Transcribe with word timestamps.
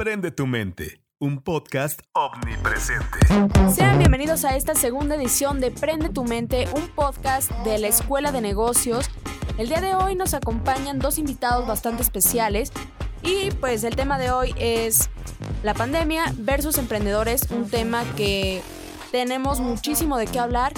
Prende 0.00 0.30
tu 0.30 0.46
mente, 0.46 1.04
un 1.18 1.42
podcast 1.42 2.00
omnipresente. 2.14 3.18
Sean 3.70 3.98
bienvenidos 3.98 4.46
a 4.46 4.56
esta 4.56 4.74
segunda 4.74 5.14
edición 5.14 5.60
de 5.60 5.70
Prende 5.70 6.08
tu 6.08 6.24
mente, 6.24 6.66
un 6.74 6.88
podcast 6.88 7.50
de 7.64 7.76
la 7.76 7.88
Escuela 7.88 8.32
de 8.32 8.40
Negocios. 8.40 9.10
El 9.58 9.68
día 9.68 9.82
de 9.82 9.94
hoy 9.94 10.14
nos 10.14 10.32
acompañan 10.32 11.00
dos 11.00 11.18
invitados 11.18 11.66
bastante 11.66 12.00
especiales 12.00 12.72
y 13.22 13.50
pues 13.60 13.84
el 13.84 13.94
tema 13.94 14.18
de 14.18 14.30
hoy 14.30 14.54
es 14.56 15.10
la 15.62 15.74
pandemia 15.74 16.32
versus 16.38 16.78
emprendedores, 16.78 17.42
un 17.50 17.68
tema 17.68 18.02
que 18.16 18.62
tenemos 19.12 19.60
muchísimo 19.60 20.16
de 20.16 20.26
qué 20.28 20.38
hablar 20.38 20.72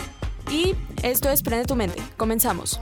y 0.50 0.75
esto 1.05 1.30
es 1.30 1.45
Prende 1.45 1.66
tu 1.66 1.77
mente. 1.77 2.02
Comenzamos. 2.16 2.80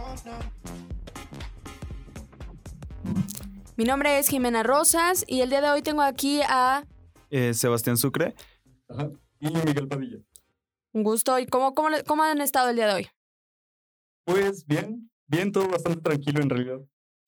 Mi 3.80 3.86
nombre 3.86 4.18
es 4.18 4.28
Jimena 4.28 4.62
Rosas 4.62 5.24
y 5.26 5.40
el 5.40 5.48
día 5.48 5.62
de 5.62 5.70
hoy 5.70 5.80
tengo 5.80 6.02
aquí 6.02 6.42
a 6.46 6.84
Eh, 7.30 7.54
Sebastián 7.54 7.96
Sucre. 7.96 8.34
Ajá. 8.90 9.08
Y 9.40 9.50
Miguel 9.50 9.88
Padilla. 9.88 10.18
un 10.92 11.02
gusto. 11.02 11.38
¿Y 11.38 11.46
cómo, 11.46 11.74
cómo, 11.74 11.88
cómo 12.06 12.22
han 12.22 12.42
estado 12.42 12.68
el 12.68 12.76
día 12.76 12.88
de 12.88 12.92
hoy? 12.92 13.08
Pues 14.26 14.66
bien, 14.66 15.10
bien, 15.28 15.50
todo 15.50 15.66
bastante 15.66 15.98
tranquilo 16.02 16.42
en 16.42 16.50
realidad. 16.50 16.80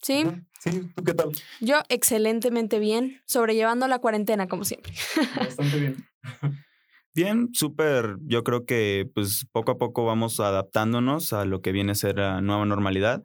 ¿Sí? 0.02 0.24
Ajá. 0.26 0.42
Sí, 0.60 0.92
¿tú 0.94 1.02
qué 1.02 1.14
tal? 1.14 1.30
Yo 1.62 1.76
excelentemente 1.88 2.78
bien, 2.78 3.22
sobrellevando 3.24 3.88
la 3.88 4.00
cuarentena 4.00 4.46
como 4.46 4.66
siempre. 4.66 4.92
Bastante 5.34 5.80
bien. 5.80 6.06
Bien, 7.14 7.48
súper. 7.54 8.16
Yo 8.26 8.44
creo 8.44 8.66
que 8.66 9.10
pues 9.14 9.46
poco 9.52 9.72
a 9.72 9.78
poco 9.78 10.04
vamos 10.04 10.38
adaptándonos 10.40 11.32
a 11.32 11.46
lo 11.46 11.60
que 11.62 11.72
viene 11.72 11.92
a 11.92 11.94
ser 11.94 12.16
la 12.16 12.40
nueva 12.42 12.64
normalidad. 12.66 13.22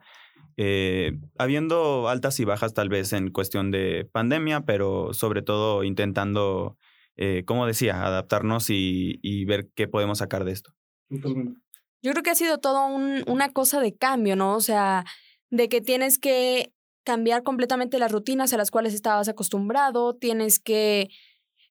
Eh, 0.60 1.12
habiendo 1.38 2.08
altas 2.08 2.40
y 2.40 2.44
bajas 2.44 2.74
tal 2.74 2.88
vez 2.88 3.12
en 3.12 3.30
cuestión 3.30 3.70
de 3.70 4.08
pandemia, 4.10 4.62
pero 4.62 5.14
sobre 5.14 5.40
todo 5.42 5.84
intentando, 5.84 6.76
eh, 7.16 7.44
como 7.46 7.64
decía, 7.64 8.04
adaptarnos 8.04 8.68
y, 8.68 9.20
y 9.22 9.44
ver 9.44 9.68
qué 9.76 9.86
podemos 9.86 10.18
sacar 10.18 10.44
de 10.44 10.50
esto. 10.52 10.72
Totalmente. 11.08 11.60
Yo 12.02 12.10
creo 12.10 12.22
que 12.24 12.30
ha 12.30 12.34
sido 12.34 12.58
todo 12.58 12.86
un- 12.88 13.22
una 13.28 13.52
cosa 13.52 13.80
de 13.80 13.96
cambio, 13.96 14.34
¿no? 14.34 14.56
O 14.56 14.60
sea, 14.60 15.04
de 15.50 15.68
que 15.68 15.80
tienes 15.80 16.18
que 16.18 16.72
cambiar 17.04 17.44
completamente 17.44 17.98
las 18.00 18.10
rutinas 18.12 18.52
a 18.52 18.56
las 18.56 18.70
cuales 18.72 18.94
estabas 18.94 19.28
acostumbrado, 19.28 20.14
tienes 20.16 20.58
que 20.58 21.08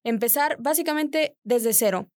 empezar 0.05 0.55
básicamente 0.59 1.35
desde 1.43 1.73
cero. 1.73 2.09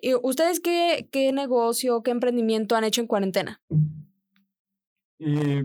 ¿Y 0.00 0.14
¿Ustedes 0.14 0.60
qué, 0.60 1.08
qué 1.12 1.30
negocio, 1.32 2.02
qué 2.02 2.10
emprendimiento 2.10 2.74
han 2.74 2.84
hecho 2.84 3.02
en 3.02 3.06
cuarentena? 3.06 3.60
Y 5.18 5.62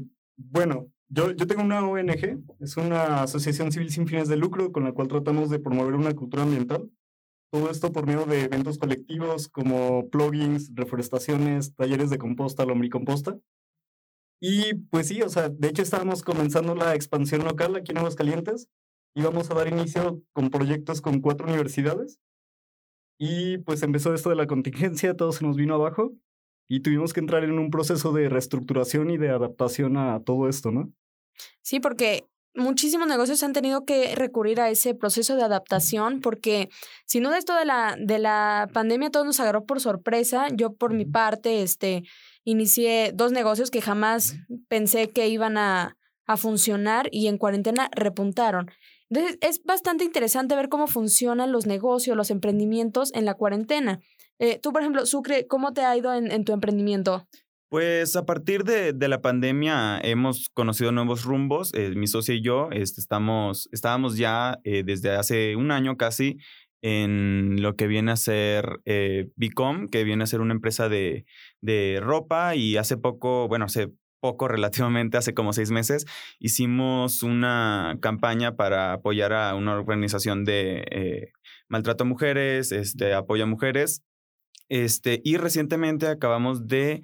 bueno, 0.49 0.87
yo, 1.09 1.31
yo 1.31 1.45
tengo 1.45 1.61
una 1.61 1.85
ONG, 1.85 2.41
es 2.59 2.77
una 2.77 3.23
asociación 3.23 3.71
civil 3.71 3.89
sin 3.89 4.07
fines 4.07 4.29
de 4.29 4.37
lucro 4.37 4.71
con 4.71 4.85
la 4.85 4.93
cual 4.93 5.07
tratamos 5.07 5.49
de 5.49 5.59
promover 5.59 5.95
una 5.95 6.13
cultura 6.13 6.43
ambiental. 6.43 6.89
Todo 7.51 7.69
esto 7.69 7.91
por 7.91 8.05
medio 8.05 8.25
de 8.25 8.43
eventos 8.43 8.77
colectivos 8.77 9.49
como 9.49 10.09
plugins, 10.09 10.71
reforestaciones, 10.73 11.75
talleres 11.75 12.09
de 12.09 12.17
composta, 12.17 12.65
lombricomposta. 12.65 13.37
Y 14.39 14.73
pues 14.89 15.09
sí, 15.09 15.21
o 15.21 15.29
sea, 15.29 15.49
de 15.49 15.67
hecho 15.67 15.81
estábamos 15.81 16.23
comenzando 16.23 16.75
la 16.75 16.95
expansión 16.95 17.43
local 17.43 17.75
aquí 17.75 17.91
en 17.91 17.97
Aguascalientes 17.97 18.69
y 19.13 19.21
vamos 19.21 19.51
a 19.51 19.53
dar 19.53 19.67
inicio 19.67 20.23
con 20.31 20.49
proyectos 20.49 21.01
con 21.01 21.19
cuatro 21.19 21.45
universidades. 21.47 22.19
Y 23.19 23.59
pues 23.59 23.83
empezó 23.83 24.13
esto 24.13 24.29
de 24.29 24.35
la 24.35 24.47
contingencia, 24.47 25.15
todo 25.15 25.31
se 25.31 25.45
nos 25.45 25.57
vino 25.57 25.75
abajo 25.75 26.13
y 26.71 26.79
tuvimos 26.79 27.11
que 27.11 27.19
entrar 27.19 27.43
en 27.43 27.59
un 27.59 27.69
proceso 27.69 28.13
de 28.13 28.29
reestructuración 28.29 29.09
y 29.09 29.17
de 29.17 29.29
adaptación 29.29 29.97
a 29.97 30.21
todo 30.23 30.47
esto, 30.47 30.71
¿no? 30.71 30.89
Sí, 31.61 31.81
porque 31.81 32.23
muchísimos 32.55 33.09
negocios 33.09 33.43
han 33.43 33.51
tenido 33.51 33.83
que 33.83 34.15
recurrir 34.15 34.61
a 34.61 34.69
ese 34.69 34.95
proceso 34.95 35.35
de 35.35 35.43
adaptación 35.43 36.21
porque 36.21 36.69
sin 37.05 37.23
duda 37.23 37.37
esto 37.37 37.57
de 37.57 37.65
la, 37.65 37.97
de 37.99 38.19
la 38.19 38.69
pandemia 38.71 39.09
todo 39.09 39.25
nos 39.25 39.41
agarró 39.41 39.65
por 39.65 39.81
sorpresa. 39.81 40.47
Yo 40.55 40.71
por 40.71 40.93
mi 40.93 41.03
parte, 41.03 41.61
este, 41.61 42.03
inicié 42.45 43.11
dos 43.13 43.33
negocios 43.33 43.69
que 43.69 43.81
jamás 43.81 44.37
pensé 44.69 45.09
que 45.09 45.27
iban 45.27 45.57
a, 45.57 45.97
a 46.25 46.37
funcionar 46.37 47.09
y 47.11 47.27
en 47.27 47.37
cuarentena 47.37 47.89
repuntaron. 47.93 48.71
Entonces 49.11 49.37
es 49.41 49.61
bastante 49.63 50.05
interesante 50.05 50.55
ver 50.55 50.69
cómo 50.69 50.87
funcionan 50.87 51.51
los 51.51 51.65
negocios, 51.65 52.15
los 52.15 52.31
emprendimientos 52.31 53.13
en 53.13 53.25
la 53.25 53.33
cuarentena. 53.33 53.99
Eh, 54.39 54.59
tú, 54.63 54.71
por 54.71 54.81
ejemplo, 54.81 55.05
Sucre, 55.05 55.45
¿cómo 55.47 55.73
te 55.73 55.81
ha 55.81 55.95
ido 55.97 56.13
en, 56.13 56.31
en 56.31 56.45
tu 56.45 56.53
emprendimiento? 56.53 57.27
Pues 57.69 58.15
a 58.15 58.25
partir 58.25 58.63
de, 58.63 58.93
de 58.93 59.07
la 59.07 59.21
pandemia 59.21 59.99
hemos 60.01 60.49
conocido 60.53 60.91
nuevos 60.91 61.23
rumbos. 61.23 61.73
eh, 61.73 61.91
mi 61.95 62.07
socia 62.07 62.35
y 62.35 62.41
yo 62.41 62.69
este, 62.71 63.01
estamos, 63.01 63.69
estábamos 63.71 64.17
ya 64.17 64.59
eh, 64.63 64.83
desde 64.85 65.11
hace 65.11 65.55
un 65.55 65.71
año 65.71 65.97
casi 65.97 66.37
en 66.81 67.61
lo 67.61 67.75
que 67.75 67.87
viene 67.87 68.11
a 68.11 68.15
ser 68.15 68.79
eh, 68.85 69.29
que 69.91 70.03
viene 70.03 70.23
a 70.23 70.27
ser 70.27 70.41
una 70.41 70.53
empresa 70.53 70.89
de, 70.89 71.25
de 71.61 71.99
ropa 72.01 72.55
y 72.55 72.77
hace 72.77 72.97
poco, 72.97 73.47
bueno, 73.47 73.65
hace 73.65 73.91
poco 74.21 74.47
relativamente, 74.47 75.17
hace 75.17 75.33
como 75.33 75.51
seis 75.51 75.71
meses, 75.71 76.05
hicimos 76.39 77.23
una 77.23 77.97
campaña 78.01 78.55
para 78.55 78.93
apoyar 78.93 79.33
a 79.33 79.53
una 79.55 79.73
organización 79.73 80.45
de 80.45 80.85
eh, 80.91 81.31
maltrato 81.67 82.05
a 82.05 82.07
mujeres, 82.07 82.71
este, 82.71 83.13
apoyo 83.13 83.43
a 83.43 83.47
mujeres. 83.47 84.03
Este, 84.69 85.19
y 85.25 85.35
recientemente 85.35 86.07
acabamos 86.07 86.67
de 86.67 87.01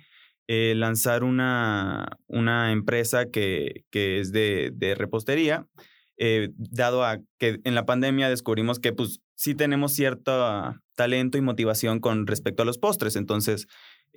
eh, 0.48 0.74
lanzar 0.76 1.26
una, 1.26 2.18
una 2.28 2.72
empresa 2.72 3.30
que, 3.30 3.84
que 3.92 4.22
es 4.22 4.32
de, 4.32 4.72
de 4.74 4.96
repostería, 4.96 5.68
eh, 6.18 6.50
dado 6.56 7.04
a 7.04 7.20
que 7.38 7.60
en 7.64 7.76
la 7.76 7.86
pandemia 7.86 8.30
descubrimos 8.30 8.80
que 8.80 8.94
pues 8.94 9.20
sí 9.36 9.54
tenemos 9.54 9.94
cierto 9.94 10.74
talento 10.96 11.38
y 11.38 11.42
motivación 11.42 12.00
con 12.00 12.26
respecto 12.26 12.64
a 12.64 12.66
los 12.66 12.78
postres. 12.78 13.16
Entonces, 13.16 13.68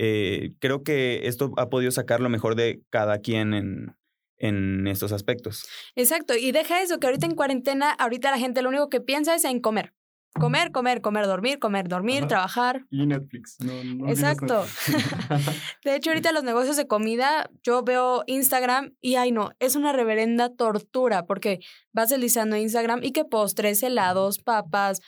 eh, 0.03 0.55
creo 0.61 0.83
que 0.83 1.27
esto 1.29 1.53
ha 1.59 1.69
podido 1.69 1.91
sacar 1.91 2.21
lo 2.21 2.31
mejor 2.31 2.55
de 2.55 2.83
cada 2.89 3.19
quien 3.19 3.53
en, 3.53 3.97
en 4.39 4.87
estos 4.87 5.13
aspectos. 5.13 5.69
Exacto, 5.95 6.35
y 6.35 6.53
deja 6.53 6.81
eso, 6.81 6.99
que 6.99 7.07
ahorita 7.07 7.27
en 7.27 7.35
cuarentena, 7.35 7.91
ahorita 7.91 8.31
la 8.31 8.39
gente 8.39 8.63
lo 8.63 8.71
único 8.71 8.89
que 8.89 9.03
piensa 9.03 9.35
es 9.35 9.45
en 9.45 9.61
comer. 9.61 9.93
Comer, 10.39 10.73
comer, 10.73 11.03
comer, 11.03 11.27
dormir, 11.27 11.59
comer, 11.59 11.87
dormir, 11.89 12.21
Ajá. 12.21 12.29
trabajar. 12.29 12.87
Y 12.89 13.05
Netflix. 13.05 13.59
No, 13.61 14.09
Exacto. 14.09 14.65
Netflix. 14.65 15.67
De 15.85 15.97
hecho, 15.97 16.11
ahorita 16.11 16.33
los 16.33 16.45
negocios 16.45 16.79
de 16.79 16.87
comida, 16.87 17.51
yo 17.63 17.83
veo 17.83 18.23
Instagram 18.27 18.95
y 19.03 19.17
ay 19.17 19.33
no, 19.33 19.51
es 19.59 19.77
una 19.77 19.93
reverenda 19.93 20.49
tortura 20.49 21.27
porque 21.27 21.59
vas 21.93 22.09
deslizando 22.09 22.57
Instagram 22.57 23.01
y 23.03 23.11
que 23.13 23.27
postres, 23.27 23.83
helados, 23.83 24.39
papas. 24.39 25.03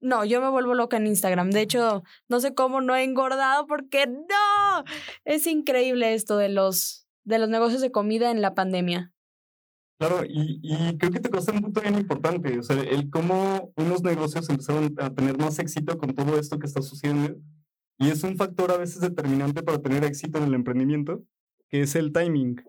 No, 0.00 0.24
yo 0.24 0.40
me 0.40 0.50
vuelvo 0.50 0.74
loca 0.74 0.96
en 0.96 1.06
Instagram. 1.06 1.50
De 1.50 1.62
hecho, 1.62 2.02
no 2.28 2.40
sé 2.40 2.54
cómo 2.54 2.80
no 2.80 2.94
he 2.94 3.04
engordado 3.04 3.66
porque 3.66 4.06
no. 4.06 4.84
Es 5.24 5.46
increíble 5.46 6.14
esto 6.14 6.36
de 6.36 6.48
los 6.48 7.06
de 7.24 7.38
los 7.38 7.48
negocios 7.48 7.82
de 7.82 7.90
comida 7.90 8.30
en 8.30 8.40
la 8.40 8.54
pandemia. 8.54 9.12
Claro, 9.98 10.24
y, 10.24 10.60
y 10.62 10.98
creo 10.98 11.10
que 11.10 11.20
te 11.20 11.30
costó 11.30 11.52
un 11.52 11.62
punto 11.62 11.80
bien 11.80 11.96
importante, 11.96 12.58
o 12.58 12.62
sea, 12.62 12.78
el 12.82 13.08
cómo 13.08 13.72
unos 13.76 14.02
negocios 14.02 14.48
empezaron 14.50 14.94
a 14.98 15.14
tener 15.14 15.38
más 15.38 15.58
éxito 15.58 15.96
con 15.96 16.14
todo 16.14 16.38
esto 16.38 16.58
que 16.58 16.66
está 16.66 16.82
sucediendo. 16.82 17.34
Y 17.98 18.10
es 18.10 18.22
un 18.22 18.36
factor 18.36 18.70
a 18.70 18.76
veces 18.76 19.00
determinante 19.00 19.62
para 19.62 19.80
tener 19.80 20.04
éxito 20.04 20.38
en 20.38 20.44
el 20.44 20.54
emprendimiento, 20.54 21.24
que 21.70 21.80
es 21.80 21.96
el 21.96 22.12
timing. 22.12 22.62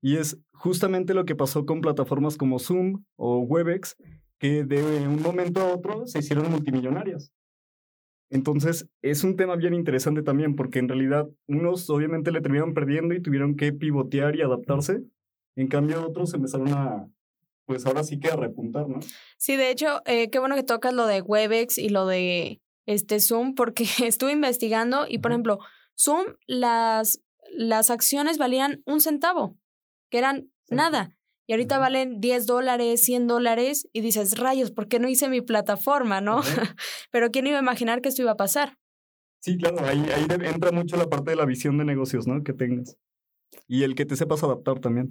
Y 0.00 0.16
es 0.16 0.38
justamente 0.52 1.12
lo 1.12 1.26
que 1.26 1.36
pasó 1.36 1.66
con 1.66 1.82
plataformas 1.82 2.36
como 2.36 2.58
Zoom 2.58 3.04
o 3.16 3.40
Webex, 3.40 3.96
que 4.38 4.64
de 4.64 5.06
un 5.06 5.22
momento 5.22 5.60
a 5.60 5.74
otro 5.74 6.06
se 6.06 6.18
hicieron 6.18 6.50
multimillonarias. 6.50 7.32
Entonces, 8.30 8.88
es 9.02 9.22
un 9.22 9.36
tema 9.36 9.56
bien 9.56 9.74
interesante 9.74 10.22
también, 10.22 10.56
porque 10.56 10.78
en 10.78 10.88
realidad 10.88 11.28
unos 11.46 11.88
obviamente 11.90 12.32
le 12.32 12.40
terminaron 12.40 12.74
perdiendo 12.74 13.14
y 13.14 13.22
tuvieron 13.22 13.56
que 13.56 13.72
pivotear 13.72 14.34
y 14.36 14.42
adaptarse. 14.42 15.02
En 15.56 15.68
cambio, 15.68 16.04
otros 16.04 16.34
empezaron 16.34 16.68
a, 16.72 17.06
pues 17.66 17.86
ahora 17.86 18.02
sí 18.02 18.18
que 18.18 18.28
a 18.28 18.36
repuntar, 18.36 18.88
¿no? 18.88 18.98
Sí, 19.36 19.56
de 19.56 19.70
hecho, 19.70 20.00
eh, 20.06 20.30
qué 20.30 20.38
bueno 20.38 20.56
que 20.56 20.62
tocas 20.62 20.92
lo 20.92 21.06
de 21.06 21.22
Webex 21.22 21.78
y 21.78 21.90
lo 21.90 22.06
de 22.06 22.60
este 22.86 23.20
Zoom, 23.20 23.54
porque 23.54 23.84
estuve 24.04 24.32
investigando 24.32 25.06
y, 25.08 25.18
por 25.18 25.30
ejemplo, 25.30 25.58
Zoom, 25.96 26.24
las, 26.46 27.22
las 27.52 27.90
acciones 27.90 28.38
valían 28.38 28.82
un 28.84 29.00
centavo, 29.00 29.56
que 30.10 30.18
eran 30.18 30.50
nada. 30.68 31.16
Y 31.46 31.52
ahorita 31.52 31.78
valen 31.78 32.20
10 32.20 32.46
dólares, 32.46 33.02
100 33.02 33.26
dólares, 33.26 33.88
y 33.92 34.00
dices, 34.00 34.38
rayos, 34.38 34.70
¿por 34.70 34.88
qué 34.88 34.98
no 34.98 35.08
hice 35.08 35.28
mi 35.28 35.40
plataforma, 35.40 36.20
no? 36.20 36.40
Pero 37.10 37.30
¿quién 37.30 37.46
iba 37.46 37.58
a 37.58 37.62
imaginar 37.62 38.00
que 38.00 38.08
esto 38.08 38.22
iba 38.22 38.32
a 38.32 38.36
pasar? 38.36 38.78
Sí, 39.40 39.58
claro, 39.58 39.84
ahí, 39.84 40.02
ahí 40.14 40.26
entra 40.30 40.72
mucho 40.72 40.96
la 40.96 41.06
parte 41.06 41.32
de 41.32 41.36
la 41.36 41.44
visión 41.44 41.76
de 41.76 41.84
negocios, 41.84 42.26
¿no? 42.26 42.42
Que 42.42 42.54
tengas. 42.54 42.96
Y 43.68 43.82
el 43.82 43.94
que 43.94 44.06
te 44.06 44.16
sepas 44.16 44.42
adaptar 44.42 44.80
también. 44.80 45.10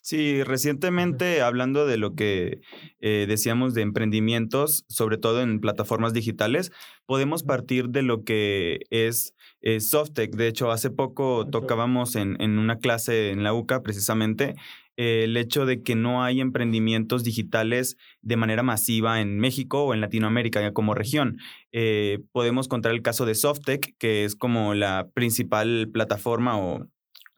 Sí, 0.00 0.42
recientemente 0.42 1.42
hablando 1.42 1.84
de 1.84 1.98
lo 1.98 2.14
que 2.14 2.60
eh, 3.00 3.26
decíamos 3.28 3.74
de 3.74 3.82
emprendimientos, 3.82 4.86
sobre 4.88 5.18
todo 5.18 5.42
en 5.42 5.60
plataformas 5.60 6.14
digitales, 6.14 6.72
podemos 7.04 7.42
partir 7.42 7.90
de 7.90 8.02
lo 8.02 8.24
que 8.24 8.80
es 8.88 9.34
eh, 9.60 9.80
Softec. 9.80 10.34
De 10.34 10.48
hecho, 10.48 10.70
hace 10.70 10.90
poco 10.90 11.46
tocábamos 11.50 12.16
en, 12.16 12.40
en, 12.40 12.58
una 12.58 12.78
clase 12.78 13.32
en 13.32 13.42
la 13.42 13.52
UCA 13.52 13.82
precisamente 13.82 14.54
eh, 14.98 15.22
el 15.22 15.36
hecho 15.36 15.64
de 15.64 15.84
que 15.84 15.94
no 15.94 16.24
hay 16.24 16.40
emprendimientos 16.40 17.22
digitales 17.22 17.96
de 18.20 18.36
manera 18.36 18.64
masiva 18.64 19.20
en 19.20 19.38
México 19.38 19.84
o 19.84 19.94
en 19.94 20.00
Latinoamérica 20.00 20.72
como 20.72 20.92
región. 20.92 21.38
Eh, 21.70 22.18
podemos 22.32 22.66
contar 22.66 22.90
el 22.90 23.00
caso 23.00 23.24
de 23.24 23.36
Softec, 23.36 23.94
que 23.98 24.24
es 24.24 24.34
como 24.34 24.74
la 24.74 25.08
principal 25.14 25.88
plataforma 25.92 26.58
o, 26.58 26.88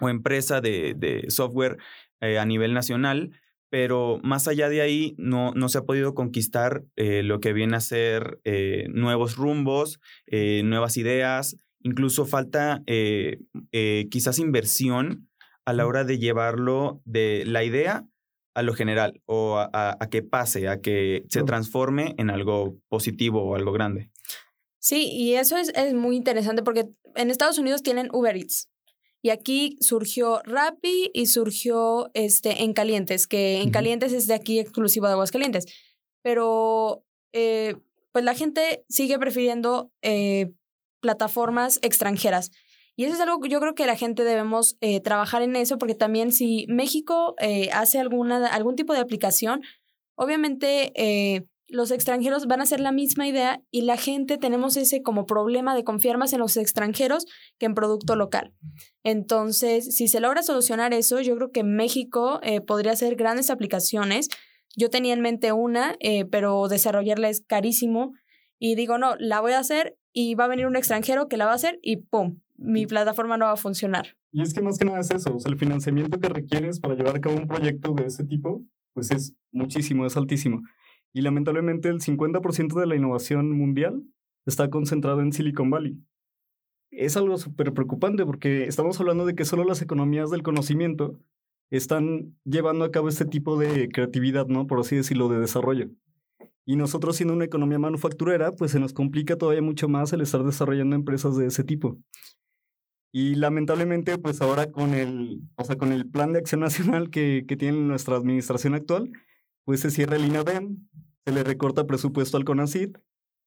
o 0.01 0.09
empresa 0.09 0.63
de, 0.63 0.95
de 0.97 1.31
software 1.31 1.77
eh, 2.23 2.39
a 2.39 2.47
nivel 2.47 2.73
nacional, 2.73 3.39
pero 3.69 4.21
más 4.23 4.49
allá 4.49 4.71
de 4.71 4.81
ahí 4.81 5.15
no, 5.19 5.53
no 5.53 5.69
se 5.69 5.77
ha 5.77 5.85
podido 5.85 6.15
conquistar 6.15 6.85
lo 6.97 7.41
que 7.41 7.53
viene 7.53 7.77
a 7.77 7.81
ser 7.81 8.41
nuevos 8.89 9.37
rumbos, 9.37 10.01
nuevas 10.27 10.97
ideas, 10.97 11.57
incluso 11.85 12.27
falta 12.27 12.83
quizás 14.11 14.41
inversión 14.41 15.30
a 15.71 15.73
la 15.73 15.87
hora 15.87 16.05
de 16.05 16.19
llevarlo 16.19 17.01
de 17.05 17.45
la 17.47 17.65
idea 17.65 18.07
a 18.55 18.63
lo 18.63 18.75
general 18.75 19.23
o 19.27 19.57
a, 19.57 19.97
a, 19.99 20.11
que 20.11 20.23
pase, 20.23 20.69
a 20.69 20.81
que 20.81 21.25
se 21.29 21.45
transforme 21.45 22.15
en 22.19 22.31
algo 22.31 22.77
positivo 22.89 23.43
o 23.43 23.55
algo 23.55 23.73
grande. 23.73 24.11
Sí, 24.81 25.09
y 25.13 25.35
eso 25.35 25.57
es, 25.57 25.71
es 25.77 25.95
muy 25.95 26.17
interesante 26.17 26.63
porque 26.63 26.89
en 27.15 27.31
Estados 27.31 27.59
Unidos 27.59 27.83
tienen 27.83 28.09
Uber 28.13 28.37
Eats, 28.37 28.69
y 29.23 29.31
aquí 29.31 29.77
surgió 29.81 30.41
Rappi 30.45 31.11
y 31.13 31.27
surgió 31.27 32.11
este, 32.15 32.63
En 32.63 32.73
Calientes, 32.73 33.27
que 33.27 33.61
En 33.61 33.71
Calientes 33.71 34.13
es 34.13 34.27
de 34.27 34.35
aquí 34.35 34.59
exclusivo 34.59 35.07
de 35.07 35.13
Aguascalientes. 35.13 35.67
Pero 36.23 37.05
eh, 37.33 37.77
pues 38.13 38.25
la 38.25 38.35
gente 38.35 38.85
sigue 38.89 39.19
prefiriendo 39.19 39.93
eh, 40.03 40.53
plataformas 41.01 41.79
extranjeras. 41.83 42.51
Y 43.01 43.05
eso 43.05 43.15
es 43.15 43.21
algo 43.21 43.41
que 43.41 43.49
yo 43.49 43.61
creo 43.61 43.75
que 43.75 43.87
la 43.87 43.97
gente 43.97 44.25
debemos 44.25 44.77
eh, 44.83 45.01
trabajar 45.01 45.41
en 45.41 45.57
eso, 45.57 45.79
porque 45.79 45.95
también 45.95 46.33
si 46.33 46.67
México 46.69 47.35
hace 47.73 47.99
alguna, 47.99 48.47
algún 48.49 48.77
tipo 48.77 48.93
de 48.93 49.01
aplicación, 49.01 49.63
obviamente 50.17 50.93
los 51.71 51.91
extranjeros 51.91 52.47
van 52.47 52.61
a 52.61 52.65
hacer 52.65 52.81
la 52.81 52.93
misma 52.93 53.27
idea 53.27 53.63
y 53.71 53.83
la 53.83 53.97
gente 53.97 54.37
tenemos 54.39 54.77
ese 54.77 55.03
como 55.03 55.25
problema 55.25 55.75
de 55.75 55.85
confiar 55.85 56.19
más 56.19 56.33
en 56.33 56.41
los 56.41 56.57
extranjeros 56.57 57.27
que 57.59 57.67
en 57.67 57.75
producto 57.75 58.17
local. 58.17 58.53
Entonces, 59.03 59.97
si 59.97 60.09
se 60.09 60.21
logra 60.21 60.43
solucionar 60.43 60.93
eso, 60.93 61.21
yo 61.21 61.37
creo 61.37 61.53
que 61.53 61.65
México 61.65 62.41
eh, 62.43 62.61
podría 62.61 62.93
hacer 62.93 63.15
grandes 63.17 63.51
aplicaciones. 63.51 64.29
Yo 64.77 64.91
tenía 64.91 65.15
en 65.15 65.21
mente 65.21 65.53
una, 65.53 65.97
eh, 66.01 66.25
pero 66.25 66.69
desarrollarla 66.69 67.29
es 67.29 67.43
carísimo 67.47 68.13
y 68.59 68.75
digo, 68.75 68.99
no, 68.99 69.17
la 69.19 69.41
voy 69.41 69.53
a 69.53 69.61
hacer 69.61 69.97
y 70.13 70.35
va 70.35 70.45
a 70.45 70.49
venir 70.49 70.67
un 70.67 70.77
extranjero 70.77 71.29
que 71.29 71.37
la 71.37 71.47
va 71.47 71.53
a 71.53 71.57
hacer 71.57 71.79
y 71.83 71.97
¡pum! 71.97 72.41
Mi 72.57 72.87
plataforma 72.87 73.37
no 73.37 73.47
va 73.47 73.53
a 73.53 73.57
funcionar. 73.57 74.17
Y 74.33 74.43
es 74.43 74.55
que 74.55 74.63
más 74.63 74.79
que 74.79 74.85
nada 74.85 75.01
es 75.01 75.11
eso, 75.11 75.35
o 75.35 75.41
sea, 75.41 75.51
el 75.51 75.59
financiamiento 75.59 76.21
que 76.21 76.29
requieres 76.29 76.79
para 76.79 76.95
llevar 76.95 77.17
a 77.17 77.21
cabo 77.21 77.37
un 77.37 77.49
proyecto 77.49 77.95
de 77.95 78.07
ese 78.07 78.25
tipo, 78.25 78.63
pues 78.93 79.11
es 79.11 79.35
muchísimo, 79.51 80.07
es 80.07 80.17
altísimo. 80.17 80.63
Y 81.13 81.23
lamentablemente 81.23 81.89
el 81.89 82.01
50% 82.01 82.79
de 82.79 82.87
la 82.87 82.97
innovación 82.97 83.51
mundial 83.51 84.05
está 84.47 84.71
concentrado 84.71 85.21
en 85.21 85.33
Silicon 85.33 85.71
Valley. 85.71 85.99
Es 86.91 87.17
algo 87.17 87.37
súper 87.39 87.73
preocupante 87.73 88.25
porque 88.25 88.65
estamos 88.65 89.01
hablando 89.01 89.25
de 89.25 89.35
que 89.35 89.45
solo 89.45 89.65
las 89.65 89.83
economías 89.83 90.31
del 90.31 90.43
conocimiento 90.43 91.19
están 91.71 92.37
llevando 92.45 92.85
a 92.85 92.91
cabo 92.91 93.09
este 93.09 93.25
tipo 93.25 93.59
de 93.59 93.89
creatividad, 93.89 94.47
¿no? 94.47 94.67
Por 94.67 94.81
así 94.81 94.97
decirlo, 94.97 95.29
de 95.29 95.39
desarrollo. 95.39 95.89
Y 96.71 96.77
nosotros 96.77 97.17
siendo 97.17 97.35
una 97.35 97.47
economía 97.47 97.81
manufacturera, 97.81 98.53
pues 98.53 98.71
se 98.71 98.79
nos 98.79 98.93
complica 98.93 99.35
todavía 99.35 99.61
mucho 99.61 99.89
más 99.89 100.13
el 100.13 100.21
estar 100.21 100.45
desarrollando 100.45 100.95
empresas 100.95 101.37
de 101.37 101.47
ese 101.47 101.65
tipo. 101.65 101.99
Y 103.11 103.35
lamentablemente, 103.35 104.17
pues 104.19 104.41
ahora 104.41 104.71
con 104.71 104.95
el, 104.95 105.41
o 105.57 105.65
sea, 105.65 105.75
con 105.75 105.91
el 105.91 106.09
plan 106.09 106.33
de 106.33 106.39
acción 106.39 106.61
nacional 106.61 107.11
que, 107.11 107.45
que 107.49 107.57
tiene 107.57 107.81
nuestra 107.81 108.15
administración 108.15 108.77
actual, 108.77 109.11
pues 109.65 109.81
se 109.81 109.91
cierra 109.91 110.15
el 110.15 110.27
INADEM, 110.27 110.87
se 111.25 111.33
le 111.33 111.43
recorta 111.43 111.89
presupuesto 111.89 112.37
al 112.37 112.45
CONACID 112.45 112.99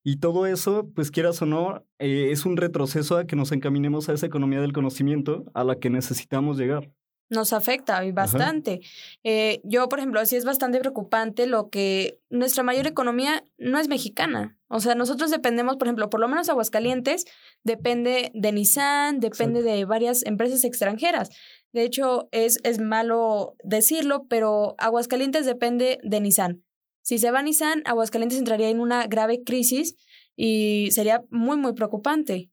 y 0.03 0.17
todo 0.17 0.45
eso, 0.45 0.91
pues 0.93 1.09
quieras 1.09 1.41
o 1.41 1.45
no, 1.45 1.85
eh, 1.99 2.27
es 2.31 2.45
un 2.45 2.57
retroceso 2.57 3.15
a 3.15 3.25
que 3.25 3.37
nos 3.37 3.53
encaminemos 3.53 4.09
a 4.09 4.13
esa 4.15 4.25
economía 4.25 4.59
del 4.59 4.73
conocimiento 4.73 5.45
a 5.53 5.63
la 5.63 5.79
que 5.79 5.89
necesitamos 5.89 6.57
llegar. 6.57 6.91
Nos 7.33 7.51
afecta 7.51 8.01
bastante. 8.13 8.81
Eh, 9.23 9.59
yo, 9.63 9.89
por 9.89 9.99
ejemplo, 9.99 10.23
sí 10.25 10.35
es 10.35 10.45
bastante 10.45 10.79
preocupante 10.79 11.47
lo 11.47 11.69
que 11.69 12.19
nuestra 12.29 12.63
mayor 12.63 12.85
economía 12.85 13.43
no 13.57 13.79
es 13.79 13.87
mexicana. 13.87 14.57
O 14.67 14.79
sea, 14.79 14.95
nosotros 14.95 15.31
dependemos, 15.31 15.77
por 15.77 15.87
ejemplo, 15.87 16.09
por 16.09 16.19
lo 16.19 16.27
menos 16.27 16.49
Aguascalientes 16.49 17.25
depende 17.63 18.31
de 18.33 18.51
Nissan, 18.51 19.19
depende 19.19 19.63
de 19.63 19.85
varias 19.85 20.23
empresas 20.25 20.63
extranjeras. 20.63 21.29
De 21.71 21.83
hecho, 21.83 22.29
es, 22.31 22.59
es 22.63 22.79
malo 22.79 23.55
decirlo, 23.63 24.25
pero 24.29 24.75
Aguascalientes 24.77 25.45
depende 25.45 25.99
de 26.03 26.21
Nissan. 26.21 26.63
Si 27.01 27.17
se 27.17 27.31
va 27.31 27.41
Nissan, 27.41 27.81
Aguascalientes 27.85 28.37
entraría 28.37 28.69
en 28.69 28.79
una 28.79 29.07
grave 29.07 29.43
crisis 29.43 29.95
y 30.35 30.89
sería 30.91 31.23
muy, 31.29 31.57
muy 31.57 31.73
preocupante. 31.73 32.49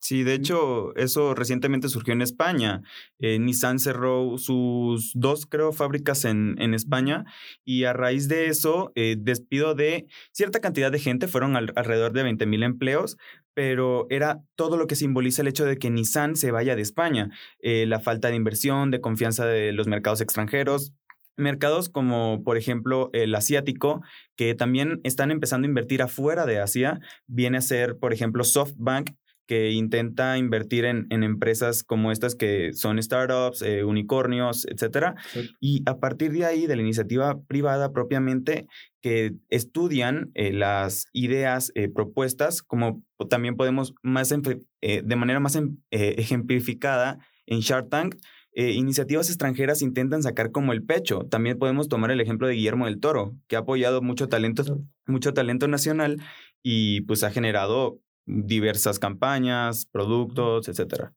Sí, 0.00 0.22
de 0.22 0.34
hecho, 0.34 0.94
eso 0.96 1.34
recientemente 1.34 1.88
surgió 1.88 2.12
en 2.12 2.22
España. 2.22 2.82
Eh, 3.18 3.38
Nissan 3.38 3.80
cerró 3.80 4.38
sus 4.38 5.10
dos, 5.14 5.46
creo, 5.46 5.72
fábricas 5.72 6.24
en, 6.24 6.54
en 6.60 6.72
España 6.72 7.24
y 7.64 7.84
a 7.84 7.92
raíz 7.92 8.28
de 8.28 8.46
eso, 8.46 8.92
eh, 8.94 9.16
despido 9.18 9.74
de 9.74 10.06
cierta 10.32 10.60
cantidad 10.60 10.92
de 10.92 11.00
gente, 11.00 11.26
fueron 11.26 11.56
alrededor 11.56 12.12
de 12.12 12.22
20 12.22 12.46
mil 12.46 12.62
empleos, 12.62 13.16
pero 13.54 14.06
era 14.08 14.40
todo 14.54 14.76
lo 14.76 14.86
que 14.86 14.94
simboliza 14.94 15.42
el 15.42 15.48
hecho 15.48 15.64
de 15.64 15.78
que 15.78 15.90
Nissan 15.90 16.36
se 16.36 16.52
vaya 16.52 16.76
de 16.76 16.82
España. 16.82 17.30
Eh, 17.60 17.84
la 17.86 17.98
falta 17.98 18.28
de 18.28 18.36
inversión, 18.36 18.92
de 18.92 19.00
confianza 19.00 19.46
de 19.46 19.72
los 19.72 19.88
mercados 19.88 20.20
extranjeros, 20.20 20.92
mercados 21.36 21.88
como 21.88 22.42
por 22.44 22.56
ejemplo 22.56 23.10
el 23.12 23.34
asiático, 23.34 24.02
que 24.36 24.54
también 24.54 25.00
están 25.02 25.32
empezando 25.32 25.66
a 25.66 25.70
invertir 25.70 26.02
afuera 26.02 26.46
de 26.46 26.60
Asia, 26.60 27.00
viene 27.26 27.58
a 27.58 27.62
ser 27.62 27.98
por 27.98 28.12
ejemplo 28.12 28.44
SoftBank, 28.44 29.10
que 29.48 29.70
intenta 29.70 30.36
invertir 30.36 30.84
en, 30.84 31.06
en, 31.08 31.24
empresas 31.24 31.82
como 31.82 32.12
estas 32.12 32.34
que 32.34 32.74
son 32.74 33.02
startups, 33.02 33.62
eh, 33.62 33.82
unicornios, 33.82 34.66
etcétera. 34.66 35.14
Y 35.58 35.82
a 35.86 35.98
partir 35.98 36.32
de 36.32 36.44
ahí, 36.44 36.66
de 36.66 36.76
la 36.76 36.82
iniciativa 36.82 37.40
privada 37.48 37.90
propiamente, 37.90 38.66
que 39.00 39.32
estudian 39.48 40.30
eh, 40.34 40.52
las 40.52 41.06
ideas 41.14 41.72
eh, 41.74 41.88
propuestas, 41.88 42.62
como 42.62 43.02
también 43.30 43.56
podemos 43.56 43.94
más 44.02 44.28
de 44.28 45.16
manera 45.16 45.40
más 45.40 45.56
em, 45.56 45.78
ejemplificada 45.90 47.18
en 47.46 47.60
Shark 47.60 47.88
Tank, 47.88 48.16
iniciativas 48.54 49.28
extranjeras 49.28 49.82
intentan 49.82 50.22
sacar 50.22 50.50
como 50.50 50.72
el 50.72 50.82
pecho. 50.82 51.20
También 51.30 51.58
podemos 51.58 51.88
tomar 51.88 52.10
el 52.10 52.20
ejemplo 52.20 52.48
de 52.48 52.54
Guillermo 52.54 52.86
del 52.86 53.00
Toro, 53.00 53.36
que 53.46 53.56
ha 53.56 53.60
apoyado 53.60 54.02
mucho 54.02 54.28
talento, 54.28 54.80
mucho 55.06 55.32
talento 55.32 55.68
nacional 55.68 56.20
y 56.62 57.02
pues 57.02 57.22
ha 57.22 57.30
generado 57.30 58.00
diversas 58.28 58.98
campañas, 58.98 59.86
productos, 59.86 60.68
etcétera. 60.68 61.14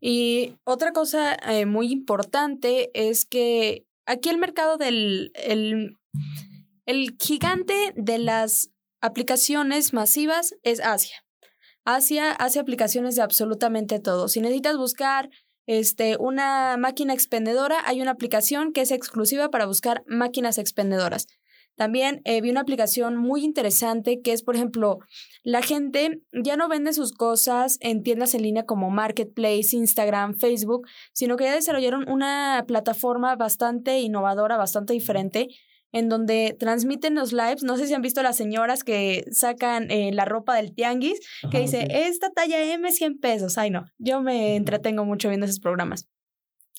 Y 0.00 0.56
otra 0.64 0.92
cosa 0.92 1.34
eh, 1.34 1.66
muy 1.66 1.92
importante 1.92 2.90
es 2.94 3.24
que 3.24 3.86
aquí 4.06 4.30
el 4.30 4.38
mercado 4.38 4.76
del 4.76 5.30
el, 5.34 5.98
el 6.86 7.16
gigante 7.20 7.92
de 7.94 8.18
las 8.18 8.70
aplicaciones 9.00 9.92
masivas 9.92 10.54
es 10.62 10.80
Asia. 10.80 11.24
Asia 11.84 12.32
hace 12.32 12.58
aplicaciones 12.58 13.16
de 13.16 13.22
absolutamente 13.22 14.00
todo. 14.00 14.28
Si 14.28 14.40
necesitas 14.40 14.76
buscar 14.76 15.30
este, 15.66 16.16
una 16.18 16.76
máquina 16.78 17.12
expendedora, 17.12 17.82
hay 17.84 18.00
una 18.00 18.12
aplicación 18.12 18.72
que 18.72 18.80
es 18.80 18.90
exclusiva 18.90 19.50
para 19.50 19.66
buscar 19.66 20.02
máquinas 20.06 20.58
expendedoras. 20.58 21.26
También 21.76 22.20
eh, 22.24 22.40
vi 22.40 22.50
una 22.50 22.60
aplicación 22.60 23.16
muy 23.16 23.44
interesante 23.44 24.20
que 24.20 24.32
es, 24.32 24.42
por 24.42 24.56
ejemplo, 24.56 24.98
la 25.42 25.62
gente 25.62 26.20
ya 26.32 26.56
no 26.56 26.68
vende 26.68 26.92
sus 26.92 27.12
cosas 27.12 27.78
en 27.80 28.02
tiendas 28.02 28.34
en 28.34 28.42
línea 28.42 28.64
como 28.64 28.90
Marketplace, 28.90 29.74
Instagram, 29.76 30.34
Facebook, 30.34 30.86
sino 31.12 31.36
que 31.36 31.44
ya 31.44 31.54
desarrollaron 31.54 32.08
una 32.08 32.64
plataforma 32.66 33.36
bastante 33.36 34.00
innovadora, 34.00 34.56
bastante 34.56 34.92
diferente, 34.92 35.48
en 35.92 36.08
donde 36.08 36.56
transmiten 36.58 37.14
los 37.14 37.32
lives. 37.32 37.62
No 37.62 37.76
sé 37.76 37.86
si 37.86 37.94
han 37.94 38.02
visto 38.02 38.22
las 38.22 38.36
señoras 38.36 38.84
que 38.84 39.24
sacan 39.30 39.90
eh, 39.90 40.10
la 40.12 40.24
ropa 40.24 40.54
del 40.56 40.74
tianguis, 40.74 41.20
que 41.50 41.60
dice, 41.60 41.86
esta 41.90 42.30
talla 42.30 42.60
M 42.60 42.90
100 42.90 43.18
pesos. 43.18 43.58
Ay, 43.58 43.70
no, 43.70 43.84
yo 43.98 44.20
me 44.20 44.56
entretengo 44.56 45.04
mucho 45.04 45.28
viendo 45.28 45.46
esos 45.46 45.60
programas. 45.60 46.08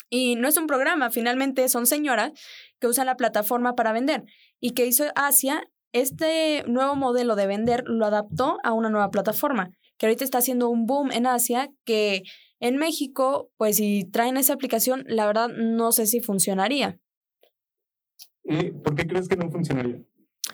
Y 0.09 0.35
no 0.35 0.47
es 0.47 0.57
un 0.57 0.67
programa, 0.67 1.09
finalmente 1.09 1.67
son 1.69 1.87
señoras 1.87 2.33
que 2.79 2.85
usan 2.85 3.07
la 3.07 3.17
plataforma 3.17 3.73
para 3.73 3.93
vender. 3.93 4.23
¿Y 4.65 4.71
que 4.71 4.85
hizo 4.85 5.03
Asia? 5.15 5.69
Este 5.91 6.63
nuevo 6.67 6.95
modelo 6.95 7.35
de 7.35 7.47
vender 7.47 7.83
lo 7.85 8.05
adaptó 8.05 8.59
a 8.63 8.71
una 8.71 8.89
nueva 8.89 9.11
plataforma, 9.11 9.71
que 9.97 10.05
ahorita 10.05 10.23
está 10.23 10.37
haciendo 10.37 10.69
un 10.69 10.85
boom 10.85 11.11
en 11.11 11.27
Asia, 11.27 11.69
que 11.83 12.23
En 12.61 12.77
México, 12.77 13.51
pues 13.57 13.75
si 13.75 14.05
traen 14.09 14.37
esa 14.37 14.53
aplicación, 14.53 15.03
la 15.05 15.25
verdad 15.25 15.49
no 15.49 15.91
sé 15.91 16.05
si 16.05 16.21
funcionaría. 16.21 16.97
¿Y 18.45 18.71
por 18.71 18.95
qué 18.95 19.05
crees 19.05 19.27
que 19.27 19.35
no 19.35 19.51
funcionaría? 19.51 20.01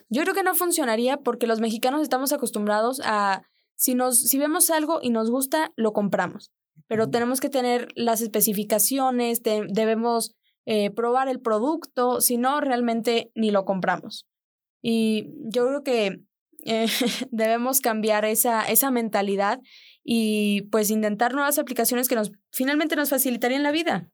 Yo 0.09 0.23
creo 0.23 0.33
que 0.33 0.41
no 0.41 0.55
funcionaría 0.55 1.17
porque 1.17 1.45
los 1.45 1.59
mexicanos 1.59 2.01
estamos 2.01 2.33
acostumbrados 2.33 2.99
a 3.05 3.43
si 3.75 3.93
nos 3.93 4.21
si 4.21 4.39
vemos 4.39 4.71
algo 4.71 5.01
y 5.03 5.11
nos 5.11 5.29
gusta, 5.29 5.71
lo 5.75 5.93
compramos. 5.93 6.51
Pero 6.87 7.11
tenemos 7.11 7.39
que 7.39 7.49
tener 7.49 7.89
las 7.93 8.21
especificaciones, 8.21 9.43
debemos 9.43 10.35
eh, 10.71 10.91
probar 10.91 11.29
el 11.29 11.39
producto, 11.39 12.21
si 12.21 12.37
no, 12.37 12.61
realmente 12.61 13.31
ni 13.33 13.49
lo 13.49 13.65
compramos. 13.65 14.27
Y 14.83 15.31
yo 15.51 15.65
creo 15.65 15.83
que 15.83 16.19
eh, 16.63 16.85
debemos 17.31 17.81
cambiar 17.81 18.23
esa, 18.23 18.61
esa 18.69 18.91
mentalidad 18.91 19.61
y 20.03 20.67
pues 20.69 20.91
intentar 20.91 21.33
nuevas 21.33 21.57
aplicaciones 21.57 22.07
que 22.07 22.13
nos 22.13 22.31
finalmente 22.51 22.95
nos 22.95 23.09
facilitarían 23.09 23.63
la 23.63 23.71
vida. 23.71 24.11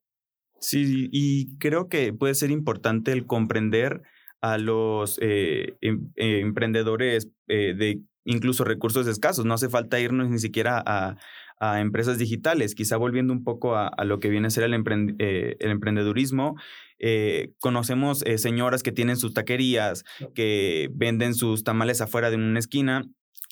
Sí, 0.62 1.10
y 1.12 1.58
creo 1.58 1.90
que 1.90 2.14
puede 2.14 2.36
ser 2.36 2.52
importante 2.52 3.12
el 3.12 3.26
comprender 3.26 4.02
a 4.40 4.58
los 4.58 5.20
eh, 5.22 5.76
em, 5.82 6.10
emprendedores 6.16 7.32
de 7.48 8.00
incluso 8.24 8.64
recursos 8.64 9.08
escasos. 9.08 9.44
No 9.44 9.56
hace 9.56 9.68
falta 9.68 10.00
irnos 10.00 10.30
ni 10.30 10.40
siquiera 10.40 10.82
a, 10.86 11.18
a 11.60 11.80
empresas 11.80 12.18
digitales, 12.18 12.76
quizá 12.76 12.98
volviendo 12.98 13.34
un 13.34 13.44
poco 13.44 13.76
a, 13.76 13.92
lo 14.06 14.20
que 14.20 14.30
viene 14.30 14.48
a 14.48 14.52
ser 14.52 14.64
el, 14.64 14.74
el 14.74 15.72
emprendedurismo. 15.72 16.56
conocemos 17.60 18.24
señoras 18.38 18.84
que 18.84 18.92
tienen 18.92 19.18
sus 19.18 19.34
taquerías, 19.34 20.04
que 20.34 20.90
venden 20.94 21.34
sus 21.34 21.64
tamales 21.64 22.02
afuera 22.02 22.30
de 22.30 22.36
una 22.36 22.60
esquina 22.60 23.04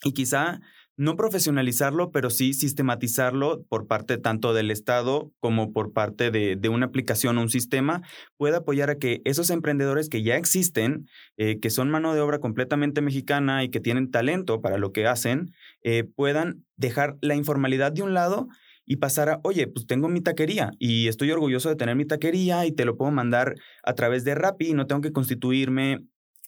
y 0.04 0.14
quizá 0.14 0.60
no 0.96 1.16
profesionalizarlo, 1.16 2.12
pero 2.12 2.30
sí 2.30 2.54
sistematizarlo 2.54 3.64
por 3.64 3.88
parte 3.88 4.18
tanto 4.18 4.54
del 4.54 4.72
Estado 4.72 5.32
como 5.40 5.74
por 5.74 5.92
parte 5.92 6.32
de, 6.32 6.70
una 6.70 6.88
aplicación 6.88 7.38
o 7.38 7.42
un 7.42 7.50
sistema, 7.50 8.02
pueda 8.38 8.58
apoyar 8.58 8.90
a 8.90 8.96
que 8.96 9.22
esos 9.26 9.50
emprendedores 9.50 10.10
que 10.10 10.24
ya 10.24 10.38
existen, 10.38 11.08
eh, 11.38 11.60
que 11.60 11.70
son 11.70 11.90
mano 11.90 12.14
de 12.14 12.22
obra 12.22 12.40
completamente 12.40 13.02
mexicana 13.02 13.64
y 13.64 13.70
que 13.70 13.80
tienen 13.80 14.12
talento 14.12 14.62
para 14.62 14.78
lo 14.78 14.92
que 14.92 15.08
hacen, 15.08 15.54
eh, 15.84 16.04
puedan 16.04 16.64
dejar 16.78 17.18
la 17.22 17.36
informalidad 17.36 17.92
de 17.92 18.04
un 18.04 18.14
lado 18.14 18.48
y 18.86 18.98
pasar 18.98 19.30
a, 19.30 19.40
oye, 19.44 19.68
pues 19.68 19.86
tengo 19.88 20.10
mi 20.10 20.22
taquería 20.22 20.72
y 20.78 21.08
estoy 21.08 21.32
orgulloso 21.32 21.70
de 21.70 21.76
tener 21.76 21.96
mi 21.96 22.06
taquería 22.06 22.66
y 22.66 22.72
te 22.72 22.86
lo 22.86 22.98
puedo 22.98 23.12
mandar 23.12 23.56
a 23.84 23.94
través 23.94 24.24
de 24.24 24.36
Rappi 24.36 24.70
y 24.70 24.74
no 24.74 24.88
tengo 24.88 25.02
que 25.02 25.12
constituirme 25.12 26.00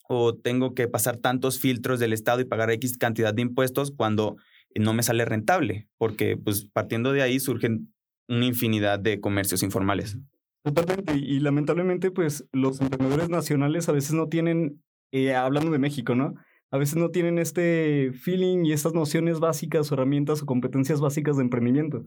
o 0.08 0.36
tengo 0.36 0.74
que 0.74 0.88
pasar 0.88 1.18
tantos 1.18 1.60
filtros 1.60 2.00
del 2.00 2.14
Estado 2.14 2.42
y 2.42 2.46
pagar 2.46 2.72
X 2.72 2.98
cantidad 2.98 3.34
de 3.34 3.42
impuestos 3.42 3.92
cuando 3.92 4.38
no 4.76 4.94
me 4.94 5.04
sale 5.04 5.26
rentable, 5.26 5.88
porque 5.98 6.38
pues 6.38 6.66
partiendo 6.66 7.12
de 7.14 7.22
ahí 7.22 7.40
surgen 7.40 7.94
una 8.28 8.46
infinidad 8.46 9.00
de 9.00 9.20
comercios 9.20 9.64
informales. 9.64 10.18
Totalmente, 10.64 11.16
y 11.16 11.40
lamentablemente 11.40 12.12
pues 12.12 12.48
los 12.52 12.82
emprendedores 12.82 13.30
nacionales 13.30 13.88
a 13.88 13.92
veces 13.92 14.14
no 14.14 14.28
tienen, 14.28 14.82
eh, 15.12 15.34
hablando 15.34 15.72
de 15.72 15.80
México, 15.80 16.16
¿no? 16.16 16.34
A 16.72 16.78
veces 16.78 16.98
no 16.98 17.10
tienen 17.10 17.38
este 17.38 18.12
feeling 18.14 18.66
y 18.66 18.74
estas 18.74 18.94
nociones 18.94 19.40
básicas 19.40 19.92
herramientas 19.92 20.42
o 20.42 20.46
competencias 20.46 21.00
básicas 21.00 21.38
de 21.38 21.44
emprendimiento. 21.44 22.06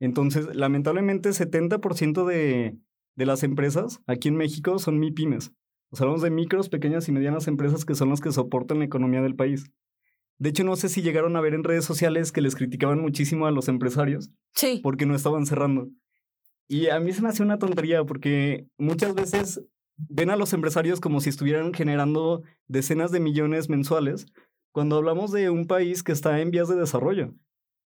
Entonces, 0.00 0.54
lamentablemente 0.54 1.30
70% 1.30 2.26
de, 2.26 2.78
de 3.16 3.26
las 3.26 3.42
empresas 3.42 4.00
aquí 4.06 4.28
en 4.28 4.36
México 4.36 4.78
son 4.78 4.98
MIPIMES. 5.00 5.52
O 5.90 5.96
sea, 5.96 6.04
hablamos 6.04 6.22
de 6.22 6.30
micros, 6.30 6.68
pequeñas 6.68 7.08
y 7.08 7.12
medianas 7.12 7.48
empresas 7.48 7.84
que 7.84 7.94
son 7.94 8.10
las 8.10 8.20
que 8.20 8.32
soportan 8.32 8.80
la 8.80 8.84
economía 8.84 9.22
del 9.22 9.36
país. 9.36 9.70
De 10.38 10.50
hecho, 10.50 10.62
no 10.62 10.76
sé 10.76 10.88
si 10.88 11.02
llegaron 11.02 11.36
a 11.36 11.40
ver 11.40 11.54
en 11.54 11.64
redes 11.64 11.84
sociales 11.84 12.30
que 12.30 12.40
les 12.40 12.54
criticaban 12.54 13.00
muchísimo 13.00 13.46
a 13.46 13.50
los 13.50 13.68
empresarios. 13.68 14.30
Sí. 14.54 14.80
Porque 14.82 15.06
no 15.06 15.14
estaban 15.14 15.46
cerrando. 15.46 15.88
Y 16.68 16.88
a 16.88 17.00
mí 17.00 17.12
se 17.12 17.22
me 17.22 17.28
hace 17.28 17.42
una 17.42 17.58
tontería 17.58 18.04
porque 18.04 18.66
muchas 18.76 19.14
veces 19.14 19.64
ven 19.96 20.30
a 20.30 20.36
los 20.36 20.52
empresarios 20.52 21.00
como 21.00 21.20
si 21.20 21.30
estuvieran 21.30 21.72
generando 21.74 22.42
decenas 22.68 23.10
de 23.10 23.20
millones 23.20 23.68
mensuales, 23.68 24.26
cuando 24.70 24.96
hablamos 24.96 25.32
de 25.32 25.50
un 25.50 25.66
país 25.66 26.02
que 26.02 26.12
está 26.12 26.40
en 26.40 26.50
vías 26.50 26.68
de 26.68 26.76
desarrollo. 26.76 27.34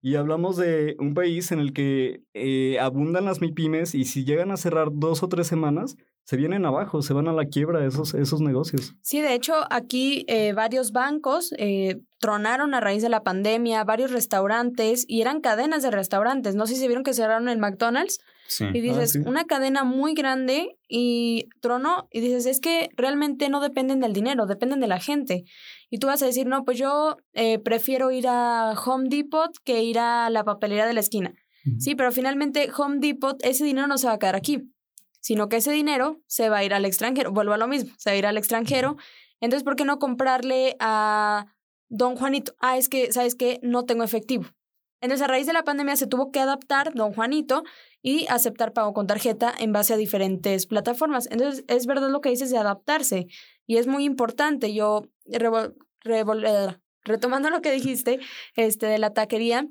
Y 0.01 0.17
hablamos 0.17 0.57
de 0.57 0.97
un 0.99 1.15
país 1.15 1.51
en 1.53 1.59
el 1.59 1.73
que 1.73 2.21
eh, 2.35 2.79
abundan 2.81 3.25
las 3.25 3.41
MIPIMES 3.41 3.95
y 3.95 4.05
si 4.05 4.25
llegan 4.25 4.51
a 4.51 4.57
cerrar 4.57 4.89
dos 4.93 5.23
o 5.23 5.29
tres 5.29 5.47
semanas, 5.47 5.97
se 6.27 6.37
vienen 6.37 6.67
abajo, 6.67 7.03
se 7.03 7.15
van 7.15 7.29
a 7.29 7.33
la 7.33 7.47
quiebra 7.47 7.87
esos, 7.87 8.13
esos 8.15 8.41
negocios. 8.41 8.95
Sí, 9.01 9.21
de 9.21 9.35
hecho, 9.35 9.55
aquí 9.71 10.25
eh, 10.27 10.53
varios 10.55 10.91
bancos 10.91 11.55
eh, 11.57 12.01
tronaron 12.19 12.75
a 12.75 12.81
raíz 12.81 13.01
de 13.03 13.09
la 13.09 13.23
pandemia, 13.23 13.85
varios 13.85 14.11
restaurantes 14.11 15.05
y 15.07 15.21
eran 15.21 15.41
cadenas 15.41 15.85
de 15.85 15.93
restaurantes. 15.93 16.57
No 16.57 16.67
sé 16.67 16.75
si 16.75 16.87
vieron 16.87 17.05
que 17.05 17.15
cerraron 17.15 17.49
el 17.49 17.59
McDonald's. 17.59 18.19
Sí. 18.49 18.65
Y 18.73 18.79
ah, 18.89 18.99
dices, 18.99 19.17
una 19.27 19.45
cadena 19.45 19.85
muy 19.85 20.15
grande 20.15 20.79
y 20.89 21.49
tronó. 21.61 22.09
Y 22.11 22.21
dices, 22.21 22.47
es 22.47 22.61
que 22.61 22.91
realmente 22.97 23.49
no 23.49 23.61
dependen 23.61 24.01
del 24.01 24.13
dinero, 24.13 24.47
dependen 24.47 24.81
de 24.81 24.87
la 24.87 25.01
gente. 25.01 25.45
Y 25.91 25.99
tú 25.99 26.07
vas 26.07 26.23
a 26.23 26.27
decir, 26.27 26.47
no, 26.47 26.65
pues 26.65 26.79
yo 26.79 27.17
eh, 27.33 27.59
prefiero 27.59 28.11
ir 28.11 28.27
a 28.29 28.75
Home 28.85 29.09
Depot 29.09 29.51
que 29.65 29.83
ir 29.83 29.99
a 29.99 30.31
la 30.31 30.45
papelera 30.45 30.87
de 30.87 30.95
la 30.95 31.01
esquina. 31.01 31.35
Sí, 31.81 31.97
pero 31.97 32.13
finalmente 32.13 32.71
Home 32.77 32.99
Depot, 33.01 33.45
ese 33.45 33.65
dinero 33.65 33.89
no 33.89 33.99
se 33.99 34.07
va 34.07 34.13
a 34.13 34.19
quedar 34.21 34.37
aquí 34.37 34.71
sino 35.27 35.49
que 35.49 35.57
ese 35.57 35.73
dinero 35.73 36.21
se 36.29 36.49
va 36.51 36.59
a 36.59 36.65
ir 36.65 36.73
al 36.73 36.85
extranjero. 36.85 37.33
Vuelvo 37.33 37.53
a 37.53 37.57
lo 37.57 37.67
mismo, 37.67 37.93
se 37.99 38.11
va 38.11 38.15
a 38.15 38.17
ir 38.17 38.27
al 38.27 38.39
extranjero. 38.39 38.97
Entonces, 39.41 39.65
¿por 39.65 39.75
qué 39.75 39.85
no 39.85 39.99
comprarle 39.99 40.77
a 40.79 41.47
don 41.89 42.15
Juanito? 42.15 42.55
Ah, 42.61 42.79
es 42.79 42.89
que, 42.89 43.13
¿sabes 43.13 43.35
qué? 43.35 43.59
No 43.61 43.87
tengo 43.87 44.05
efectivo. 44.05 44.45
Entonces, 45.01 45.25
a 45.25 45.27
raíz 45.27 45.49
de 45.49 45.53
la 45.53 45.65
pandemia 45.65 45.97
se 45.97 46.07
tuvo 46.07 46.31
que 46.31 46.39
adaptar 46.39 46.95
don 46.95 47.13
Juanito 47.13 47.65
y 48.07 48.25
aceptar 48.29 48.73
pago 48.73 48.95
con 48.95 49.09
tarjeta 49.09 49.53
en 49.59 49.73
base 49.73 49.93
a 49.93 49.97
diferentes 49.97 50.69
plataformas. 50.69 51.27
Entonces, 51.29 51.65
es 51.67 51.87
verdad 51.87 52.09
lo 52.09 52.21
que 52.21 52.29
dices 52.29 52.53
de 52.53 52.57
adaptarse 52.57 53.27
y 53.67 53.79
es 53.79 53.89
muy 53.89 54.05
importante. 54.05 54.73
Yo, 54.73 55.03
retomando 57.03 57.51
lo 57.51 57.61
que 57.63 57.73
dijiste 57.73 58.21
este, 58.55 58.87
de 58.87 58.99
la 58.99 59.13
taquería, 59.13 59.67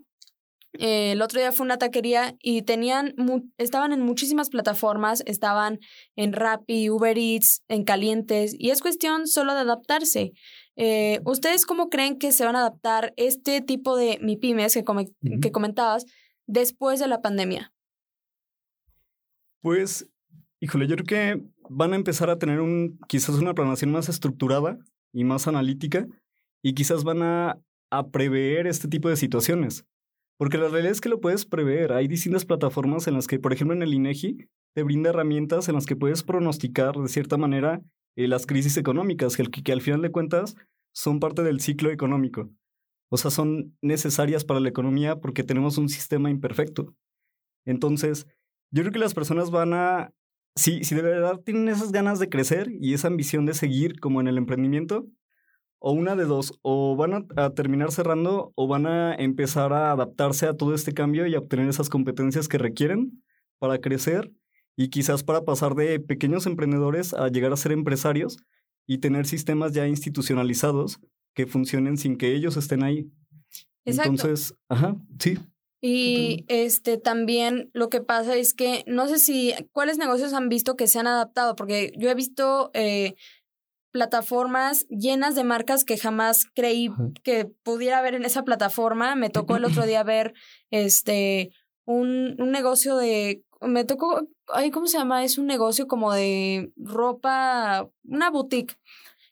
eh, 0.73 1.13
el 1.13 1.21
otro 1.21 1.39
día 1.39 1.53
fue 1.53 1.65
una 1.65 1.77
taquería 1.77 2.35
y 2.41 2.63
tenían, 2.63 3.15
estaban 3.57 3.93
en 3.93 4.01
muchísimas 4.01 4.49
plataformas, 4.49 5.23
estaban 5.25 5.79
en 6.17 6.33
Rappi, 6.33 6.89
Uber 6.89 7.17
Eats, 7.17 7.63
en 7.69 7.85
Calientes, 7.85 8.53
y 8.59 8.71
es 8.71 8.81
cuestión 8.81 9.27
solo 9.27 9.53
de 9.53 9.61
adaptarse. 9.61 10.33
Eh, 10.75 11.21
¿Ustedes 11.23 11.65
cómo 11.65 11.87
creen 11.87 12.19
que 12.19 12.33
se 12.33 12.43
van 12.43 12.57
a 12.57 12.59
adaptar 12.59 13.13
este 13.15 13.61
tipo 13.61 13.95
de 13.95 14.19
MIPIMES 14.21 14.73
que, 14.73 14.83
que 15.41 15.51
comentabas 15.53 16.05
después 16.47 16.99
de 16.99 17.07
la 17.07 17.21
pandemia? 17.21 17.71
Pues, 19.65 20.07
híjole, 20.61 20.85
yo 20.85 20.95
creo 20.95 21.07
que 21.07 21.43
van 21.71 21.93
a 21.93 21.95
empezar 21.95 22.29
a 22.29 22.37
tener 22.37 22.61
un, 22.61 22.99
quizás 23.07 23.33
una 23.39 23.55
planación 23.55 23.91
más 23.91 24.09
estructurada 24.09 24.77
y 25.11 25.23
más 25.23 25.47
analítica, 25.47 26.05
y 26.63 26.75
quizás 26.75 27.03
van 27.03 27.23
a, 27.23 27.59
a 27.89 28.09
prever 28.11 28.67
este 28.67 28.87
tipo 28.87 29.09
de 29.09 29.15
situaciones. 29.15 29.83
Porque 30.37 30.59
la 30.59 30.67
realidad 30.67 30.91
es 30.91 31.01
que 31.01 31.09
lo 31.09 31.19
puedes 31.19 31.47
prever. 31.47 31.93
Hay 31.93 32.07
distintas 32.07 32.45
plataformas 32.45 33.07
en 33.07 33.15
las 33.15 33.25
que, 33.25 33.39
por 33.39 33.53
ejemplo, 33.53 33.75
en 33.75 33.81
el 33.81 33.95
INEGI 33.95 34.37
te 34.75 34.83
brinda 34.83 35.09
herramientas 35.09 35.67
en 35.67 35.73
las 35.73 35.87
que 35.87 35.95
puedes 35.95 36.21
pronosticar 36.21 36.95
de 36.97 37.07
cierta 37.07 37.37
manera 37.37 37.81
eh, 38.15 38.27
las 38.27 38.45
crisis 38.45 38.77
económicas, 38.77 39.35
que, 39.35 39.49
que 39.49 39.71
al 39.71 39.81
final 39.81 40.03
de 40.03 40.11
cuentas 40.11 40.55
son 40.93 41.19
parte 41.19 41.41
del 41.41 41.59
ciclo 41.59 41.89
económico. 41.89 42.51
O 43.09 43.17
sea, 43.17 43.31
son 43.31 43.75
necesarias 43.81 44.45
para 44.45 44.59
la 44.59 44.69
economía 44.69 45.15
porque 45.15 45.43
tenemos 45.43 45.79
un 45.79 45.89
sistema 45.89 46.29
imperfecto. 46.29 46.93
Entonces, 47.65 48.27
yo 48.75 48.83
creo 48.83 48.91
que 48.91 48.99
las 48.99 49.13
personas 49.13 49.51
van 49.51 49.73
a, 49.73 50.11
si, 50.53 50.83
si 50.83 50.95
de 50.95 51.01
verdad 51.01 51.39
tienen 51.39 51.69
esas 51.69 51.93
ganas 51.93 52.19
de 52.19 52.27
crecer 52.27 52.69
y 52.81 52.93
esa 52.93 53.07
ambición 53.07 53.45
de 53.45 53.53
seguir 53.53 54.01
como 54.01 54.19
en 54.19 54.27
el 54.27 54.37
emprendimiento, 54.37 55.07
o 55.79 55.93
una 55.93 56.17
de 56.17 56.25
dos, 56.25 56.59
o 56.61 56.97
van 56.97 57.25
a, 57.37 57.49
terminar 57.51 57.93
cerrando 57.93 58.51
o 58.55 58.67
van 58.67 58.85
a 58.85 59.15
empezar 59.15 59.71
a 59.71 59.91
adaptarse 59.91 60.45
a 60.45 60.57
todo 60.57 60.75
este 60.75 60.91
cambio 60.91 61.25
y 61.25 61.35
a 61.35 61.39
obtener 61.39 61.69
esas 61.69 61.87
competencias 61.87 62.49
que 62.49 62.57
requieren 62.57 63.23
para 63.59 63.79
crecer 63.79 64.33
y 64.75 64.89
quizás 64.89 65.23
para 65.23 65.45
pasar 65.45 65.75
de 65.75 66.01
pequeños 66.01 66.45
emprendedores 66.45 67.13
a 67.13 67.29
llegar 67.29 67.53
a 67.53 67.57
ser 67.57 67.71
empresarios 67.71 68.39
y 68.85 68.97
tener 68.97 69.25
sistemas 69.25 69.71
ya 69.71 69.87
institucionalizados 69.87 70.99
que 71.33 71.47
funcionen 71.47 71.95
sin 71.95 72.17
que 72.17 72.35
ellos 72.35 72.57
estén 72.57 72.83
ahí. 72.83 73.09
Exacto. 73.85 74.11
Entonces, 74.11 74.53
ajá, 74.67 74.97
sí. 75.17 75.37
Y 75.87 76.45
este 76.47 76.97
también 76.97 77.69
lo 77.73 77.89
que 77.89 78.01
pasa 78.01 78.35
es 78.35 78.55
que 78.55 78.83
no 78.87 79.07
sé 79.07 79.19
si 79.19 79.53
cuáles 79.71 79.99
negocios 79.99 80.33
han 80.33 80.49
visto 80.49 80.75
que 80.75 80.87
se 80.87 80.97
han 80.97 81.05
adaptado, 81.05 81.55
porque 81.55 81.93
yo 81.95 82.09
he 82.09 82.15
visto 82.15 82.71
eh, 82.73 83.13
plataformas 83.91 84.87
llenas 84.87 85.35
de 85.35 85.43
marcas 85.43 85.85
que 85.85 85.99
jamás 85.99 86.47
creí 86.55 86.89
que 87.21 87.45
pudiera 87.45 87.99
haber 87.99 88.15
en 88.15 88.25
esa 88.25 88.41
plataforma. 88.41 89.13
Me 89.15 89.29
tocó 89.29 89.57
el 89.57 89.65
otro 89.65 89.85
día 89.85 90.01
ver 90.01 90.33
este 90.71 91.51
un, 91.85 92.35
un 92.39 92.49
negocio 92.49 92.97
de 92.97 93.43
me 93.61 93.85
tocó, 93.85 94.27
ay, 94.47 94.71
¿cómo 94.71 94.87
se 94.87 94.97
llama? 94.97 95.23
Es 95.23 95.37
un 95.37 95.45
negocio 95.45 95.87
como 95.87 96.13
de 96.13 96.73
ropa, 96.77 97.87
una 98.03 98.31
boutique. 98.31 98.75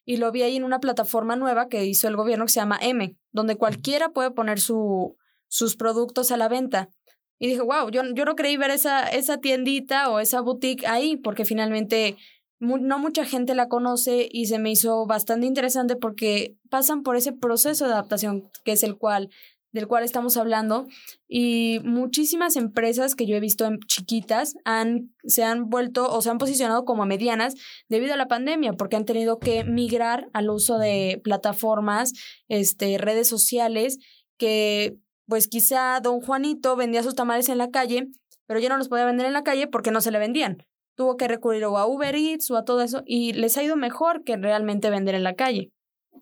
Y 0.06 0.18
lo 0.18 0.32
vi 0.32 0.44
ahí 0.44 0.58
en 0.58 0.66
una 0.66 0.80
plataforma 0.80 1.36
nueva 1.36 1.68
que 1.68 1.84
hizo 1.84 2.08
el 2.08 2.16
gobierno 2.16 2.46
que 2.46 2.52
se 2.52 2.60
llama 2.60 2.78
M, 2.80 3.16
donde 3.32 3.56
cualquiera 3.56 4.10
puede 4.10 4.30
poner 4.30 4.60
su, 4.60 5.18
sus 5.54 5.76
productos 5.76 6.32
a 6.32 6.38
la 6.38 6.48
venta. 6.48 6.90
Y 7.38 7.48
dije, 7.48 7.62
wow, 7.62 7.92
yo, 7.92 8.02
yo 8.16 8.26
no 8.26 8.36
creí 8.36 8.58
ver 8.58 8.72
esa, 8.72 9.08
esa 9.08 9.38
tiendita 9.38 10.10
o 10.10 10.20
esa 10.20 10.42
boutique 10.42 10.88
ahí, 10.88 11.16
porque 11.16 11.46
finalmente 11.46 12.18
no 12.60 12.98
mucha 12.98 13.24
gente 13.24 13.54
la 13.54 13.68
conoce 13.68 14.28
y 14.32 14.48
se 14.48 14.58
me 14.58 14.72
hizo 14.72 15.06
bastante 15.06 15.46
interesante 15.46 15.96
porque 15.96 16.56
pasan 16.72 17.04
por 17.04 17.18
ese 17.18 17.34
proceso 17.34 17.86
de 17.86 17.94
adaptación, 17.94 18.50
que 18.64 18.72
es 18.72 18.82
el 18.82 18.98
cual 18.98 19.30
del 19.74 19.88
cual 19.88 20.04
estamos 20.04 20.38
hablando 20.38 20.88
y 21.28 21.80
muchísimas 21.84 22.56
empresas 22.58 23.16
que 23.16 23.26
yo 23.26 23.36
he 23.36 23.40
visto 23.40 23.66
en 23.66 23.80
chiquitas 23.88 24.54
han 24.66 25.10
se 25.24 25.44
han 25.44 25.70
vuelto 25.70 26.12
o 26.12 26.22
se 26.22 26.30
han 26.30 26.38
posicionado 26.38 26.86
como 26.86 27.08
medianas 27.08 27.56
debido 27.90 28.14
a 28.14 28.18
la 28.18 28.28
pandemia 28.28 28.74
porque 28.74 28.98
han 28.98 29.06
tenido 29.06 29.40
que 29.40 29.64
migrar 29.64 30.30
al 30.34 30.52
uso 30.52 30.78
de 30.78 31.20
plataformas, 31.24 32.14
este 32.50 33.00
redes 33.00 33.28
sociales 33.28 33.98
que 34.38 34.96
pues 35.28 35.48
quizá 35.48 36.00
don 36.02 36.22
Juanito 36.22 36.76
vendía 36.76 37.04
sus 37.04 37.16
tamales 37.16 37.50
en 37.50 37.58
la 37.58 37.70
calle, 37.70 38.08
pero 38.48 38.60
ya 38.60 38.70
no 38.70 38.78
los 38.78 38.90
podía 38.90 39.06
vender 39.06 39.26
en 39.26 39.34
la 39.34 39.44
calle 39.44 39.68
porque 39.68 39.92
no 39.92 40.02
se 40.02 40.12
le 40.12 40.20
vendían 40.20 40.66
tuvo 40.96 41.18
que 41.18 41.28
recurrir 41.28 41.66
o 41.66 41.78
a 41.78 41.88
Uber 41.88 42.16
Eats 42.16 42.52
o 42.52 42.58
a 42.58 42.66
todo 42.66 42.82
eso 42.82 43.04
y 43.06 43.34
les 43.34 43.58
ha 43.58 43.64
ido 43.64 43.76
mejor 43.76 44.24
que 44.24 44.38
realmente 44.38 44.90
vender 44.90 45.16
en 45.16 45.24
la 45.24 45.36
calle. 45.36 45.72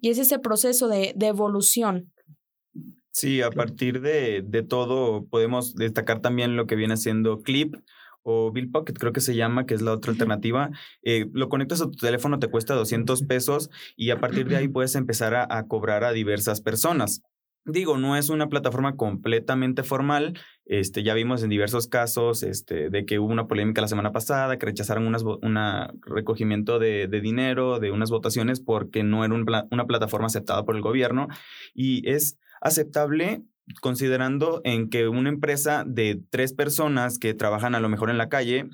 Y 0.01 0.09
es 0.09 0.17
ese 0.17 0.39
proceso 0.39 0.87
de, 0.87 1.13
de 1.15 1.27
evolución. 1.27 2.11
Sí, 3.11 3.41
a 3.41 3.51
partir 3.51 4.01
de, 4.01 4.41
de, 4.41 4.63
todo 4.63 5.25
podemos 5.25 5.75
destacar 5.75 6.21
también 6.21 6.55
lo 6.55 6.65
que 6.65 6.75
viene 6.75 6.95
siendo 6.95 7.41
Clip 7.41 7.75
o 8.23 8.51
Bill 8.51 8.71
Pocket, 8.71 8.93
creo 8.93 9.11
que 9.11 9.19
se 9.19 9.35
llama, 9.35 9.65
que 9.65 9.73
es 9.73 9.81
la 9.81 9.91
otra 9.91 10.11
alternativa. 10.11 10.69
Eh, 11.03 11.25
lo 11.33 11.49
conectas 11.49 11.81
a 11.81 11.85
tu 11.85 11.97
teléfono, 11.97 12.39
te 12.39 12.47
cuesta 12.47 12.73
200 12.73 13.23
pesos 13.23 13.69
y 13.97 14.11
a 14.11 14.19
partir 14.19 14.47
de 14.47 14.55
ahí 14.55 14.69
puedes 14.69 14.95
empezar 14.95 15.35
a, 15.35 15.45
a 15.49 15.67
cobrar 15.67 16.05
a 16.05 16.13
diversas 16.13 16.61
personas. 16.61 17.21
Digo, 17.65 17.97
no 17.97 18.15
es 18.15 18.29
una 18.29 18.49
plataforma 18.49 18.95
completamente 18.95 19.83
formal. 19.83 20.39
Este, 20.65 21.03
ya 21.03 21.13
vimos 21.13 21.43
en 21.43 21.49
diversos 21.49 21.87
casos 21.87 22.41
este, 22.41 22.89
de 22.89 23.05
que 23.05 23.19
hubo 23.19 23.31
una 23.31 23.47
polémica 23.47 23.81
la 23.81 23.87
semana 23.87 24.11
pasada, 24.11 24.57
que 24.57 24.65
rechazaron 24.65 25.05
un 25.05 25.95
recogimiento 26.01 26.79
de, 26.79 27.07
dinero, 27.07 27.79
de 27.79 27.91
unas 27.91 28.09
votaciones, 28.09 28.61
porque 28.61 29.03
no 29.03 29.23
era 29.23 29.35
una 29.69 29.85
plataforma 29.85 30.27
aceptada 30.27 30.65
por 30.65 30.75
el 30.75 30.81
gobierno. 30.81 31.27
Y 31.73 32.09
es 32.09 32.39
aceptable 32.61 33.43
considerando 33.79 34.61
en 34.63 34.89
que 34.89 35.07
una 35.07 35.29
empresa 35.29 35.83
de 35.85 36.19
tres 36.29 36.53
personas 36.53 37.19
que 37.19 37.33
trabajan 37.35 37.75
a 37.75 37.79
lo 37.79 37.89
mejor 37.89 38.09
en 38.09 38.17
la 38.17 38.27
calle 38.27 38.69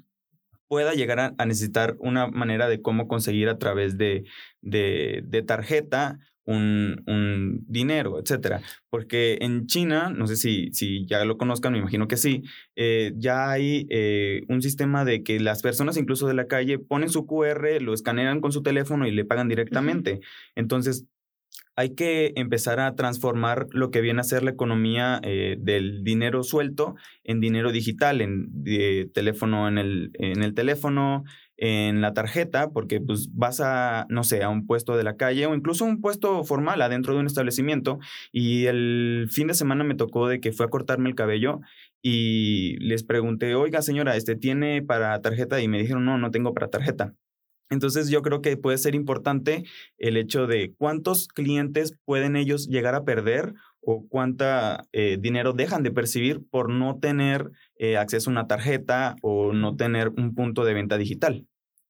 pueda 0.67 0.93
llegar 0.93 1.19
a, 1.37 1.45
necesitar 1.45 1.95
una 1.99 2.27
manera 2.27 2.67
de 2.67 2.81
cómo 2.81 3.07
conseguir 3.07 3.49
a 3.49 3.57
través 3.57 3.97
de, 3.97 4.25
de, 4.61 5.23
de 5.25 5.41
tarjeta 5.43 6.19
un, 6.47 7.03
un, 7.07 7.65
dinero, 7.67 8.19
etcétera. 8.19 8.61
Porque 8.89 9.37
en 9.41 9.67
China, 9.67 10.09
no 10.09 10.27
sé 10.27 10.37
si, 10.37 10.71
si 10.71 11.05
ya 11.05 11.23
lo 11.25 11.37
conozcan, 11.37 11.73
me 11.73 11.79
imagino 11.79 12.07
que 12.07 12.17
sí, 12.17 12.43
eh, 12.75 13.11
ya 13.17 13.51
hay 13.51 13.85
eh, 13.89 14.43
un 14.47 14.61
sistema 14.61 15.03
de 15.05 15.23
que 15.23 15.39
las 15.39 15.61
personas 15.61 15.97
incluso 15.97 16.27
de 16.27 16.33
la 16.33 16.47
calle 16.47 16.79
ponen 16.79 17.09
su 17.09 17.25
QR, 17.27 17.81
lo 17.81 17.93
escanean 17.93 18.39
con 18.41 18.53
su 18.53 18.63
teléfono 18.63 19.05
y 19.05 19.11
le 19.11 19.25
pagan 19.25 19.49
directamente. 19.49 20.21
Entonces, 20.55 21.05
hay 21.77 21.93
que 21.93 22.33
empezar 22.35 22.79
a 22.79 22.95
transformar 22.95 23.67
lo 23.69 23.91
que 23.91 24.01
viene 24.01 24.19
a 24.19 24.23
ser 24.23 24.41
la 24.41 24.49
economía 24.49 25.21
eh, 25.21 25.57
del 25.59 26.03
dinero 26.03 26.41
suelto 26.41 26.95
en 27.23 27.39
dinero 27.39 27.71
digital, 27.71 28.19
en 28.21 28.63
teléfono 29.13 29.67
en 29.67 29.77
el, 29.77 30.09
en 30.15 30.41
el 30.41 30.55
teléfono, 30.55 31.23
en 31.55 32.01
la 32.01 32.13
tarjeta, 32.13 32.71
porque 32.71 32.99
pues 32.99 33.29
vas 33.31 33.61
a, 33.61 34.07
no 34.09 34.23
sé, 34.23 34.43
a 34.43 34.49
un 34.49 34.65
puesto 34.65 34.97
de 34.97 35.03
la 35.03 35.17
calle 35.17 35.45
o 35.45 35.53
incluso 35.53 35.85
un 35.85 36.01
puesto 36.01 36.43
formal 36.43 36.81
adentro 36.81 37.13
de 37.13 37.19
un 37.19 37.27
establecimiento 37.27 37.99
y 38.31 38.65
el 38.65 39.27
fin 39.29 39.45
de 39.45 39.53
semana 39.53 39.83
me 39.83 39.95
tocó 39.95 40.27
de 40.27 40.39
que 40.39 40.53
fue 40.53 40.65
a 40.65 40.69
cortarme 40.69 41.09
el 41.09 41.15
cabello 41.15 41.59
y 42.01 42.77
les 42.79 43.03
pregunté, 43.03 43.53
oiga 43.53 43.83
señora, 43.83 44.15
¿este 44.15 44.35
tiene 44.35 44.81
para 44.81 45.21
tarjeta? 45.21 45.61
Y 45.61 45.67
me 45.67 45.77
dijeron, 45.77 46.05
no, 46.05 46.17
no 46.17 46.31
tengo 46.31 46.55
para 46.55 46.69
tarjeta. 46.69 47.13
Entonces 47.69 48.09
yo 48.09 48.21
creo 48.21 48.41
que 48.41 48.57
puede 48.57 48.77
ser 48.77 48.95
importante 48.95 49.65
el 49.97 50.17
hecho 50.17 50.47
de 50.47 50.73
cuántos 50.77 51.27
clientes 51.27 51.93
pueden 52.05 52.35
ellos 52.35 52.67
llegar 52.67 52.95
a 52.95 53.03
perder 53.03 53.53
o 53.81 54.05
cuánta 54.07 54.85
eh, 54.91 55.17
dinero 55.19 55.53
dejan 55.53 55.83
de 55.83 55.91
percibir 55.91 56.41
por 56.49 56.69
no 56.69 56.99
tener 56.99 57.51
eh, 57.77 57.97
acceso 57.97 58.29
a 58.29 58.33
una 58.33 58.47
tarjeta 58.47 59.15
o 59.21 59.53
no 59.53 59.75
tener 59.75 60.09
un 60.09 60.35
punto 60.35 60.65
de 60.65 60.73
venta 60.73 60.97
digital. 60.97 61.45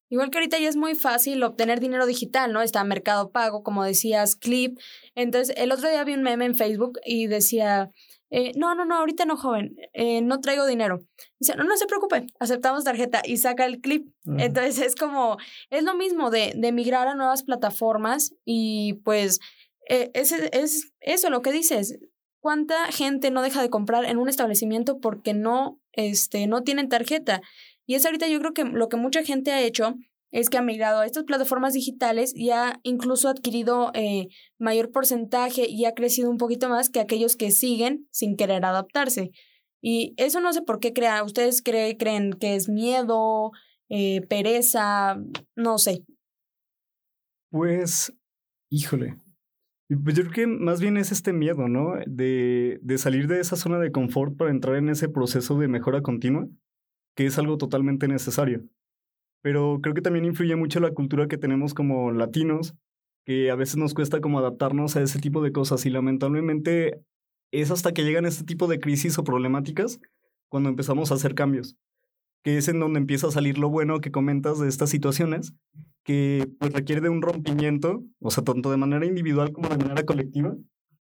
Igual 0.10 0.30
que 0.30 0.38
ahorita 0.38 0.58
ya 0.60 0.70
es 0.70 0.78
muy 0.78 0.96
fácil 0.96 1.44
obtener 1.44 1.82
dinero 1.82 2.06
digital, 2.06 2.54
¿no? 2.54 2.62
Está 2.62 2.84
Mercado 2.86 3.32
Pago, 3.32 3.62
como 3.62 3.84
decías, 3.84 4.38
Clip. 4.38 4.80
Entonces, 5.16 5.54
el 5.58 5.72
otro 5.72 5.90
día 5.90 6.04
vi 6.06 6.14
un 6.14 6.24
meme 6.24 6.46
en 6.46 6.56
Facebook 6.56 7.00
y 7.06 7.28
decía, 7.28 7.92
eh, 8.30 8.52
no, 8.56 8.76
no, 8.76 8.86
no, 8.86 8.96
ahorita 8.96 9.26
no, 9.26 9.38
joven, 9.38 9.76
no 10.24 10.40
traigo 10.40 10.66
dinero. 10.66 11.00
Dice, 11.40 11.56
no, 11.56 11.64
no 11.64 11.78
se 11.78 11.86
preocupe, 11.86 12.28
aceptamos 12.40 12.84
tarjeta 12.84 13.22
y 13.24 13.38
saca 13.38 13.66
el 13.66 13.80
clip. 13.80 14.08
Entonces, 14.38 14.80
es 14.80 14.96
como, 14.96 15.38
es 15.70 15.84
lo 15.84 15.96
mismo 15.96 16.30
de, 16.30 16.54
de 16.56 16.72
migrar 16.72 17.08
a 17.08 17.16
nuevas 17.16 17.44
plataformas 17.44 18.34
y 18.46 18.96
pues 19.06 19.40
eh, 19.90 20.12
es, 20.14 20.32
es 20.32 20.94
eso 21.00 21.30
lo 21.30 21.42
que 21.42 21.52
dices. 21.52 22.00
¿Cuánta 22.40 22.92
gente 22.92 23.32
no 23.32 23.42
deja 23.42 23.62
de 23.62 23.70
comprar 23.70 24.06
en 24.06 24.18
un 24.18 24.30
establecimiento 24.30 25.00
porque 25.00 25.34
no, 25.34 25.80
este, 25.94 26.48
no 26.48 26.62
tienen 26.64 26.90
tarjeta? 26.90 27.42
Y 27.86 27.96
es 27.96 28.06
ahorita 28.06 28.28
yo 28.28 28.40
creo 28.40 28.54
que 28.54 28.64
lo 28.64 28.90
que 28.90 28.98
mucha 28.98 29.24
gente 29.24 29.52
ha 29.52 29.62
hecho 29.62 29.96
es 30.32 30.50
que 30.50 30.58
ha 30.58 30.62
migrado 30.62 31.00
a 31.00 31.06
estas 31.06 31.24
plataformas 31.24 31.74
digitales 31.74 32.34
y 32.36 32.52
ha 32.52 32.80
incluso 32.84 33.30
adquirido 33.30 33.92
eh, 33.94 34.28
mayor 34.60 34.92
porcentaje 34.92 35.68
y 35.70 35.86
ha 35.86 35.94
crecido 35.94 36.30
un 36.30 36.38
poquito 36.38 36.70
más 36.70 36.90
que 36.90 37.00
aquellos 37.00 37.36
que 37.36 37.52
siguen 37.52 38.08
sin 38.12 38.36
querer 38.36 38.66
adaptarse. 38.66 39.32
Y 39.82 40.14
eso 40.18 40.42
no 40.42 40.52
sé 40.54 40.62
por 40.62 40.80
qué 40.80 40.94
crean. 40.94 41.24
¿Ustedes 41.26 41.62
creen 41.62 42.34
que 42.34 42.56
es 42.56 42.68
miedo, 42.68 43.52
eh, 43.90 44.22
pereza? 44.28 45.18
No 45.56 45.78
sé. 45.78 46.04
Pues, 47.50 48.14
híjole, 48.70 49.16
pues 50.04 50.16
yo 50.16 50.24
creo 50.24 50.34
que 50.34 50.48
más 50.48 50.82
bien 50.82 50.98
es 50.98 51.12
este 51.12 51.32
miedo, 51.32 51.70
¿no? 51.70 51.94
De, 52.06 52.80
de 52.82 52.98
salir 52.98 53.28
de 53.28 53.40
esa 53.40 53.56
zona 53.56 53.80
de 53.80 53.92
confort 53.92 54.36
para 54.36 54.52
entrar 54.52 54.76
en 54.76 54.90
ese 54.90 55.08
proceso 55.08 55.58
de 55.58 55.70
mejora 55.70 56.02
continua, 56.02 56.48
que 57.16 57.26
es 57.26 57.38
algo 57.38 57.58
totalmente 57.58 58.08
necesario. 58.10 58.68
Pero 59.42 59.80
creo 59.82 59.94
que 59.94 60.02
también 60.02 60.26
influye 60.26 60.56
mucho 60.56 60.80
la 60.80 60.92
cultura 60.92 61.28
que 61.28 61.38
tenemos 61.38 61.74
como 61.74 62.12
latinos, 62.12 62.76
que 63.26 63.52
a 63.52 63.56
veces 63.56 63.78
nos 63.78 63.94
cuesta 63.94 64.22
como 64.22 64.40
adaptarnos 64.40 64.96
a 64.96 65.02
ese 65.02 65.20
tipo 65.20 65.42
de 65.42 65.52
cosas 65.52 65.86
y 65.86 65.90
lamentablemente 65.90 67.02
es 67.52 67.72
hasta 67.72 67.94
que 67.94 68.04
llegan 68.04 68.26
este 68.26 68.44
tipo 68.44 68.68
de 68.68 68.80
crisis 68.80 69.18
o 69.18 69.24
problemáticas 69.24 70.00
cuando 70.50 70.70
empezamos 70.70 71.12
a 71.12 71.16
hacer 71.16 71.36
cambios, 71.36 71.76
que 72.44 72.58
es 72.58 72.68
en 72.68 72.80
donde 72.80 73.00
empieza 73.00 73.28
a 73.28 73.32
salir 73.32 73.58
lo 73.58 73.70
bueno 73.70 74.00
que 74.00 74.12
comentas 74.12 74.60
de 74.60 74.70
estas 74.70 74.90
situaciones 74.90 75.54
que 76.04 76.48
pues, 76.60 76.72
requiere 76.72 77.02
de 77.02 77.10
un 77.10 77.22
rompimiento, 77.22 78.02
o 78.20 78.32
sea, 78.32 78.44
tanto 78.44 78.72
de 78.72 78.78
manera 78.78 79.06
individual 79.06 79.52
como 79.52 79.68
de 79.68 79.78
manera 79.78 80.04
colectiva, 80.04 80.56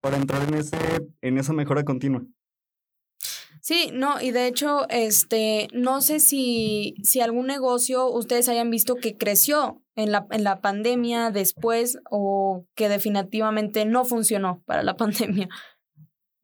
para 0.01 0.16
entrar 0.16 0.47
en, 0.49 0.55
ese, 0.55 0.77
en 1.21 1.38
esa 1.38 1.53
mejora 1.53 1.85
continua. 1.85 2.25
Sí, 3.64 3.90
no, 3.94 4.20
y 4.20 4.33
de 4.33 4.48
hecho, 4.48 4.88
este, 4.88 5.68
no 5.72 6.01
sé 6.01 6.18
si, 6.18 6.96
si 7.05 7.20
algún 7.20 7.46
negocio 7.46 8.11
ustedes 8.11 8.48
hayan 8.48 8.70
visto 8.70 8.96
que 8.96 9.16
creció 9.16 9.81
en 9.94 10.11
la, 10.11 10.27
en 10.33 10.42
la 10.42 10.61
pandemia 10.61 11.31
después 11.31 11.96
o 12.11 12.66
que 12.75 12.88
definitivamente 12.88 13.85
no 13.85 14.05
funcionó 14.05 14.64
para 14.66 14.83
la 14.83 14.96
pandemia. 14.96 15.48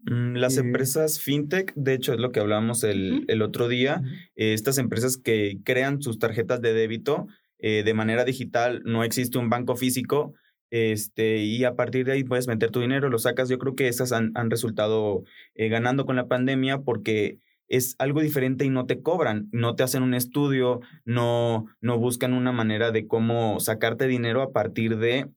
Mm, 0.04 0.36
las 0.36 0.58
empresas 0.58 1.18
fintech, 1.20 1.74
de 1.74 1.94
hecho, 1.94 2.12
es 2.12 2.20
lo 2.20 2.30
que 2.30 2.38
hablábamos 2.38 2.84
el, 2.84 3.24
el 3.26 3.42
otro 3.42 3.66
día, 3.66 4.00
estas 4.36 4.78
empresas 4.78 5.16
que 5.16 5.58
crean 5.64 6.00
sus 6.00 6.20
tarjetas 6.20 6.60
de 6.62 6.72
débito 6.72 7.26
eh, 7.58 7.82
de 7.84 7.94
manera 7.94 8.24
digital, 8.24 8.82
no 8.84 9.02
existe 9.02 9.38
un 9.38 9.50
banco 9.50 9.74
físico, 9.74 10.34
este, 10.70 11.38
y 11.38 11.64
a 11.64 11.74
partir 11.74 12.04
de 12.04 12.12
ahí 12.12 12.24
puedes 12.24 12.48
meter 12.48 12.70
tu 12.70 12.80
dinero, 12.80 13.08
lo 13.08 13.18
sacas. 13.18 13.48
Yo 13.48 13.58
creo 13.58 13.74
que 13.74 13.88
esas 13.88 14.12
han, 14.12 14.32
han 14.34 14.50
resultado 14.50 15.24
eh, 15.54 15.68
ganando 15.68 16.06
con 16.06 16.16
la 16.16 16.28
pandemia 16.28 16.82
porque 16.82 17.38
es 17.68 17.96
algo 17.98 18.20
diferente 18.20 18.64
y 18.64 18.70
no 18.70 18.86
te 18.86 19.02
cobran, 19.02 19.48
no 19.52 19.74
te 19.74 19.82
hacen 19.82 20.02
un 20.02 20.14
estudio, 20.14 20.80
no, 21.04 21.66
no 21.80 21.98
buscan 21.98 22.32
una 22.32 22.52
manera 22.52 22.90
de 22.90 23.06
cómo 23.06 23.60
sacarte 23.60 24.06
dinero 24.06 24.40
a 24.40 24.52
partir 24.52 24.96
de 24.96 25.28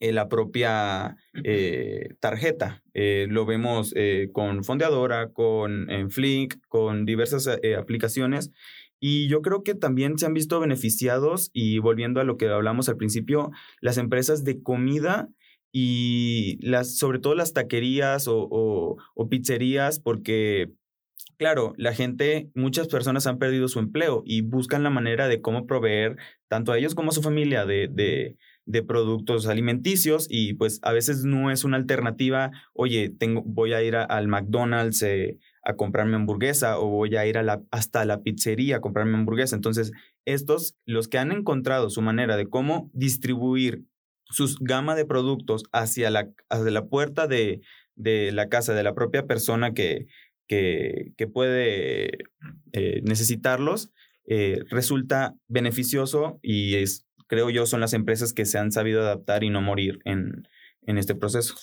eh, 0.00 0.12
la 0.12 0.28
propia 0.28 1.16
tarjeta. 2.20 2.82
lo 2.94 3.46
vemos 3.46 3.94
con 4.32 4.64
Fondeadora, 4.64 5.30
con 5.30 5.88
Flink, 6.10 6.54
con 6.68 7.04
diversas 7.04 7.48
aplicaciones 7.76 8.50
y 9.00 9.28
yo 9.28 9.42
creo 9.42 9.62
que 9.62 9.74
también 9.74 10.18
se 10.18 10.26
han 10.26 10.34
visto 10.34 10.60
beneficiados 10.60 11.50
y 11.52 11.78
volviendo 11.78 12.20
a 12.20 12.24
lo 12.24 12.36
que 12.36 12.48
hablamos 12.48 12.88
al 12.88 12.96
principio, 12.96 13.50
las 13.80 13.98
empresas 13.98 14.44
de 14.44 14.62
comida 14.62 15.28
y 15.72 16.58
las, 16.66 16.96
sobre 16.96 17.18
todo 17.18 17.34
las 17.34 17.52
taquerías 17.52 18.26
o, 18.28 18.96
pizzerías, 19.30 20.00
porque 20.00 20.72
claro, 21.36 21.74
la 21.76 21.94
gente, 21.94 22.50
muchas 22.54 22.88
personas 22.88 23.26
han 23.26 23.38
perdido 23.38 23.68
su 23.68 23.78
empleo 23.78 24.22
y 24.24 24.40
buscan 24.40 24.82
la 24.82 24.90
manera 24.90 25.28
de 25.28 25.40
cómo 25.40 25.66
proveer 25.66 26.16
tanto 26.48 26.72
a 26.72 26.78
ellos 26.78 26.94
como 26.94 27.10
a 27.10 27.14
su 27.14 27.22
familia 27.22 27.66
de, 27.66 27.88
de, 27.92 28.36
de, 28.64 28.82
productos 28.82 29.46
alimenticios 29.46 30.26
y 30.28 30.54
pues 30.54 30.80
a 30.82 30.92
veces 30.92 31.24
no 31.24 31.52
es 31.52 31.62
una 31.62 31.76
alternativa, 31.76 32.50
oye, 32.72 33.10
tengo, 33.10 33.42
voy 33.44 33.72
a 33.72 33.82
ir 33.82 33.94
al 33.94 34.26
McDonald's. 34.26 35.02
Eh, 35.02 35.38
a 35.68 35.76
comprarme 35.76 36.16
hamburguesa 36.16 36.78
o 36.78 36.88
voy 36.88 37.14
a 37.16 37.26
ir 37.26 37.36
a 37.36 37.42
la, 37.42 37.62
hasta 37.70 38.06
la 38.06 38.22
pizzería 38.22 38.76
a 38.76 38.80
comprarme 38.80 39.18
hamburguesa. 39.18 39.54
Entonces, 39.54 39.92
estos, 40.24 40.76
los 40.86 41.08
que 41.08 41.18
han 41.18 41.30
encontrado 41.30 41.90
su 41.90 42.00
manera 42.00 42.38
de 42.38 42.48
cómo 42.48 42.90
distribuir 42.94 43.84
su 44.24 44.56
gama 44.60 44.94
de 44.96 45.04
productos 45.04 45.64
hacia 45.72 46.08
la, 46.08 46.30
la 46.50 46.86
puerta 46.86 47.26
de, 47.26 47.60
de 47.96 48.32
la 48.32 48.48
casa 48.48 48.72
de 48.72 48.82
la 48.82 48.94
propia 48.94 49.26
persona 49.26 49.74
que, 49.74 50.06
que, 50.46 51.12
que 51.18 51.26
puede 51.26 52.12
eh, 52.72 53.02
necesitarlos, 53.02 53.92
eh, 54.26 54.62
resulta 54.70 55.34
beneficioso 55.48 56.40
y 56.42 56.76
es, 56.76 57.06
creo 57.26 57.50
yo, 57.50 57.66
son 57.66 57.80
las 57.80 57.92
empresas 57.92 58.32
que 58.32 58.46
se 58.46 58.56
han 58.56 58.72
sabido 58.72 59.02
adaptar 59.02 59.44
y 59.44 59.50
no 59.50 59.60
morir 59.60 59.98
en, 60.06 60.48
en 60.86 60.96
este 60.96 61.14
proceso. 61.14 61.56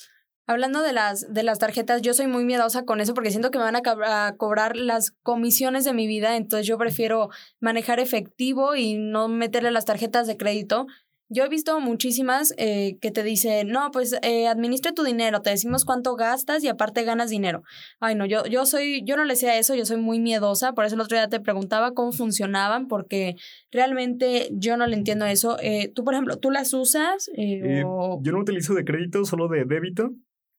Hablando 0.48 0.84
de 0.84 0.94
las, 0.94 1.34
de 1.34 1.42
las 1.42 1.58
tarjetas, 1.58 2.04
yo 2.04 2.14
soy 2.14 2.28
muy 2.28 2.46
miedosa 2.46 2.86
con 2.86 3.02
eso 3.02 3.16
porque 3.16 3.32
siento 3.32 3.50
que 3.50 3.58
me 3.58 3.64
van 3.64 3.76
a, 3.76 4.28
a, 4.28 4.36
cobrar 4.38 4.78
las 4.78 5.12
comisiones 5.24 5.86
de 5.86 5.94
mi 5.94 6.06
vida, 6.06 6.38
entonces 6.38 6.68
yo 6.68 6.78
prefiero 6.78 7.30
manejar 7.60 8.00
efectivo 8.00 8.76
y 8.76 8.94
no 8.94 9.28
meterle 9.28 9.72
las 9.72 9.86
tarjetas 9.86 10.28
de 10.28 10.38
crédito. 10.38 10.86
Yo 11.28 11.44
he 11.44 11.50
visto 11.50 11.80
muchísimas 11.80 12.54
eh, 12.58 13.00
que 13.02 13.10
te 13.10 13.24
dicen, 13.24 13.70
no, 13.70 13.90
pues 13.92 14.16
eh, 14.22 14.48
administra 14.48 14.92
tu 14.92 15.04
dinero, 15.04 15.42
te 15.42 15.50
decimos 15.50 15.84
cuánto 15.84 16.16
gastas 16.16 16.64
y 16.64 16.68
aparte 16.68 17.04
ganas 17.04 17.32
dinero. 17.32 17.64
Ay, 18.00 18.14
no, 18.14 18.28
yo, 18.28 18.46
yo 18.46 18.68
soy, 18.68 19.02
yo 19.06 19.18
no 19.18 19.24
le 19.26 19.36
sé 19.36 19.50
a 19.50 19.58
eso, 19.58 19.74
yo 19.74 19.86
soy 19.86 19.98
muy 19.98 20.20
miedosa, 20.20 20.74
por 20.74 20.86
eso 20.86 20.94
el 20.94 21.02
otro 21.02 21.18
día 21.18 21.28
te 21.28 21.40
preguntaba 21.40 21.96
cómo 21.96 22.12
funcionaban, 22.12 22.88
porque 22.88 23.36
realmente 23.72 24.50
yo 24.52 24.78
no 24.78 24.86
le 24.86 24.96
entiendo 24.96 25.26
eso. 25.26 25.58
Eh, 25.60 25.92
tú, 25.96 26.04
por 26.04 26.14
ejemplo, 26.14 26.38
¿tú 26.38 26.52
las 26.52 26.72
usas? 26.76 27.32
Eh, 27.36 27.84
o... 27.84 28.20
Yo 28.22 28.32
no 28.32 28.42
utilizo 28.42 28.76
de 28.76 28.86
crédito, 28.86 29.26
solo 29.26 29.48
de 29.48 29.66
débito, 29.66 30.12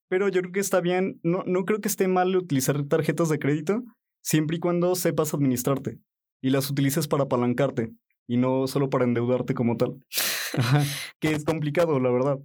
pero 0.08 0.28
yo 0.28 0.40
creo 0.40 0.52
que 0.52 0.60
está 0.60 0.80
bien, 0.80 1.20
no, 1.22 1.42
no 1.46 1.64
creo 1.64 1.80
que 1.80 1.88
esté 1.88 2.08
mal 2.08 2.36
utilizar 2.36 2.82
tarjetas 2.84 3.28
de 3.28 3.38
crédito, 3.38 3.82
siempre 4.22 4.56
y 4.56 4.60
cuando 4.60 4.94
sepas 4.94 5.34
administrarte 5.34 5.98
y 6.42 6.50
las 6.50 6.70
utilices 6.70 7.08
para 7.08 7.24
apalancarte 7.24 7.92
y 8.28 8.36
no 8.36 8.66
solo 8.66 8.90
para 8.90 9.04
endeudarte 9.04 9.54
como 9.54 9.76
tal. 9.76 10.02
que 11.20 11.32
es 11.32 11.44
complicado, 11.44 11.98
la 12.00 12.10
verdad. 12.10 12.38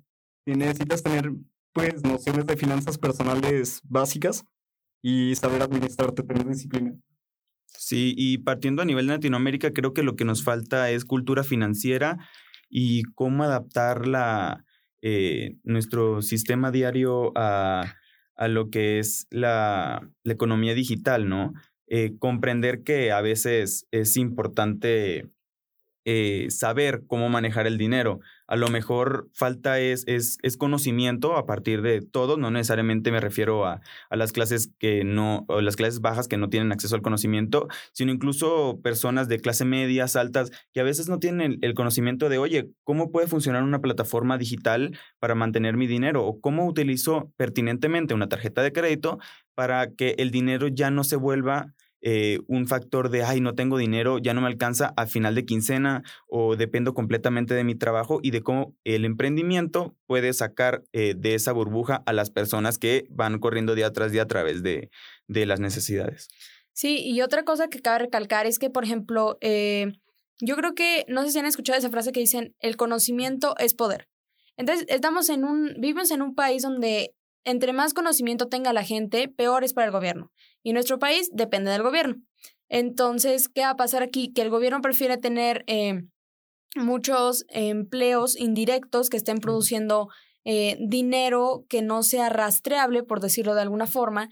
Y 0.45 0.53
necesitas 0.53 1.03
tener, 1.03 1.31
pues, 1.73 2.03
nociones 2.03 2.45
de 2.45 2.57
finanzas 2.57 2.97
personales 2.97 3.81
básicas 3.83 4.43
y 5.01 5.35
saber 5.35 5.61
administrarte, 5.61 6.23
tener 6.23 6.47
disciplina. 6.47 6.93
Sí, 7.67 8.13
y 8.17 8.39
partiendo 8.39 8.81
a 8.81 8.85
nivel 8.85 9.07
de 9.07 9.13
Latinoamérica, 9.13 9.71
creo 9.71 9.93
que 9.93 10.03
lo 10.03 10.15
que 10.15 10.25
nos 10.25 10.43
falta 10.43 10.91
es 10.91 11.05
cultura 11.05 11.43
financiera 11.43 12.17
y 12.69 13.03
cómo 13.15 13.43
adaptar 13.43 14.07
la, 14.07 14.65
eh, 15.01 15.55
nuestro 15.63 16.21
sistema 16.21 16.71
diario 16.71 17.31
a, 17.35 17.95
a 18.35 18.47
lo 18.47 18.69
que 18.69 18.99
es 18.99 19.27
la, 19.29 20.09
la 20.23 20.33
economía 20.33 20.73
digital, 20.73 21.29
¿no? 21.29 21.53
Eh, 21.87 22.17
comprender 22.19 22.83
que 22.83 23.11
a 23.11 23.21
veces 23.21 23.87
es 23.91 24.15
importante 24.17 25.29
eh, 26.05 26.47
saber 26.49 27.03
cómo 27.05 27.29
manejar 27.29 27.67
el 27.67 27.77
dinero. 27.77 28.21
A 28.51 28.57
lo 28.57 28.67
mejor 28.67 29.29
falta 29.33 29.79
es, 29.79 30.03
es, 30.07 30.37
es, 30.41 30.57
conocimiento 30.57 31.37
a 31.37 31.45
partir 31.45 31.81
de 31.81 32.01
todo, 32.01 32.35
no 32.35 32.51
necesariamente 32.51 33.09
me 33.09 33.21
refiero 33.21 33.65
a, 33.65 33.79
a 34.09 34.15
las 34.17 34.33
clases 34.33 34.69
que 34.77 35.05
no, 35.05 35.45
o 35.47 35.61
las 35.61 35.77
clases 35.77 36.01
bajas 36.01 36.27
que 36.27 36.35
no 36.35 36.49
tienen 36.49 36.73
acceso 36.73 36.95
al 36.95 37.01
conocimiento, 37.01 37.69
sino 37.93 38.11
incluso 38.11 38.81
personas 38.83 39.29
de 39.29 39.39
clase 39.39 39.63
medias, 39.63 40.17
altas, 40.17 40.51
que 40.73 40.81
a 40.81 40.83
veces 40.83 41.07
no 41.07 41.17
tienen 41.17 41.53
el, 41.53 41.59
el 41.61 41.73
conocimiento 41.75 42.27
de, 42.27 42.39
oye, 42.39 42.67
¿cómo 42.83 43.09
puede 43.09 43.27
funcionar 43.27 43.63
una 43.63 43.79
plataforma 43.79 44.37
digital 44.37 44.99
para 45.19 45.33
mantener 45.33 45.77
mi 45.77 45.87
dinero? 45.87 46.25
¿O 46.25 46.41
cómo 46.41 46.67
utilizo 46.67 47.31
pertinentemente 47.37 48.13
una 48.13 48.27
tarjeta 48.27 48.61
de 48.63 48.73
crédito 48.73 49.17
para 49.55 49.91
que 49.91 50.15
el 50.17 50.29
dinero 50.29 50.67
ya 50.67 50.91
no 50.91 51.05
se 51.05 51.15
vuelva 51.15 51.73
eh, 52.01 52.39
un 52.47 52.67
factor 52.67 53.09
de, 53.09 53.23
ay, 53.23 53.41
no 53.41 53.53
tengo 53.53 53.77
dinero, 53.77 54.17
ya 54.17 54.33
no 54.33 54.41
me 54.41 54.47
alcanza 54.47 54.93
a 54.97 55.05
final 55.05 55.35
de 55.35 55.45
quincena 55.45 56.03
o 56.27 56.55
dependo 56.55 56.93
completamente 56.93 57.53
de 57.53 57.63
mi 57.63 57.75
trabajo 57.75 58.19
y 58.23 58.31
de 58.31 58.41
cómo 58.41 58.75
el 58.83 59.05
emprendimiento 59.05 59.95
puede 60.07 60.33
sacar 60.33 60.83
eh, 60.93 61.13
de 61.17 61.35
esa 61.35 61.51
burbuja 61.51 62.01
a 62.05 62.13
las 62.13 62.29
personas 62.29 62.77
que 62.77 63.05
van 63.09 63.39
corriendo 63.39 63.75
día 63.75 63.91
tras 63.93 64.11
día 64.11 64.23
a 64.23 64.27
través 64.27 64.63
de, 64.63 64.89
de 65.27 65.45
las 65.45 65.59
necesidades. 65.59 66.27
Sí, 66.73 67.01
y 67.03 67.21
otra 67.21 67.43
cosa 67.43 67.67
que 67.67 67.81
cabe 67.81 67.99
recalcar 67.99 68.45
es 68.45 68.57
que, 68.57 68.69
por 68.69 68.83
ejemplo, 68.83 69.37
eh, 69.41 69.91
yo 70.39 70.55
creo 70.55 70.73
que, 70.73 71.05
no 71.07 71.23
sé 71.23 71.31
si 71.31 71.39
han 71.39 71.45
escuchado 71.45 71.77
esa 71.77 71.89
frase 71.89 72.11
que 72.11 72.19
dicen, 72.19 72.55
el 72.59 72.77
conocimiento 72.77 73.55
es 73.59 73.73
poder. 73.73 74.07
Entonces, 74.57 74.85
estamos 74.89 75.29
en 75.29 75.43
un, 75.43 75.75
vivimos 75.79 76.11
en 76.11 76.21
un 76.21 76.33
país 76.33 76.63
donde 76.63 77.13
entre 77.43 77.73
más 77.73 77.93
conocimiento 77.93 78.47
tenga 78.47 78.73
la 78.73 78.83
gente, 78.83 79.27
peor 79.27 79.63
es 79.63 79.73
para 79.73 79.87
el 79.87 79.91
gobierno. 79.91 80.31
Y 80.63 80.73
nuestro 80.73 80.99
país 80.99 81.29
depende 81.33 81.71
del 81.71 81.83
gobierno. 81.83 82.15
Entonces, 82.69 83.49
¿qué 83.49 83.61
va 83.61 83.71
a 83.71 83.77
pasar 83.77 84.03
aquí? 84.03 84.31
Que 84.33 84.41
el 84.41 84.49
gobierno 84.49 84.81
prefiere 84.81 85.17
tener 85.17 85.63
eh, 85.67 86.03
muchos 86.75 87.45
empleos 87.49 88.39
indirectos 88.39 89.09
que 89.09 89.17
estén 89.17 89.39
produciendo 89.39 90.07
eh, 90.45 90.77
dinero 90.79 91.65
que 91.69 91.81
no 91.81 92.01
sea 92.01 92.29
rastreable, 92.29 93.03
por 93.03 93.19
decirlo 93.19 93.55
de 93.55 93.61
alguna 93.61 93.87
forma. 93.87 94.29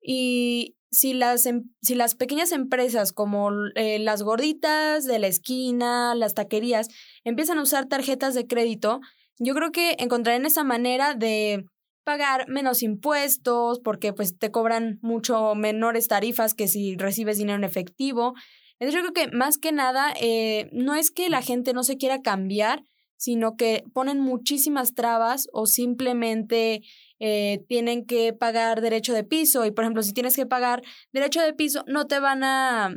Y 0.00 0.76
si 0.90 1.14
las, 1.14 1.48
si 1.82 1.94
las 1.94 2.14
pequeñas 2.14 2.52
empresas 2.52 3.12
como 3.12 3.50
eh, 3.74 3.98
las 3.98 4.22
gorditas 4.22 5.04
de 5.04 5.18
la 5.18 5.26
esquina, 5.26 6.14
las 6.14 6.34
taquerías, 6.34 6.88
empiezan 7.24 7.58
a 7.58 7.62
usar 7.62 7.86
tarjetas 7.86 8.34
de 8.34 8.46
crédito, 8.46 9.00
yo 9.38 9.54
creo 9.54 9.72
que 9.72 9.96
encontrarán 9.98 10.44
esa 10.44 10.64
manera 10.64 11.14
de 11.14 11.64
pagar 12.04 12.48
menos 12.48 12.82
impuestos 12.82 13.80
porque 13.80 14.12
pues 14.12 14.38
te 14.38 14.50
cobran 14.50 14.98
mucho 15.02 15.54
menores 15.54 16.08
tarifas 16.08 16.54
que 16.54 16.68
si 16.68 16.96
recibes 16.96 17.38
dinero 17.38 17.58
en 17.58 17.64
efectivo. 17.64 18.34
Entonces 18.78 19.00
yo 19.00 19.12
creo 19.12 19.28
que 19.30 19.36
más 19.36 19.58
que 19.58 19.72
nada 19.72 20.12
eh, 20.20 20.68
no 20.72 20.94
es 20.94 21.10
que 21.10 21.30
la 21.30 21.42
gente 21.42 21.72
no 21.72 21.84
se 21.84 21.96
quiera 21.96 22.22
cambiar, 22.22 22.84
sino 23.16 23.56
que 23.56 23.84
ponen 23.94 24.18
muchísimas 24.18 24.94
trabas 24.94 25.46
o 25.52 25.66
simplemente 25.66 26.82
eh, 27.20 27.64
tienen 27.68 28.04
que 28.04 28.32
pagar 28.32 28.80
derecho 28.80 29.12
de 29.12 29.22
piso 29.22 29.64
y 29.64 29.70
por 29.70 29.84
ejemplo 29.84 30.02
si 30.02 30.12
tienes 30.12 30.34
que 30.34 30.46
pagar 30.46 30.82
derecho 31.12 31.40
de 31.40 31.52
piso 31.52 31.84
no 31.86 32.08
te 32.08 32.18
van 32.18 32.42
a 32.42 32.96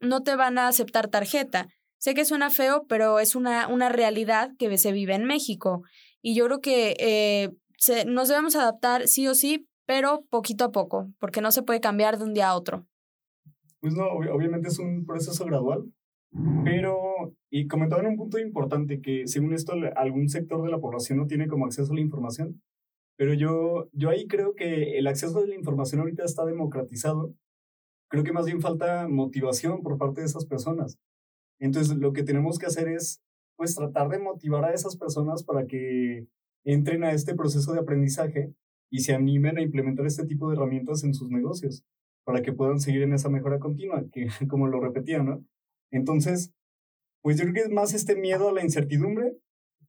no 0.00 0.22
te 0.22 0.36
van 0.36 0.58
a 0.58 0.68
aceptar 0.68 1.08
tarjeta. 1.08 1.68
Sé 1.98 2.14
que 2.14 2.24
suena 2.24 2.50
feo, 2.50 2.86
pero 2.88 3.18
es 3.18 3.34
una, 3.34 3.66
una 3.66 3.88
realidad 3.88 4.52
que 4.58 4.78
se 4.78 4.92
vive 4.92 5.14
en 5.14 5.24
México. 5.24 5.82
Y 6.22 6.34
yo 6.34 6.46
creo 6.46 6.60
que 6.60 6.96
eh, 6.98 7.50
se, 7.78 8.04
nos 8.04 8.28
debemos 8.28 8.56
adaptar 8.56 9.08
sí 9.08 9.26
o 9.28 9.34
sí, 9.34 9.66
pero 9.86 10.24
poquito 10.30 10.64
a 10.64 10.72
poco, 10.72 11.10
porque 11.18 11.40
no 11.40 11.50
se 11.50 11.62
puede 11.62 11.80
cambiar 11.80 12.18
de 12.18 12.24
un 12.24 12.34
día 12.34 12.50
a 12.50 12.56
otro. 12.56 12.86
Pues 13.80 13.94
no, 13.94 14.06
obviamente 14.06 14.68
es 14.68 14.78
un 14.78 15.06
proceso 15.06 15.44
gradual, 15.46 15.84
pero, 16.64 17.34
y 17.50 17.68
comentaban 17.68 18.06
un 18.06 18.16
punto 18.16 18.38
importante, 18.38 19.00
que 19.00 19.26
según 19.26 19.54
esto 19.54 19.72
algún 19.96 20.28
sector 20.28 20.62
de 20.62 20.70
la 20.70 20.80
población 20.80 21.18
no 21.18 21.26
tiene 21.26 21.46
como 21.46 21.64
acceso 21.64 21.92
a 21.92 21.94
la 21.94 22.02
información, 22.02 22.60
pero 23.16 23.32
yo, 23.32 23.88
yo 23.92 24.10
ahí 24.10 24.26
creo 24.26 24.54
que 24.54 24.98
el 24.98 25.06
acceso 25.06 25.38
a 25.38 25.46
la 25.46 25.54
información 25.54 26.00
ahorita 26.00 26.24
está 26.24 26.44
democratizado, 26.44 27.32
creo 28.10 28.24
que 28.24 28.32
más 28.32 28.46
bien 28.46 28.60
falta 28.60 29.08
motivación 29.08 29.82
por 29.82 29.96
parte 29.96 30.20
de 30.20 30.26
esas 30.26 30.44
personas. 30.44 30.98
Entonces, 31.60 31.96
lo 31.96 32.12
que 32.12 32.22
tenemos 32.22 32.58
que 32.58 32.66
hacer 32.66 32.88
es, 32.88 33.20
pues, 33.56 33.74
tratar 33.74 34.08
de 34.08 34.18
motivar 34.18 34.64
a 34.64 34.72
esas 34.72 34.96
personas 34.96 35.44
para 35.44 35.66
que 35.66 36.26
entren 36.64 37.04
a 37.04 37.12
este 37.12 37.34
proceso 37.34 37.72
de 37.72 37.80
aprendizaje 37.80 38.52
y 38.90 39.00
se 39.00 39.14
animen 39.14 39.58
a 39.58 39.62
implementar 39.62 40.06
este 40.06 40.26
tipo 40.26 40.48
de 40.48 40.56
herramientas 40.56 41.04
en 41.04 41.14
sus 41.14 41.30
negocios 41.30 41.84
para 42.24 42.42
que 42.42 42.52
puedan 42.52 42.80
seguir 42.80 43.02
en 43.02 43.12
esa 43.12 43.28
mejora 43.28 43.58
continua, 43.58 44.04
que 44.12 44.28
como 44.48 44.66
lo 44.66 44.80
repetía, 44.80 45.22
¿no? 45.22 45.44
Entonces, 45.90 46.52
pues 47.22 47.36
yo 47.38 47.44
creo 47.44 47.54
que 47.54 47.60
es 47.60 47.70
más 47.70 47.94
este 47.94 48.16
miedo 48.16 48.48
a 48.48 48.52
la 48.52 48.62
incertidumbre 48.62 49.36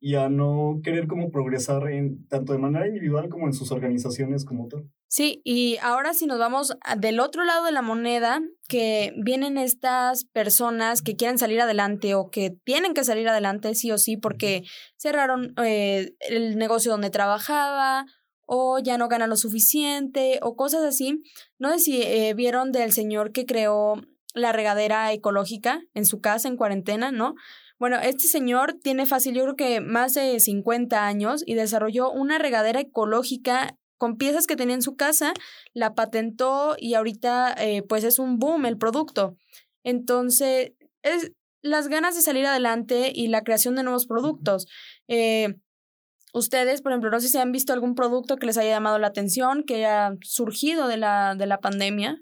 y 0.02 0.16
a 0.16 0.30
no 0.30 0.80
querer 0.84 1.08
como 1.08 1.30
progresar 1.30 1.90
en, 1.90 2.26
tanto 2.28 2.54
de 2.54 2.60
manera 2.60 2.88
individual 2.88 3.28
como 3.30 3.48
en 3.48 3.54
sus 3.54 3.72
organizaciones 3.72 4.46
como 4.46 4.68
tal. 4.68 4.90
Sí, 5.08 5.42
y 5.44 5.78
ahora 5.82 6.14
si 6.14 6.26
nos 6.26 6.40
vamos 6.40 6.78
del 6.98 7.20
otro 7.20 7.44
lado 7.44 7.66
de 7.66 7.72
la 7.72 7.82
moneda, 7.82 8.40
que 8.68 9.14
vienen 9.18 9.58
estas 9.58 10.26
personas 10.26 11.02
que 11.02 11.16
quieren 11.16 11.38
salir 11.38 11.60
adelante 11.60 12.16
o 12.16 12.30
que 12.30 12.56
tienen 12.64 12.94
que 12.94 13.04
salir 13.04 13.28
adelante 13.28 13.76
sí 13.76 13.92
o 13.92 13.98
sí 13.98 14.16
porque 14.16 14.64
cerraron 14.96 15.54
eh, 15.64 16.14
el 16.30 16.58
negocio 16.58 16.92
donde 16.92 17.10
trabajaba 17.10 18.06
o 18.46 18.80
ya 18.80 18.98
no 18.98 19.10
ganan 19.10 19.30
lo 19.30 19.36
suficiente 19.36 20.40
o 20.42 20.56
cosas 20.56 20.84
así. 20.84 21.22
No 21.58 21.72
sé 21.72 21.80
si 21.80 22.02
eh, 22.02 22.34
vieron 22.36 22.72
del 22.72 22.94
señor 22.94 23.32
que 23.32 23.46
creó 23.46 23.96
la 24.34 24.52
regadera 24.52 25.12
ecológica 25.12 25.82
en 25.94 26.06
su 26.06 26.22
casa 26.22 26.48
en 26.48 26.56
cuarentena, 26.56 27.12
¿no? 27.12 27.36
Bueno, 27.80 27.98
este 28.02 28.28
señor 28.28 28.74
tiene 28.74 29.06
fácil, 29.06 29.36
yo 29.36 29.44
creo 29.44 29.56
que 29.56 29.80
más 29.80 30.14
de 30.14 30.40
50 30.40 31.08
años 31.08 31.44
y 31.46 31.56
desarrolló 31.56 32.12
una 32.12 32.38
regadera 32.38 32.82
ecológica 32.82 33.78
con 33.98 34.18
piezas 34.18 34.48
que 34.48 34.58
tenía 34.58 34.76
en 34.76 34.82
su 34.82 34.96
casa, 34.96 35.34
la 35.74 35.94
patentó 35.94 36.76
y 36.78 36.94
ahorita 36.96 37.54
eh, 37.54 37.84
pues 37.84 38.04
es 38.04 38.20
un 38.20 38.38
boom 38.38 38.66
el 38.66 38.78
producto. 38.78 39.38
Entonces, 39.84 40.74
es 41.04 41.32
las 41.62 41.88
ganas 41.88 42.16
de 42.16 42.22
salir 42.22 42.46
adelante 42.46 43.12
y 43.14 43.28
la 43.28 43.44
creación 43.44 43.76
de 43.76 43.84
nuevos 43.84 44.08
productos. 44.08 44.68
Eh, 45.08 45.56
ustedes, 46.34 46.82
por 46.82 46.92
ejemplo, 46.92 47.10
no 47.12 47.20
sé 47.20 47.28
si 47.28 47.38
han 47.38 47.52
visto 47.52 47.74
algún 47.74 47.96
producto 47.96 48.38
que 48.38 48.46
les 48.46 48.58
haya 48.58 48.72
llamado 48.72 49.00
la 49.00 49.08
atención, 49.08 49.64
que 49.64 49.76
haya 49.76 50.18
surgido 50.22 50.88
de 50.88 50.98
la, 50.98 51.36
de 51.36 51.46
la 51.46 51.60
pandemia. 51.60 52.22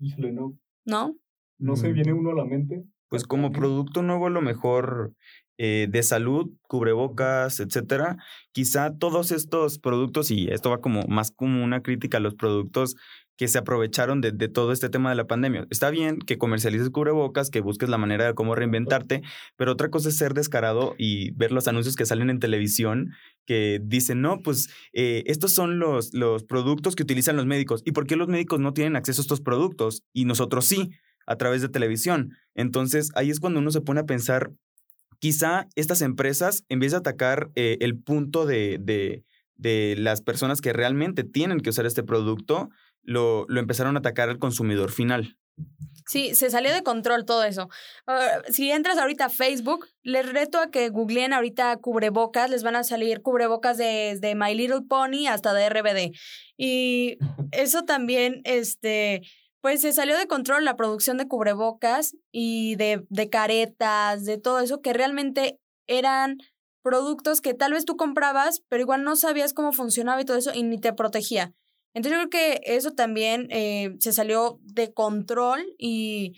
Híjole, 0.00 0.32
no. 0.32 0.58
¿No? 0.84 1.16
No 1.58 1.76
se 1.76 1.92
viene 1.92 2.12
uno 2.12 2.30
a 2.30 2.34
la 2.34 2.44
mente. 2.44 2.84
Pues 3.12 3.24
como 3.24 3.52
producto 3.52 4.00
nuevo, 4.00 4.28
a 4.28 4.30
lo 4.30 4.40
mejor 4.40 5.12
eh, 5.58 5.86
de 5.90 6.02
salud, 6.02 6.50
cubrebocas, 6.66 7.60
etcétera. 7.60 8.16
Quizá 8.52 8.96
todos 8.96 9.32
estos 9.32 9.78
productos, 9.78 10.30
y 10.30 10.48
esto 10.48 10.70
va 10.70 10.80
como 10.80 11.02
más 11.08 11.30
como 11.30 11.62
una 11.62 11.82
crítica 11.82 12.16
a 12.16 12.20
los 12.20 12.34
productos 12.34 12.96
que 13.36 13.48
se 13.48 13.58
aprovecharon 13.58 14.22
de, 14.22 14.32
de, 14.32 14.48
todo 14.48 14.72
este 14.72 14.88
tema 14.88 15.10
de 15.10 15.16
la 15.16 15.26
pandemia. 15.26 15.66
Está 15.68 15.90
bien 15.90 16.20
que 16.20 16.38
comercialices 16.38 16.88
cubrebocas, 16.88 17.50
que 17.50 17.60
busques 17.60 17.90
la 17.90 17.98
manera 17.98 18.24
de 18.24 18.34
cómo 18.34 18.54
reinventarte, 18.54 19.20
pero 19.58 19.72
otra 19.72 19.90
cosa 19.90 20.08
es 20.08 20.16
ser 20.16 20.32
descarado 20.32 20.94
y 20.96 21.32
ver 21.32 21.52
los 21.52 21.68
anuncios 21.68 21.96
que 21.96 22.06
salen 22.06 22.30
en 22.30 22.40
televisión 22.40 23.10
que 23.44 23.78
dicen, 23.84 24.22
no, 24.22 24.40
pues 24.40 24.70
eh, 24.94 25.22
estos 25.26 25.52
son 25.52 25.78
los, 25.78 26.14
los 26.14 26.44
productos 26.44 26.96
que 26.96 27.02
utilizan 27.02 27.36
los 27.36 27.44
médicos. 27.44 27.82
¿Y 27.84 27.92
por 27.92 28.06
qué 28.06 28.16
los 28.16 28.28
médicos 28.28 28.58
no 28.58 28.72
tienen 28.72 28.96
acceso 28.96 29.20
a 29.20 29.24
estos 29.24 29.42
productos 29.42 30.02
y 30.14 30.24
nosotros 30.24 30.64
sí? 30.64 30.92
A 31.26 31.36
través 31.36 31.62
de 31.62 31.68
televisión. 31.68 32.36
Entonces 32.54 33.10
ahí 33.14 33.30
es 33.30 33.40
cuando 33.40 33.60
uno 33.60 33.70
se 33.70 33.80
pone 33.80 34.00
a 34.00 34.06
pensar, 34.06 34.52
quizá 35.18 35.66
estas 35.76 36.02
empresas, 36.02 36.64
en 36.68 36.80
vez 36.80 36.92
de 36.92 36.98
atacar 36.98 37.50
eh, 37.54 37.78
el 37.80 37.98
punto 37.98 38.46
de, 38.46 38.78
de, 38.80 39.24
de, 39.56 39.94
las 39.96 40.20
personas 40.20 40.60
que 40.60 40.72
realmente 40.72 41.24
tienen 41.24 41.60
que 41.60 41.70
usar 41.70 41.86
este 41.86 42.02
producto, 42.02 42.70
lo, 43.02 43.46
lo 43.48 43.60
empezaron 43.60 43.96
a 43.96 44.00
atacar 44.00 44.28
al 44.28 44.38
consumidor 44.38 44.90
final. 44.90 45.36
Sí, 46.06 46.34
se 46.34 46.50
salió 46.50 46.72
de 46.72 46.82
control 46.82 47.24
todo 47.24 47.44
eso. 47.44 47.68
Uh, 48.08 48.52
si 48.52 48.70
entras 48.70 48.98
ahorita 48.98 49.26
a 49.26 49.30
Facebook, 49.30 49.86
les 50.02 50.30
reto 50.30 50.58
a 50.58 50.70
que 50.70 50.88
googleen 50.88 51.32
ahorita 51.32 51.76
cubrebocas, 51.76 52.50
les 52.50 52.64
van 52.64 52.76
a 52.76 52.84
salir 52.84 53.22
cubrebocas 53.22 53.78
desde 53.78 54.34
My 54.34 54.54
Little 54.54 54.82
Pony 54.88 55.28
hasta 55.28 55.54
de 55.54 55.68
RBD. 55.68 56.16
Y 56.56 57.18
eso 57.52 57.84
también, 57.84 58.40
este, 58.44 59.22
pues 59.62 59.80
se 59.80 59.92
salió 59.92 60.18
de 60.18 60.26
control 60.26 60.64
la 60.64 60.76
producción 60.76 61.16
de 61.16 61.28
cubrebocas 61.28 62.16
y 62.32 62.74
de, 62.76 63.06
de 63.08 63.30
caretas, 63.30 64.24
de 64.24 64.36
todo 64.36 64.60
eso, 64.60 64.82
que 64.82 64.92
realmente 64.92 65.58
eran 65.86 66.38
productos 66.82 67.40
que 67.40 67.54
tal 67.54 67.72
vez 67.72 67.84
tú 67.84 67.96
comprabas, 67.96 68.62
pero 68.68 68.82
igual 68.82 69.04
no 69.04 69.14
sabías 69.14 69.54
cómo 69.54 69.72
funcionaba 69.72 70.20
y 70.20 70.24
todo 70.24 70.36
eso 70.36 70.50
y 70.52 70.64
ni 70.64 70.78
te 70.78 70.92
protegía. 70.92 71.54
Entonces 71.94 72.18
yo 72.18 72.28
creo 72.28 72.30
que 72.30 72.74
eso 72.74 72.90
también 72.90 73.46
eh, 73.50 73.94
se 74.00 74.12
salió 74.12 74.58
de 74.62 74.92
control 74.92 75.64
y 75.78 76.32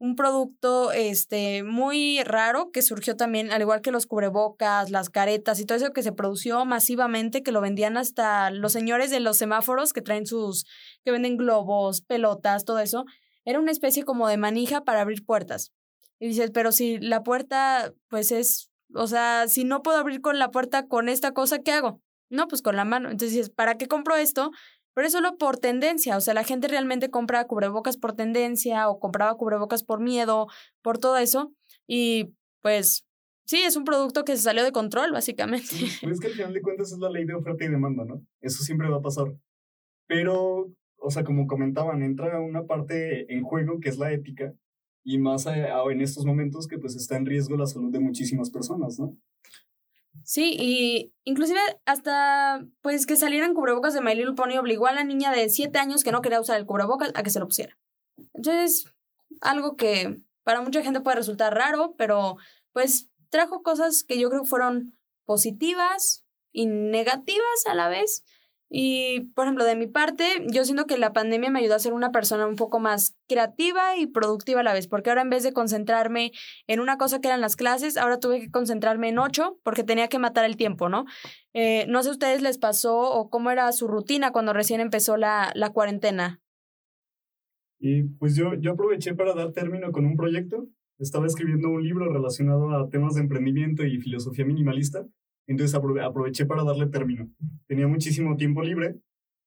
un 0.00 0.16
producto 0.16 0.92
este, 0.92 1.62
muy 1.62 2.22
raro 2.24 2.70
que 2.72 2.80
surgió 2.80 3.16
también, 3.16 3.52
al 3.52 3.60
igual 3.60 3.82
que 3.82 3.92
los 3.92 4.06
cubrebocas, 4.06 4.90
las 4.90 5.10
caretas 5.10 5.60
y 5.60 5.66
todo 5.66 5.76
eso 5.76 5.92
que 5.92 6.02
se 6.02 6.10
produció 6.10 6.64
masivamente, 6.64 7.42
que 7.42 7.52
lo 7.52 7.60
vendían 7.60 7.98
hasta 7.98 8.50
los 8.50 8.72
señores 8.72 9.10
de 9.10 9.20
los 9.20 9.36
semáforos 9.36 9.92
que 9.92 10.00
traen 10.00 10.24
sus, 10.24 10.64
que 11.04 11.10
venden 11.10 11.36
globos, 11.36 12.00
pelotas, 12.00 12.64
todo 12.64 12.78
eso. 12.78 13.04
Era 13.44 13.60
una 13.60 13.72
especie 13.72 14.04
como 14.04 14.26
de 14.26 14.38
manija 14.38 14.84
para 14.84 15.02
abrir 15.02 15.22
puertas. 15.22 15.70
Y 16.18 16.28
dices, 16.28 16.50
pero 16.50 16.72
si 16.72 16.98
la 16.98 17.22
puerta, 17.22 17.92
pues 18.08 18.32
es, 18.32 18.70
o 18.94 19.06
sea, 19.06 19.48
si 19.48 19.64
no 19.64 19.82
puedo 19.82 19.98
abrir 19.98 20.22
con 20.22 20.38
la 20.38 20.50
puerta 20.50 20.86
con 20.86 21.10
esta 21.10 21.32
cosa, 21.32 21.58
¿qué 21.58 21.72
hago? 21.72 22.00
No, 22.30 22.48
pues 22.48 22.62
con 22.62 22.74
la 22.74 22.86
mano. 22.86 23.10
Entonces 23.10 23.36
dices, 23.36 23.50
¿para 23.50 23.76
qué 23.76 23.86
compro 23.86 24.16
esto? 24.16 24.50
Pero 24.94 25.06
es 25.06 25.12
solo 25.12 25.38
por 25.38 25.58
tendencia, 25.58 26.16
o 26.16 26.20
sea, 26.20 26.34
la 26.34 26.44
gente 26.44 26.68
realmente 26.68 27.10
compra 27.10 27.46
cubrebocas 27.46 27.96
por 27.96 28.14
tendencia 28.14 28.88
o 28.88 28.98
compraba 28.98 29.36
cubrebocas 29.36 29.82
por 29.82 30.00
miedo, 30.00 30.48
por 30.82 30.98
todo 30.98 31.16
eso, 31.18 31.52
y 31.86 32.34
pues 32.62 33.06
sí, 33.46 33.62
es 33.62 33.76
un 33.76 33.84
producto 33.84 34.24
que 34.24 34.36
se 34.36 34.42
salió 34.42 34.64
de 34.64 34.72
control, 34.72 35.12
básicamente. 35.12 35.68
Pues 36.00 36.12
es 36.12 36.20
que 36.20 36.28
al 36.28 36.32
final 36.34 36.52
de 36.54 36.62
cuentas 36.62 36.92
es 36.92 36.98
la 36.98 37.10
ley 37.10 37.24
de 37.24 37.34
oferta 37.34 37.64
y 37.64 37.68
demanda, 37.68 38.04
¿no? 38.04 38.24
Eso 38.40 38.62
siempre 38.62 38.88
va 38.88 38.98
a 38.98 39.02
pasar. 39.02 39.26
Pero, 40.06 40.72
o 40.98 41.10
sea, 41.10 41.24
como 41.24 41.46
comentaban, 41.46 42.02
entra 42.02 42.40
una 42.40 42.66
parte 42.66 43.32
en 43.32 43.42
juego 43.42 43.80
que 43.80 43.88
es 43.88 43.98
la 43.98 44.12
ética, 44.12 44.54
y 45.02 45.18
más 45.18 45.46
en 45.46 46.00
estos 46.00 46.24
momentos 46.24 46.66
que 46.66 46.78
pues 46.78 46.94
está 46.94 47.16
en 47.16 47.26
riesgo 47.26 47.56
la 47.56 47.66
salud 47.66 47.90
de 47.90 48.00
muchísimas 48.00 48.50
personas, 48.50 48.98
¿no? 48.98 49.16
Sí, 50.24 50.56
y 50.58 51.12
inclusive 51.24 51.60
hasta 51.86 52.64
pues 52.82 53.06
que 53.06 53.16
salieran 53.16 53.54
cubrebocas 53.54 53.94
de 53.94 54.00
My 54.00 54.14
Little 54.14 54.34
Pony 54.34 54.58
obligó 54.58 54.86
a 54.86 54.92
la 54.92 55.04
niña 55.04 55.32
de 55.32 55.48
7 55.48 55.78
años 55.78 56.04
que 56.04 56.12
no 56.12 56.20
quería 56.22 56.40
usar 56.40 56.58
el 56.58 56.66
cubrebocas 56.66 57.12
a 57.14 57.22
que 57.22 57.30
se 57.30 57.40
lo 57.40 57.46
pusiera. 57.46 57.78
Entonces, 58.34 58.84
algo 59.40 59.76
que 59.76 60.20
para 60.42 60.62
mucha 60.62 60.82
gente 60.82 61.00
puede 61.00 61.16
resultar 61.16 61.54
raro, 61.54 61.94
pero 61.96 62.36
pues 62.72 63.08
trajo 63.30 63.62
cosas 63.62 64.04
que 64.04 64.18
yo 64.18 64.30
creo 64.30 64.44
fueron 64.44 64.96
positivas 65.24 66.24
y 66.52 66.66
negativas 66.66 67.66
a 67.66 67.74
la 67.74 67.88
vez. 67.88 68.24
Y, 68.72 69.32
por 69.34 69.46
ejemplo, 69.46 69.64
de 69.64 69.74
mi 69.74 69.88
parte, 69.88 70.24
yo 70.46 70.64
siento 70.64 70.86
que 70.86 70.96
la 70.96 71.12
pandemia 71.12 71.50
me 71.50 71.58
ayudó 71.58 71.74
a 71.74 71.80
ser 71.80 71.92
una 71.92 72.12
persona 72.12 72.46
un 72.46 72.54
poco 72.54 72.78
más 72.78 73.16
creativa 73.28 73.96
y 73.96 74.06
productiva 74.06 74.60
a 74.60 74.62
la 74.62 74.72
vez, 74.72 74.86
porque 74.86 75.10
ahora 75.10 75.22
en 75.22 75.30
vez 75.30 75.42
de 75.42 75.52
concentrarme 75.52 76.30
en 76.68 76.78
una 76.78 76.96
cosa 76.96 77.20
que 77.20 77.26
eran 77.26 77.40
las 77.40 77.56
clases, 77.56 77.96
ahora 77.96 78.20
tuve 78.20 78.38
que 78.38 78.50
concentrarme 78.50 79.08
en 79.08 79.18
ocho 79.18 79.58
porque 79.64 79.82
tenía 79.82 80.06
que 80.06 80.20
matar 80.20 80.44
el 80.44 80.56
tiempo, 80.56 80.88
¿no? 80.88 81.04
Eh, 81.52 81.84
no 81.88 82.04
sé 82.04 82.10
a 82.10 82.12
ustedes 82.12 82.42
les 82.42 82.58
pasó 82.58 82.96
o 82.96 83.28
cómo 83.28 83.50
era 83.50 83.72
su 83.72 83.88
rutina 83.88 84.30
cuando 84.30 84.52
recién 84.52 84.80
empezó 84.80 85.16
la, 85.16 85.50
la 85.56 85.70
cuarentena. 85.70 86.40
Y 87.80 88.04
pues 88.04 88.36
yo, 88.36 88.54
yo 88.54 88.72
aproveché 88.72 89.14
para 89.14 89.34
dar 89.34 89.50
término 89.50 89.90
con 89.90 90.06
un 90.06 90.16
proyecto. 90.16 90.68
Estaba 91.00 91.26
escribiendo 91.26 91.70
un 91.70 91.82
libro 91.82 92.12
relacionado 92.12 92.70
a 92.70 92.88
temas 92.88 93.14
de 93.14 93.22
emprendimiento 93.22 93.84
y 93.84 93.98
filosofía 93.98 94.44
minimalista 94.44 95.06
entonces 95.46 95.74
aproveché 95.74 96.46
para 96.46 96.64
darle 96.64 96.86
término. 96.86 97.30
Tenía 97.66 97.86
muchísimo 97.86 98.36
tiempo 98.36 98.62
libre, 98.62 98.96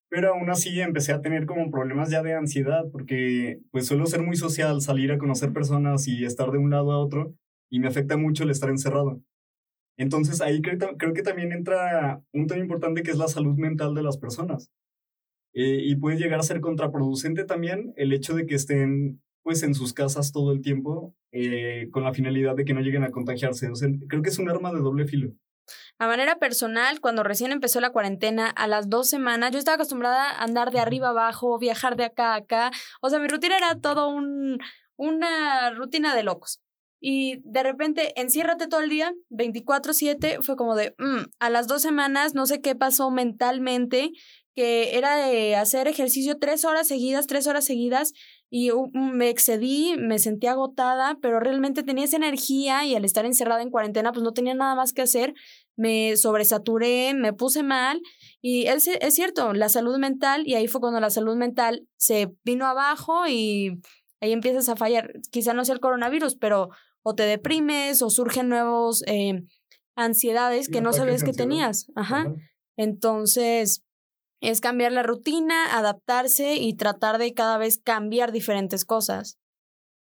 pero 0.09 0.33
aún 0.33 0.49
así 0.49 0.79
empecé 0.79 1.11
a 1.13 1.21
tener 1.21 1.45
como 1.45 1.71
problemas 1.71 2.09
ya 2.09 2.21
de 2.21 2.33
ansiedad, 2.33 2.83
porque 2.91 3.59
pues 3.71 3.87
suelo 3.87 4.05
ser 4.05 4.21
muy 4.21 4.35
social, 4.35 4.81
salir 4.81 5.11
a 5.11 5.17
conocer 5.17 5.53
personas 5.53 6.07
y 6.07 6.25
estar 6.25 6.51
de 6.51 6.59
un 6.59 6.69
lado 6.69 6.91
a 6.91 6.99
otro, 6.99 7.35
y 7.69 7.79
me 7.79 7.87
afecta 7.87 8.17
mucho 8.17 8.43
el 8.43 8.51
estar 8.51 8.69
encerrado. 8.69 9.21
Entonces 9.97 10.41
ahí 10.41 10.61
creo, 10.61 10.77
creo 10.97 11.13
que 11.13 11.23
también 11.23 11.51
entra 11.51 12.21
un 12.33 12.47
tema 12.47 12.61
importante 12.61 13.03
que 13.03 13.11
es 13.11 13.17
la 13.17 13.27
salud 13.27 13.57
mental 13.57 13.93
de 13.93 14.03
las 14.03 14.17
personas. 14.17 14.71
Eh, 15.53 15.81
y 15.83 15.95
puede 15.95 16.17
llegar 16.17 16.39
a 16.39 16.43
ser 16.43 16.61
contraproducente 16.61 17.43
también 17.43 17.93
el 17.95 18.11
hecho 18.11 18.35
de 18.35 18.47
que 18.47 18.55
estén 18.55 19.21
pues 19.43 19.61
en 19.61 19.75
sus 19.75 19.93
casas 19.93 20.31
todo 20.31 20.51
el 20.51 20.61
tiempo 20.61 21.15
eh, 21.31 21.89
con 21.91 22.03
la 22.03 22.13
finalidad 22.13 22.55
de 22.55 22.65
que 22.65 22.73
no 22.73 22.81
lleguen 22.81 23.03
a 23.03 23.11
contagiarse. 23.11 23.69
O 23.69 23.75
sea, 23.75 23.89
creo 24.07 24.21
que 24.21 24.29
es 24.29 24.39
un 24.39 24.49
arma 24.49 24.71
de 24.73 24.79
doble 24.79 25.05
filo. 25.05 25.33
A 25.99 26.07
manera 26.07 26.37
personal, 26.37 26.99
cuando 26.99 27.23
recién 27.23 27.51
empezó 27.51 27.79
la 27.79 27.91
cuarentena, 27.91 28.49
a 28.49 28.67
las 28.67 28.89
dos 28.89 29.09
semanas, 29.09 29.51
yo 29.51 29.59
estaba 29.59 29.75
acostumbrada 29.75 30.29
a 30.29 30.43
andar 30.43 30.71
de 30.71 30.79
arriba 30.79 31.09
abajo, 31.09 31.57
viajar 31.59 31.95
de 31.95 32.05
acá 32.05 32.33
a 32.33 32.35
acá. 32.37 32.71
O 33.01 33.09
sea, 33.09 33.19
mi 33.19 33.27
rutina 33.27 33.57
era 33.57 33.79
todo 33.79 34.09
un, 34.09 34.59
una 34.95 35.71
rutina 35.71 36.15
de 36.15 36.23
locos. 36.23 36.61
Y 37.05 37.41
de 37.43 37.63
repente, 37.63 38.19
enciérrate 38.19 38.67
todo 38.67 38.79
el 38.79 38.89
día, 38.89 39.13
24/7, 39.29 40.41
fue 40.41 40.55
como 40.55 40.73
de, 40.75 40.95
mm, 40.97 41.25
a 41.39 41.49
las 41.49 41.67
dos 41.67 41.81
semanas, 41.81 42.33
no 42.33 42.45
sé 42.45 42.61
qué 42.61 42.75
pasó 42.75 43.11
mentalmente, 43.11 44.11
que 44.55 44.97
era 44.97 45.15
de 45.15 45.55
hacer 45.55 45.87
ejercicio 45.87 46.37
tres 46.39 46.65
horas 46.65 46.87
seguidas, 46.87 47.27
tres 47.27 47.47
horas 47.47 47.65
seguidas, 47.65 48.13
y 48.49 48.69
me 48.93 49.29
excedí, 49.29 49.95
me 49.97 50.19
sentí 50.19 50.45
agotada, 50.45 51.17
pero 51.21 51.39
realmente 51.39 51.81
tenía 51.81 52.05
esa 52.05 52.17
energía 52.17 52.85
y 52.85 52.93
al 52.93 53.03
estar 53.03 53.25
encerrada 53.25 53.63
en 53.63 53.71
cuarentena, 53.71 54.11
pues 54.11 54.23
no 54.23 54.31
tenía 54.33 54.53
nada 54.53 54.75
más 54.75 54.93
que 54.93 55.01
hacer, 55.01 55.33
me 55.75 56.15
sobresaturé, 56.17 57.15
me 57.15 57.33
puse 57.33 57.63
mal 57.63 57.99
y 58.41 58.67
es, 58.67 58.87
es 58.87 59.15
cierto, 59.15 59.53
la 59.53 59.69
salud 59.69 59.97
mental, 59.97 60.43
y 60.45 60.53
ahí 60.53 60.67
fue 60.67 60.81
cuando 60.81 60.99
la 60.99 61.09
salud 61.09 61.35
mental 61.35 61.87
se 61.97 62.31
vino 62.43 62.67
abajo 62.67 63.25
y 63.27 63.81
ahí 64.21 64.31
empiezas 64.31 64.69
a 64.69 64.75
fallar. 64.75 65.13
Quizá 65.31 65.53
no 65.53 65.65
sea 65.65 65.73
el 65.73 65.81
coronavirus, 65.81 66.35
pero 66.35 66.69
o 67.01 67.15
te 67.15 67.23
deprimes 67.23 68.01
o 68.01 68.09
surgen 68.09 68.49
nuevos 68.49 69.03
eh, 69.07 69.43
ansiedades 69.95 70.69
que 70.69 70.81
no 70.81 70.93
sabías 70.93 71.23
que 71.23 71.33
tenías. 71.33 71.87
Ajá. 71.95 72.33
Entonces, 72.77 73.83
es 74.43 74.61
cambiar 74.61 74.91
la 74.91 75.03
rutina, 75.03 75.77
adaptarse 75.77 76.55
y 76.55 76.75
tratar 76.75 77.17
de 77.17 77.33
cada 77.33 77.57
vez 77.57 77.79
cambiar 77.83 78.31
diferentes 78.31 78.85
cosas. 78.85 79.37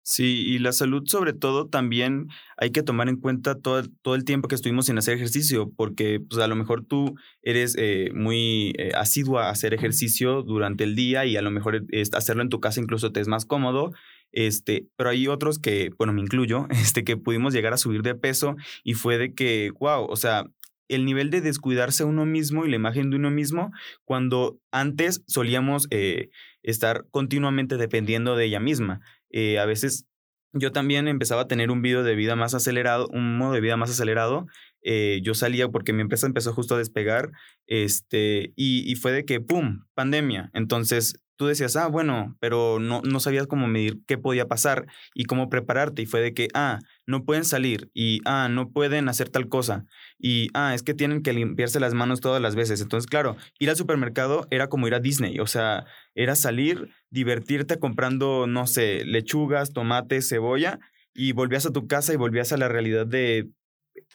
Sí, 0.04 0.43
y 0.47 0.58
la 0.58 0.71
salud 0.71 1.04
sobre 1.06 1.32
todo 1.34 1.67
también 1.67 2.27
hay 2.58 2.71
que 2.71 2.82
tomar 2.82 3.08
en 3.08 3.17
cuenta 3.17 3.60
todo, 3.60 3.84
todo 4.01 4.15
el 4.15 4.25
tiempo 4.25 4.47
que 4.47 4.56
estuvimos 4.56 4.88
sin 4.88 4.97
hacer 4.97 5.13
ejercicio, 5.13 5.71
porque 5.77 6.19
pues 6.19 6.41
a 6.41 6.47
lo 6.47 6.56
mejor 6.56 6.84
tú 6.84 7.13
eres 7.43 7.75
eh, 7.77 8.10
muy 8.15 8.73
eh, 8.80 8.91
asidua 8.95 9.45
a 9.45 9.51
hacer 9.51 9.75
ejercicio 9.75 10.41
durante 10.41 10.86
el 10.86 10.95
día 10.95 11.25
y 11.25 11.38
a 11.38 11.43
lo 11.43 11.51
mejor 11.51 11.86
hacerlo 12.13 12.41
en 12.41 12.49
tu 12.49 12.60
casa 12.60 12.82
incluso 12.82 13.12
te 13.12 13.19
es 13.19 13.27
más 13.27 13.45
cómodo, 13.45 13.91
este, 14.32 14.88
pero 14.95 15.12
hay 15.12 15.27
otros 15.27 15.60
que, 15.60 15.91
bueno, 15.99 16.13
me 16.13 16.21
incluyo, 16.21 16.67
este, 16.71 17.04
que 17.04 17.15
pudimos 17.15 17.54
llegar 17.54 17.73
a 17.73 17.77
subir 17.77 18.01
de 18.01 18.15
peso 18.15 18.56
y 18.84 18.95
fue 18.95 19.19
de 19.19 19.36
que, 19.36 19.71
wow, 19.80 20.06
o 20.06 20.15
sea, 20.15 20.45
el 20.91 21.06
nivel 21.06 21.30
de 21.30 21.41
descuidarse 21.41 22.04
uno 22.04 22.25
mismo 22.25 22.65
y 22.65 22.69
la 22.69 22.75
imagen 22.75 23.10
de 23.10 23.15
uno 23.15 23.32
mismo 23.32 23.71
cuando 24.04 24.60
antes 24.71 25.23
solíamos 25.27 25.88
eh, 25.89 26.30
estar 26.63 27.06
continuamente 27.12 27.77
dependiendo 27.77 28.36
de 28.36 28.45
ella 28.45 28.60
misma. 28.60 28.99
Eh, 29.32 29.58
a 29.58 29.65
veces 29.65 30.06
yo 30.54 30.71
también 30.71 31.08
empezaba 31.08 31.43
a 31.43 31.47
tener 31.47 31.71
un 31.71 31.82
video 31.82 32.04
de 32.04 32.15
vida 32.15 32.36
más 32.36 32.54
acelerado, 32.54 33.08
un 33.08 33.38
modo 33.38 33.54
de 33.54 33.62
vida 33.62 33.77
más 33.77 33.89
acelerado. 33.89 34.45
Eh, 34.84 35.21
yo 35.23 35.34
salía 35.34 35.69
porque 35.69 35.93
mi 35.93 36.01
empresa 36.01 36.27
empezó 36.27 36.54
justo 36.54 36.75
a 36.75 36.80
despegar 36.80 37.32
este, 37.67 38.51
y, 38.56 38.91
y 38.91 38.95
fue 38.95 39.12
de 39.12 39.23
que, 39.23 39.39
¡pum!, 39.39 39.86
pandemia. 39.93 40.49
Entonces 40.54 41.21
tú 41.41 41.47
decías, 41.47 41.75
ah, 41.75 41.88
bueno, 41.88 42.38
pero 42.39 42.77
no, 42.80 43.01
no 43.01 43.19
sabías 43.19 43.47
cómo 43.47 43.65
medir 43.65 43.97
qué 44.06 44.19
podía 44.19 44.47
pasar 44.47 44.86
y 45.15 45.25
cómo 45.25 45.49
prepararte. 45.49 46.04
Y 46.04 46.06
fue 46.06 46.21
de 46.21 46.36
que, 46.36 46.49
ah, 46.54 46.77
no 47.08 47.25
pueden 47.25 47.45
salir 47.45 47.89
y, 47.95 48.21
ah, 48.25 48.47
no 48.47 48.69
pueden 48.69 49.10
hacer 49.10 49.30
tal 49.30 49.49
cosa. 49.49 49.86
Y, 50.19 50.49
ah, 50.54 50.75
es 50.75 50.84
que 50.84 50.93
tienen 50.93 51.23
que 51.23 51.34
limpiarse 51.34 51.80
las 51.80 51.95
manos 51.95 52.21
todas 52.21 52.43
las 52.43 52.54
veces. 52.54 52.80
Entonces, 52.80 53.10
claro, 53.10 53.38
ir 53.58 53.71
al 53.71 53.75
supermercado 53.75 54.45
era 54.51 54.67
como 54.67 54.86
ir 54.86 54.93
a 54.93 54.99
Disney. 54.99 55.39
O 55.39 55.47
sea, 55.47 55.86
era 56.13 56.36
salir, 56.36 56.93
divertirte 57.10 57.80
comprando, 57.80 58.45
no 58.45 58.67
sé, 58.67 59.04
lechugas, 59.04 59.73
tomates, 59.73 60.30
cebolla 60.30 60.77
y 61.12 61.32
volvías 61.32 61.65
a 61.65 61.73
tu 61.73 61.88
casa 61.88 62.13
y 62.13 62.17
volvías 62.17 62.51
a 62.51 62.58
la 62.58 62.67
realidad 62.67 63.08
de 63.08 63.49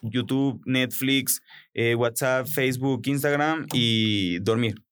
YouTube, 0.01 0.61
Netflix, 0.65 1.41
eh, 1.73 1.93
WhatsApp, 1.95 2.47
Facebook, 2.47 3.01
Instagram 3.05 3.67
y 3.73 4.39
dormir. 4.39 4.86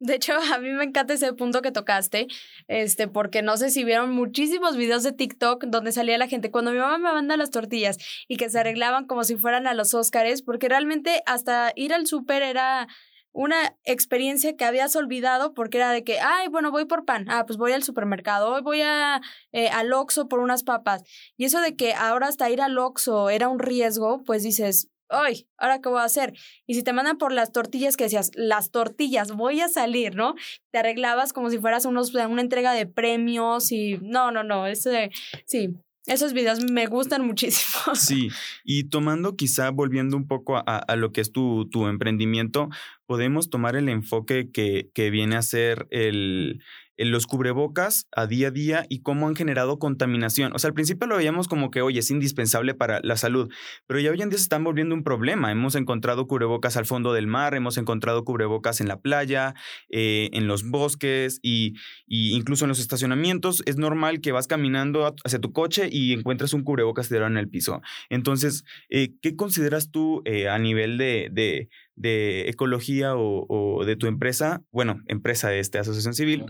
De 0.00 0.14
hecho, 0.14 0.32
a 0.54 0.58
mí 0.58 0.70
me 0.70 0.84
encanta 0.84 1.12
ese 1.12 1.32
punto 1.34 1.60
que 1.60 1.72
tocaste, 1.72 2.26
este, 2.68 3.06
porque 3.06 3.42
no 3.42 3.58
sé 3.58 3.68
si 3.70 3.84
vieron 3.84 4.12
muchísimos 4.12 4.76
videos 4.76 5.02
de 5.02 5.12
TikTok 5.12 5.64
donde 5.66 5.92
salía 5.92 6.16
la 6.16 6.26
gente 6.26 6.50
cuando 6.50 6.72
mi 6.72 6.78
mamá 6.78 6.96
me 6.96 7.12
manda 7.12 7.36
las 7.36 7.50
tortillas 7.50 7.98
y 8.26 8.38
que 8.38 8.48
se 8.48 8.58
arreglaban 8.58 9.06
como 9.06 9.24
si 9.24 9.36
fueran 9.36 9.66
a 9.66 9.74
los 9.74 9.92
Óscares, 9.92 10.40
porque 10.42 10.70
realmente 10.70 11.22
hasta 11.26 11.72
ir 11.76 11.92
al 11.92 12.06
súper 12.06 12.42
era 12.42 12.88
una 13.32 13.76
experiencia 13.84 14.56
que 14.56 14.64
habías 14.64 14.96
olvidado 14.96 15.52
porque 15.52 15.76
era 15.76 15.90
de 15.92 16.02
que, 16.02 16.18
ay, 16.18 16.48
bueno, 16.48 16.70
voy 16.70 16.86
por 16.86 17.04
pan, 17.04 17.26
ah, 17.28 17.44
pues 17.46 17.58
voy 17.58 17.72
al 17.72 17.82
supermercado, 17.82 18.52
hoy 18.54 18.62
voy 18.62 18.80
a, 18.80 19.20
eh, 19.52 19.68
al 19.68 19.92
Oxxo 19.92 20.28
por 20.28 20.40
unas 20.40 20.64
papas. 20.64 21.02
Y 21.36 21.44
eso 21.44 21.60
de 21.60 21.76
que 21.76 21.92
ahora 21.92 22.28
hasta 22.28 22.50
ir 22.50 22.62
al 22.62 22.78
Oxxo 22.78 23.28
era 23.28 23.48
un 23.48 23.58
riesgo, 23.58 24.22
pues 24.24 24.42
dices, 24.42 24.88
ay, 25.10 25.46
¿ahora 25.58 25.80
qué 25.80 25.88
voy 25.88 26.00
a 26.00 26.04
hacer? 26.04 26.34
Y 26.66 26.74
si 26.74 26.82
te 26.82 26.92
mandan 26.92 27.18
por 27.18 27.32
las 27.32 27.52
tortillas 27.52 27.96
que 27.96 28.04
decías, 28.04 28.30
las 28.34 28.70
tortillas, 28.70 29.32
voy 29.32 29.60
a 29.60 29.68
salir, 29.68 30.14
¿no? 30.14 30.34
Te 30.70 30.78
arreglabas 30.78 31.32
como 31.32 31.50
si 31.50 31.58
fueras 31.58 31.84
unos, 31.84 32.14
una 32.14 32.42
entrega 32.42 32.72
de 32.72 32.86
premios 32.86 33.72
y 33.72 33.98
no, 34.02 34.30
no, 34.30 34.42
no, 34.42 34.66
ese, 34.66 35.10
sí, 35.46 35.74
esos 36.06 36.32
videos 36.32 36.60
me 36.70 36.86
gustan 36.86 37.22
muchísimo. 37.26 37.94
Sí, 37.94 38.28
y 38.64 38.84
tomando 38.84 39.36
quizá, 39.36 39.70
volviendo 39.70 40.16
un 40.16 40.26
poco 40.26 40.56
a, 40.56 40.60
a 40.60 40.96
lo 40.96 41.12
que 41.12 41.20
es 41.20 41.32
tu, 41.32 41.68
tu, 41.70 41.86
emprendimiento, 41.86 42.68
podemos 43.10 43.50
tomar 43.50 43.74
el 43.74 43.88
enfoque 43.88 44.52
que, 44.52 44.92
que 44.94 45.10
viene 45.10 45.34
a 45.34 45.42
ser 45.42 45.88
el, 45.90 46.60
los 46.96 47.26
cubrebocas 47.26 48.06
a 48.12 48.28
día 48.28 48.48
a 48.48 48.50
día 48.50 48.86
y 48.88 49.00
cómo 49.00 49.26
han 49.26 49.34
generado 49.34 49.80
contaminación. 49.80 50.52
O 50.54 50.60
sea, 50.60 50.68
al 50.68 50.74
principio 50.74 51.08
lo 51.08 51.16
veíamos 51.16 51.48
como 51.48 51.72
que, 51.72 51.82
oye, 51.82 51.98
es 51.98 52.10
indispensable 52.12 52.74
para 52.74 53.00
la 53.02 53.16
salud, 53.16 53.50
pero 53.88 53.98
ya 53.98 54.12
hoy 54.12 54.22
en 54.22 54.28
día 54.28 54.38
se 54.38 54.44
están 54.44 54.62
volviendo 54.62 54.94
un 54.94 55.02
problema. 55.02 55.50
Hemos 55.50 55.74
encontrado 55.74 56.28
cubrebocas 56.28 56.76
al 56.76 56.86
fondo 56.86 57.12
del 57.12 57.26
mar, 57.26 57.54
hemos 57.54 57.78
encontrado 57.78 58.24
cubrebocas 58.24 58.80
en 58.80 58.86
la 58.86 59.00
playa, 59.00 59.54
eh, 59.88 60.28
en 60.32 60.46
los 60.46 60.62
bosques 60.62 61.40
y, 61.42 61.74
incluso 62.06 62.64
en 62.64 62.68
los 62.68 62.78
estacionamientos. 62.78 63.64
Es 63.66 63.76
normal 63.76 64.20
que 64.20 64.30
vas 64.30 64.46
caminando 64.46 65.16
hacia 65.24 65.40
tu 65.40 65.52
coche 65.52 65.88
y 65.90 66.12
encuentres 66.12 66.52
un 66.52 66.62
cubrebocas 66.62 67.08
tirado 67.08 67.26
en 67.26 67.38
el 67.38 67.48
piso. 67.48 67.82
Entonces, 68.08 68.64
eh, 68.88 69.14
¿qué 69.20 69.34
consideras 69.34 69.90
tú 69.90 70.22
eh, 70.26 70.48
a 70.48 70.60
nivel 70.60 70.96
de, 70.96 71.28
de, 71.32 71.70
ecología 72.02 73.14
o, 73.16 73.84
de 73.84 73.96
tu 73.96 74.06
empresa? 74.06 74.62
Bueno, 74.70 75.00
empresa 75.06 75.48
de 75.48 75.60
esta 75.60 75.80
asociación 75.80 76.14
civil 76.14 76.46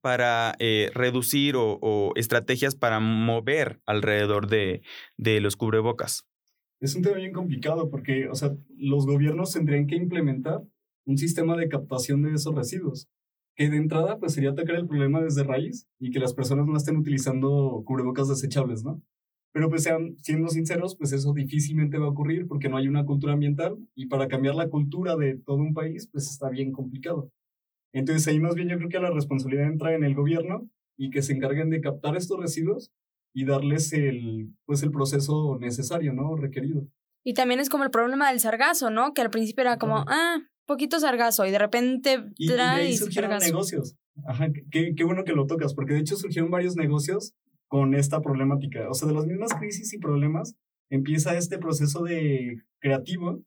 para 0.00 0.54
eh, 0.58 0.90
reducir 0.94 1.54
o, 1.56 2.12
estrategias 2.16 2.74
para 2.74 3.00
mover 3.00 3.80
alrededor 3.86 4.48
de, 4.48 4.82
de, 5.16 5.40
los 5.40 5.56
cubrebocas? 5.56 6.26
Es 6.80 6.96
un 6.96 7.02
tema 7.02 7.16
bien 7.16 7.32
complicado 7.32 7.88
porque, 7.88 8.28
o 8.28 8.34
sea, 8.34 8.56
los 8.76 9.06
gobiernos 9.06 9.52
tendrían 9.52 9.86
que 9.86 9.94
implementar 9.94 10.62
un 11.06 11.16
sistema 11.16 11.56
de 11.56 11.68
captación 11.68 12.22
de 12.22 12.34
esos 12.34 12.54
residuos, 12.54 13.08
que 13.54 13.70
de 13.70 13.76
entrada 13.76 14.18
pues 14.18 14.34
sería 14.34 14.50
atacar 14.50 14.76
el 14.76 14.86
problema 14.86 15.20
desde 15.20 15.44
raíz 15.44 15.86
y 15.98 16.10
que 16.10 16.18
las 16.18 16.34
personas 16.34 16.66
no 16.66 16.76
estén 16.76 16.96
utilizando 16.96 17.82
cubrebocas 17.84 18.28
desechables, 18.28 18.84
¿no? 18.84 19.00
Pero 19.52 19.68
pues 19.68 19.82
sean, 19.82 20.16
siendo 20.20 20.48
sinceros, 20.48 20.96
pues 20.96 21.12
eso 21.12 21.32
difícilmente 21.34 21.98
va 21.98 22.06
a 22.06 22.10
ocurrir 22.10 22.46
porque 22.46 22.68
no 22.68 22.78
hay 22.78 22.88
una 22.88 23.04
cultura 23.04 23.34
ambiental 23.34 23.76
y 23.94 24.06
para 24.06 24.28
cambiar 24.28 24.54
la 24.54 24.68
cultura 24.68 25.16
de 25.16 25.36
todo 25.36 25.58
un 25.58 25.74
país 25.74 26.08
pues 26.10 26.30
está 26.30 26.48
bien 26.48 26.72
complicado. 26.72 27.30
Entonces 27.92 28.26
ahí 28.28 28.40
más 28.40 28.54
bien 28.54 28.68
yo 28.68 28.78
creo 28.78 28.88
que 28.88 28.98
la 28.98 29.10
responsabilidad 29.10 29.66
entra 29.66 29.94
en 29.94 30.04
el 30.04 30.14
gobierno 30.14 30.70
y 30.96 31.10
que 31.10 31.22
se 31.22 31.34
encarguen 31.34 31.68
de 31.68 31.80
captar 31.80 32.16
estos 32.16 32.40
residuos 32.40 32.90
y 33.34 33.44
darles 33.44 33.92
el, 33.92 34.54
pues 34.64 34.82
el 34.82 34.90
proceso 34.90 35.58
necesario, 35.58 36.12
¿no? 36.12 36.36
Requerido. 36.36 36.86
Y 37.24 37.34
también 37.34 37.60
es 37.60 37.68
como 37.68 37.84
el 37.84 37.90
problema 37.90 38.30
del 38.30 38.40
sargazo, 38.40 38.90
¿no? 38.90 39.12
Que 39.14 39.22
al 39.22 39.30
principio 39.30 39.62
era 39.62 39.78
como, 39.78 40.04
ah, 40.08 40.38
poquito 40.66 40.98
sargazo 40.98 41.46
y 41.46 41.50
de 41.50 41.58
repente 41.58 42.24
y, 42.36 42.50
y, 42.50 42.52
ahí 42.52 42.96
surgieron 42.96 43.38
negocios. 43.38 43.96
Ajá, 44.26 44.48
qué, 44.70 44.94
qué 44.94 45.04
bueno 45.04 45.24
que 45.24 45.32
lo 45.32 45.46
tocas, 45.46 45.74
porque 45.74 45.94
de 45.94 46.00
hecho 46.00 46.16
surgieron 46.16 46.50
varios 46.50 46.76
negocios 46.76 47.34
con 47.72 47.94
esta 47.94 48.20
problemática. 48.20 48.86
O 48.90 48.92
sea, 48.92 49.08
de 49.08 49.14
las 49.14 49.24
mismas 49.24 49.54
crisis 49.54 49.94
y 49.94 49.98
problemas 49.98 50.56
empieza 50.90 51.38
este 51.38 51.56
proceso 51.56 52.02
de 52.02 52.58
creativo 52.80 53.40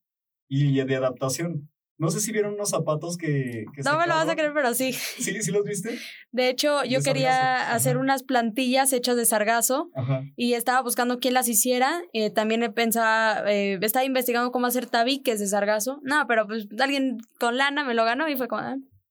y 0.50 0.84
de 0.84 0.96
adaptación. 0.96 1.70
No 2.00 2.10
sé 2.10 2.20
si 2.20 2.32
vieron 2.32 2.56
unos 2.56 2.72
zapatos 2.72 3.18
que... 3.18 3.66
no 3.86 4.00
me 4.00 4.08
lo 4.08 4.16
vas 4.16 4.28
a 4.28 4.34
creer, 4.34 4.52
pero 4.52 4.74
sí. 4.74 4.94
¿Sí? 4.94 5.44
¿Sí 5.44 5.52
los 5.52 5.64
viste? 5.64 6.00
De 6.32 6.50
hecho, 6.50 6.84
yo 6.86 7.02
quería 7.02 7.72
hacer 7.72 7.98
unas 7.98 8.24
plantillas 8.24 8.94
hechas 8.94 9.16
de 9.16 9.28
sargazo 9.28 9.92
y 10.36 10.54
estaba 10.54 10.82
buscando 10.82 11.20
quién 11.20 11.36
las 11.36 11.48
hiciera. 11.48 12.02
Eh, 12.12 12.32
también 12.32 12.74
pensaba, 12.74 13.44
eh, 13.54 13.78
estaba 13.80 14.06
investigando 14.06 14.52
cómo 14.52 14.66
hacer 14.66 14.88
tabiques 14.88 15.40
de 15.40 15.46
sargazo. 15.46 16.00
No, 16.02 16.26
pero 16.28 16.48
pues 16.48 16.68
alguien 16.80 17.20
con 17.40 17.58
lana 17.58 17.84
me 17.84 17.94
lo 17.94 18.04
ganó 18.06 18.28
y 18.28 18.36
fue 18.36 18.48
como... 18.48 18.64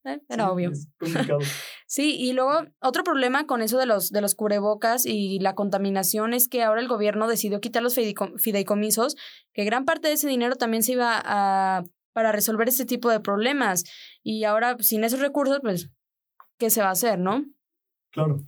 Eh, 0.05 0.21
era 0.29 0.51
obvio. 0.51 0.71
sí, 1.87 2.17
y 2.19 2.33
luego 2.33 2.67
otro 2.81 3.05
problema 3.05 3.47
con 3.47 3.63
eso 3.63 3.79
de 3.79 3.87
los, 3.87 4.11
de 4.11 4.21
los 4.21 4.35
cubrebocas 4.35 5.07
y 5.07 5.39
la 5.41 5.55
contaminación 5.55 6.35
es 6.35 6.49
que 6.49 6.63
ahora 6.63 6.81
el 6.81 6.89
gobierno 6.89 7.27
decidió 7.27 7.61
quitar 7.61 7.83
los 7.83 7.95
fideicomisos, 7.95 9.17
que 9.53 9.65
gran 9.65 9.85
parte 9.85 10.09
de 10.09 10.15
ese 10.15 10.29
dinero 10.29 10.57
también 10.57 10.83
se 10.83 10.93
iba 10.93 11.21
a 11.25 11.85
para 12.15 12.33
resolver 12.33 12.69
este 12.69 12.87
tipo 12.87 13.11
de 13.11 13.21
problemas. 13.21 13.85
Y 14.23 14.45
ahora, 14.45 14.77
sin 14.79 15.05
esos 15.05 15.21
recursos, 15.21 15.59
pues, 15.61 15.91
¿qué 16.59 16.71
se 16.71 16.81
va 16.81 16.89
a 16.89 16.93
hacer, 16.93 17.19
no? 17.19 17.45
Claro. 18.13 18.41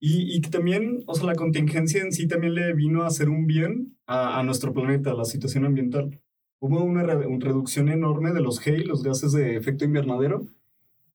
Y, 0.00 0.34
y 0.34 0.40
también, 0.40 1.02
o 1.06 1.14
sea, 1.14 1.26
la 1.26 1.34
contingencia 1.34 2.00
en 2.00 2.12
sí 2.12 2.26
también 2.26 2.54
le 2.54 2.72
vino 2.72 3.02
a 3.02 3.08
hacer 3.08 3.28
un 3.28 3.46
bien 3.46 3.98
a, 4.06 4.38
a 4.38 4.42
nuestro 4.44 4.72
planeta, 4.72 5.10
a 5.10 5.14
la 5.14 5.24
situación 5.24 5.66
ambiental. 5.66 6.22
Hubo 6.62 6.84
una, 6.84 7.02
reducción 7.02 7.88
enorme 7.88 8.32
de 8.32 8.40
los 8.40 8.60
GEI, 8.60 8.84
los 8.84 9.02
gases 9.02 9.32
de 9.32 9.56
efecto 9.56 9.84
invernadero, 9.84 10.46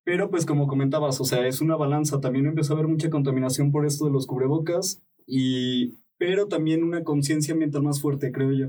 pero 0.05 0.29
pues 0.29 0.45
como 0.45 0.67
comentabas, 0.67 1.19
o 1.19 1.25
sea, 1.25 1.45
es 1.47 1.61
una 1.61 1.75
balanza. 1.75 2.21
También 2.21 2.45
empezó 2.45 2.73
a 2.73 2.75
haber 2.77 2.87
mucha 2.87 3.09
contaminación 3.09 3.71
por 3.71 3.85
esto 3.85 4.05
de 4.05 4.11
los 4.11 4.27
cubrebocas, 4.27 5.01
y, 5.25 5.95
pero 6.17 6.47
también 6.47 6.83
una 6.83 7.03
conciencia 7.03 7.53
ambiental 7.53 7.81
más 7.81 7.99
fuerte, 7.99 8.31
creo 8.31 8.51
yo. 8.53 8.67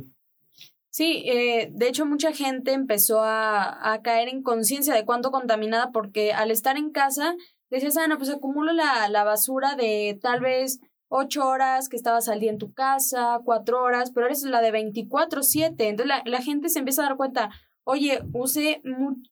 Sí, 0.89 1.25
eh, 1.27 1.69
de 1.75 1.89
hecho 1.89 2.07
mucha 2.07 2.33
gente 2.33 2.73
empezó 2.73 3.21
a, 3.21 3.93
a 3.93 4.01
caer 4.01 4.29
en 4.29 4.43
conciencia 4.43 4.95
de 4.95 5.05
cuánto 5.05 5.31
contaminada 5.31 5.91
porque 5.93 6.33
al 6.33 6.51
estar 6.51 6.79
en 6.79 6.91
casa 6.91 7.37
decías, 7.69 7.99
ah, 7.99 8.09
no, 8.09 8.17
pues 8.17 8.31
acumulo 8.31 8.73
la, 8.73 9.07
la 9.11 9.23
basura 9.23 9.77
de 9.77 10.19
tal 10.23 10.41
vez 10.41 10.81
ocho 11.09 11.47
horas 11.47 11.91
que 11.91 11.97
estabas 11.97 12.31
al 12.31 12.41
día 12.41 12.51
en 12.51 12.57
tu 12.57 12.73
casa, 12.73 13.41
cuatro 13.45 13.83
horas, 13.83 14.11
pero 14.11 14.25
eres 14.25 14.43
la 14.45 14.63
de 14.63 14.71
24, 14.71 15.43
siete. 15.43 15.89
Entonces 15.89 16.09
la, 16.09 16.23
la 16.25 16.41
gente 16.41 16.71
se 16.71 16.79
empieza 16.79 17.03
a 17.03 17.09
dar 17.09 17.19
cuenta, 17.19 17.51
oye, 17.85 18.23
usé, 18.33 18.81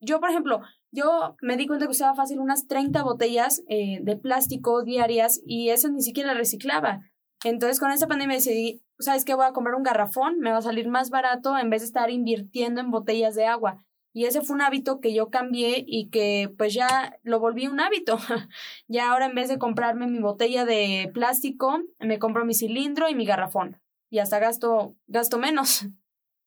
yo 0.03 0.21
por 0.21 0.29
ejemplo, 0.29 0.61
yo 0.95 1.37
me 1.43 1.57
di 1.57 1.67
cuenta 1.67 1.87
que 1.87 1.91
usaba 1.91 2.15
fácil 2.15 2.39
unas 2.39 2.69
30 2.69 3.03
botellas 3.03 3.63
eh, 3.69 3.99
de 4.01 4.17
plástico 4.17 4.85
diarias 4.85 5.41
y 5.45 5.71
eso 5.71 5.89
ni 5.89 6.03
siquiera 6.03 6.35
reciclaba. 6.35 7.11
Entonces 7.43 7.81
con 7.81 7.91
esta 7.91 8.07
pandemia 8.07 8.37
decidí, 8.37 8.83
¿sabes 8.99 9.25
qué? 9.25 9.35
Voy 9.35 9.45
a 9.45 9.53
comprar 9.53 9.75
un 9.75 9.83
garrafón, 9.83 10.39
me 10.39 10.53
va 10.53 10.59
a 10.59 10.63
salir 10.63 10.89
más 10.89 11.11
barato 11.11 11.59
en 11.59 11.69
vez 11.69 11.83
de 11.83 11.87
estar 11.87 12.11
invirtiendo 12.11 12.81
en 12.81 12.93
botellas 12.93 13.35
de 13.35 13.45
agua. 13.47 13.85
Y 14.17 14.27
ese 14.27 14.43
fue 14.43 14.55
un 14.55 14.63
hábito 14.63 15.01
que 15.01 15.13
yo 15.13 15.29
cambié 15.29 15.85
y 15.85 16.09
que 16.11 16.49
pues 16.57 16.73
ya 16.73 17.19
lo 17.25 17.41
volví 17.41 17.67
un 17.67 17.81
hábito. 17.81 18.17
ya 18.89 19.11
ahora 19.11 19.27
en 19.27 19.35
vez 19.35 19.49
de 19.49 19.59
comprarme 19.59 20.07
mi 20.07 20.21
botella 20.21 20.65
de 20.65 21.11
plástico, 21.13 21.81
me 21.99 22.21
compro 22.21 22.45
mi 22.45 22.55
cilindro 22.55 23.09
y 23.09 23.17
mi 23.17 23.27
garrafón. 23.27 23.81
Y 24.11 24.21
hasta 24.21 24.39
gasto, 24.39 24.95
gasto 25.09 25.39
menos. 25.39 25.87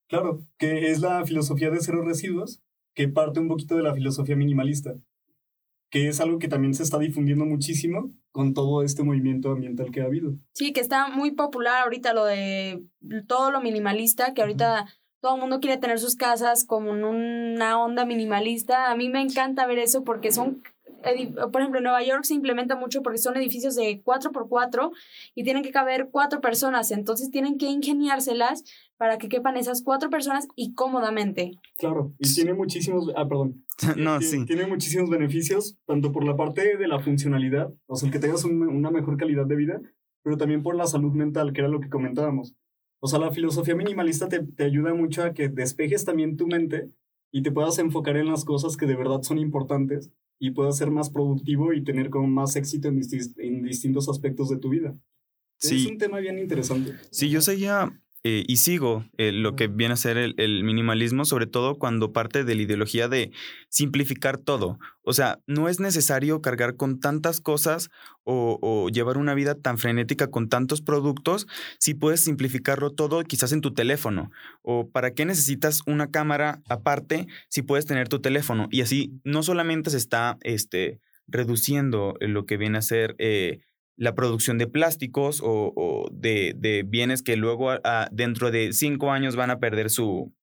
Claro, 0.08 0.40
que 0.58 0.90
es 0.90 1.02
la 1.02 1.26
filosofía 1.26 1.70
de 1.70 1.82
cero 1.82 2.02
residuos, 2.06 2.62
que 2.98 3.08
parte 3.08 3.40
un 3.40 3.48
poquito 3.48 3.76
de 3.76 3.84
la 3.84 3.94
filosofía 3.94 4.36
minimalista 4.36 4.96
que 5.90 6.08
es 6.08 6.20
algo 6.20 6.40
que 6.40 6.48
también 6.48 6.74
se 6.74 6.84
está 6.84 6.98
difundiendo 6.98 7.46
muchísimo 7.46 8.12
con 8.32 8.54
todo 8.54 8.84
este 8.84 9.04
movimiento 9.04 9.52
ambiental 9.52 9.90
que 9.92 10.02
ha 10.02 10.06
habido. 10.06 10.34
Sí, 10.54 10.74
que 10.74 10.82
está 10.82 11.08
muy 11.08 11.32
popular 11.32 11.84
ahorita 11.84 12.14
lo 12.14 12.26
de 12.26 12.84
todo 13.28 13.52
lo 13.52 13.62
minimalista, 13.62 14.34
que 14.34 14.42
ahorita 14.42 14.86
todo 15.22 15.36
el 15.36 15.42
mundo 15.42 15.60
quiere 15.62 15.78
tener 15.78 16.00
sus 16.00 16.18
casas 16.18 16.66
como 16.66 16.94
en 16.94 17.06
una 17.06 17.82
onda 17.82 18.04
minimalista. 18.04 18.92
A 18.92 18.98
mí 18.98 19.08
me 19.08 19.22
encanta 19.22 19.66
ver 19.66 19.80
eso 19.80 20.04
porque 20.04 20.32
son 20.32 20.62
por 21.52 21.62
ejemplo, 21.62 21.80
en 21.80 21.84
Nueva 21.84 22.04
York 22.04 22.24
se 22.24 22.34
implementa 22.34 22.76
mucho 22.76 23.02
porque 23.02 23.18
son 23.18 23.38
edificios 23.38 23.76
de 23.76 24.04
4x4 24.04 24.92
y 25.36 25.44
tienen 25.44 25.64
que 25.64 25.72
caber 25.72 26.10
cuatro 26.12 26.42
personas, 26.42 26.92
entonces 26.92 27.32
tienen 27.32 27.58
que 27.58 27.68
ingeniárselas 27.68 28.64
para 28.98 29.18
que 29.18 29.30
quepan 29.30 29.58
esas 29.58 29.84
cuatro 29.84 30.10
personas 30.10 30.48
y 30.56 30.74
cómodamente. 30.74 31.52
Claro, 31.78 32.14
y 32.20 32.34
tiene 32.34 32.54
muchísimos, 32.54 33.12
ah, 33.16 33.28
perdón. 33.28 33.66
no, 33.98 34.20
tiene, 34.20 34.22
sí. 34.22 34.46
Tiene 34.46 34.68
muchísimos 34.68 35.10
beneficios, 35.10 35.78
tanto 35.86 36.12
por 36.12 36.26
la 36.26 36.36
parte 36.36 36.78
de 36.78 36.88
la 36.88 37.00
funcionalidad, 37.00 37.74
o 37.86 37.96
sea, 37.96 38.08
el 38.08 38.14
que 38.14 38.20
tengas 38.20 38.44
una 38.44 38.92
mejor 38.92 39.18
calidad 39.18 39.46
de 39.46 39.56
vida, 39.56 39.82
pero 40.24 40.38
también 40.38 40.64
por 40.64 40.76
la 40.76 40.88
salud 40.88 41.14
mental, 41.14 41.54
que 41.54 41.62
era 41.62 41.70
lo 41.70 41.80
que 41.80 41.90
comentábamos. 41.90 42.56
O 43.00 43.08
sea, 43.08 43.20
la 43.20 43.32
filosofía 43.32 43.76
minimalista 43.76 44.28
te, 44.28 44.44
te 44.44 44.64
ayuda 44.64 44.94
mucho 44.94 45.24
a 45.24 45.34
que 45.34 45.50
despejes 45.50 46.04
también 46.04 46.36
tu 46.36 46.48
mente 46.48 46.90
y 47.32 47.44
te 47.44 47.52
puedas 47.52 47.78
enfocar 47.78 48.18
en 48.18 48.28
las 48.28 48.44
cosas 48.44 48.76
que 48.78 48.88
de 48.88 48.96
verdad 48.96 49.22
son 49.22 49.38
importantes 49.38 50.12
y 50.40 50.52
puedas 50.52 50.78
ser 50.78 50.92
más 50.92 51.10
productivo 51.10 51.74
y 51.74 51.84
tener 51.84 52.10
como 52.10 52.28
más 52.28 52.56
éxito 52.56 52.88
en, 52.88 53.02
en 53.38 53.64
distintos 53.64 54.10
aspectos 54.10 54.50
de 54.50 54.58
tu 54.58 54.70
vida. 54.70 54.96
Sí. 55.58 55.84
Es 55.84 55.92
un 55.92 55.98
tema 55.98 56.20
bien 56.20 56.38
interesante. 56.38 56.94
Sí, 57.10 57.30
yo 57.30 57.42
seguía 57.42 58.00
eh, 58.24 58.44
y 58.48 58.58
sigo 58.58 59.06
eh, 59.18 59.32
lo 59.32 59.56
que 59.56 59.68
viene 59.68 59.94
a 59.94 59.98
ser 59.98 60.18
el, 60.18 60.64
minimalismo, 60.64 61.24
sobre 61.24 61.46
todo 61.46 61.76
cuando 61.78 62.12
parte 62.14 62.44
de 62.44 62.56
la 62.56 62.62
ideología 62.64 63.08
de 63.08 63.32
simplificar 63.70 64.38
todo. 64.38 64.80
O 65.04 65.14
sea, 65.14 65.40
no 65.46 65.70
es 65.70 65.80
necesario 65.80 66.42
cargar 66.42 66.76
con 66.76 67.00
tantas 67.00 67.40
cosas 67.40 67.90
o, 68.24 68.90
llevar 68.90 69.18
una 69.18 69.34
vida 69.34 69.56
tan 69.56 69.78
frenética 69.78 70.28
con 70.28 70.50
tantos 70.50 70.82
productos 70.82 71.48
si 71.80 71.94
puedes 71.94 72.22
simplificarlo 72.24 72.92
todo 72.92 73.24
quizás 73.24 73.52
en 73.54 73.62
tu 73.62 73.74
teléfono. 73.74 74.32
O 74.62 74.90
para 74.90 75.12
qué 75.12 75.26
necesitas 75.26 75.82
una 75.86 76.12
cámara 76.12 76.62
aparte 76.68 77.28
si 77.50 77.62
puedes 77.62 77.86
tener 77.86 78.10
tu 78.10 78.20
teléfono. 78.20 78.68
Y 78.72 78.82
así 78.82 79.14
no 79.24 79.44
solamente 79.44 79.92
se 79.92 79.98
está 79.98 80.38
este, 80.42 81.00
reduciendo 81.28 82.16
lo 82.20 82.46
que 82.46 82.58
viene 82.58 82.80
a 82.80 82.82
ser... 82.82 83.16
Eh, 83.20 83.62
la 83.98 84.14
producción 84.16 84.58
de 84.58 84.68
plásticos 84.68 85.42
o, 85.44 86.08
de, 86.12 86.86
bienes 86.88 87.24
que 87.24 87.36
luego 87.36 87.72
dentro 88.12 88.52
de 88.52 88.72
cinco 88.72 89.12
años 89.12 89.36
van 89.36 89.50
a 89.50 89.60
perder 89.60 89.90
su, 89.90 90.34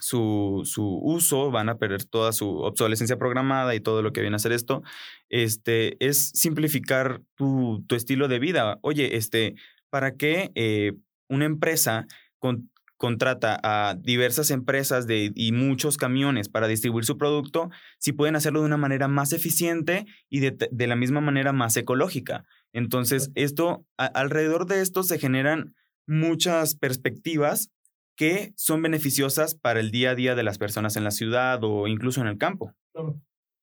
su, 0.00 0.64
uso, 1.02 1.50
van 1.50 1.68
a 1.68 1.78
perder 1.78 2.04
toda 2.04 2.32
su 2.32 2.58
obsolescencia 2.58 3.16
programada 3.16 3.74
y 3.74 3.80
todo 3.80 4.02
lo 4.02 4.12
que 4.12 4.20
viene 4.20 4.36
a 4.36 4.40
ser 4.40 4.52
esto, 4.52 4.82
este, 5.28 5.96
es 6.04 6.30
simplificar 6.30 7.22
tu, 7.36 7.84
estilo 7.90 8.28
de 8.28 8.40
vida. 8.40 8.78
Oye, 8.82 9.16
este, 9.16 9.54
¿para 9.88 10.16
qué 10.16 10.50
eh, 10.56 10.92
una 11.28 11.44
empresa 11.44 12.06
con, 12.40 12.70
contrata 12.96 13.60
a 13.62 13.94
diversas 13.94 14.50
empresas 14.50 15.06
y 15.08 15.52
muchos 15.52 15.96
camiones 15.96 16.48
para 16.48 16.66
distribuir 16.66 17.04
su 17.04 17.18
producto, 17.18 17.70
si 17.98 18.12
pueden 18.12 18.36
hacerlo 18.36 18.60
de 18.60 18.66
una 18.66 18.78
manera 18.78 19.06
más 19.06 19.32
eficiente 19.32 20.06
y 20.28 20.40
de 20.40 20.86
la 20.86 20.96
misma 20.96 21.20
manera 21.20 21.52
más 21.52 21.76
ecológica. 21.76 22.44
Entonces, 22.76 23.32
esto, 23.34 23.86
alrededor 23.96 24.66
de 24.66 24.82
esto 24.82 25.02
se 25.02 25.18
generan 25.18 25.74
muchas 26.06 26.74
perspectivas 26.74 27.70
que 28.16 28.52
son 28.54 28.82
beneficiosas 28.82 29.54
para 29.54 29.80
el 29.80 29.90
día 29.90 30.10
a 30.10 30.14
día 30.14 30.34
de 30.34 30.42
las 30.42 30.58
personas 30.58 30.94
en 30.96 31.04
la 31.04 31.10
ciudad 31.10 31.64
o 31.64 31.88
incluso 31.88 32.20
en 32.20 32.26
el 32.26 32.36
campo. 32.36 32.74
Claro. 32.92 33.18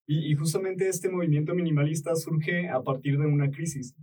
Y, 0.07 0.31
y 0.31 0.33
justamente 0.33 0.89
este 0.89 1.09
movimiento 1.09 1.53
minimalista 1.53 2.15
surge 2.15 2.69
a 2.69 2.81
partir 2.81 3.19
de 3.19 3.27
una 3.27 3.51
crisis. 3.51 3.95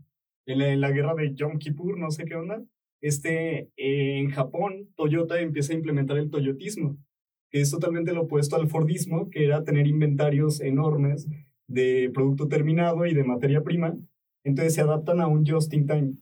En 0.47 0.59
la, 0.59 0.69
en 0.69 0.81
la 0.81 0.93
guerra 0.93 1.17
de 1.17 1.35
Yom 1.35 1.59
Kippur, 1.59 1.99
no 1.99 2.13
sé 2.13 2.25
qué 2.25 2.37
onda, 2.37 2.63
este, 3.01 3.69
en 3.77 4.31
Japón, 4.31 4.91
Toyota 4.95 5.41
empieza 5.41 5.73
a 5.73 5.77
implementar 5.77 6.19
el 6.19 6.31
toyotismo, 6.31 6.97
que 7.51 7.61
es 7.61 7.71
totalmente 7.73 8.13
lo 8.13 8.23
opuesto 8.23 8.55
al 8.55 8.69
Fordismo, 8.69 9.29
que 9.29 9.45
era 9.45 9.65
tener 9.65 9.89
inventarios 9.89 10.61
enormes 10.61 11.27
de 11.67 12.13
producto 12.15 12.47
terminado 12.47 13.07
y 13.07 13.15
de 13.15 13.25
materia 13.25 13.65
prima. 13.65 13.97
Entonces 14.45 14.75
se 14.75 14.81
adaptan 14.81 15.21
a 15.21 15.29
un 15.29 15.45
just 15.47 15.73
in 15.73 15.87
time. 15.87 16.15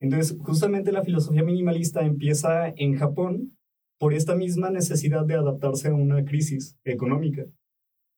Entonces, 0.00 0.36
justamente 0.40 0.92
la 0.92 1.02
filosofía 1.02 1.42
minimalista 1.42 2.02
empieza 2.02 2.68
en 2.68 2.94
Japón 2.94 3.56
por 3.98 4.14
esta 4.14 4.36
misma 4.36 4.70
necesidad 4.70 5.24
de 5.26 5.34
adaptarse 5.34 5.88
a 5.88 5.94
una 5.94 6.24
crisis 6.24 6.76
económica. 6.84 7.44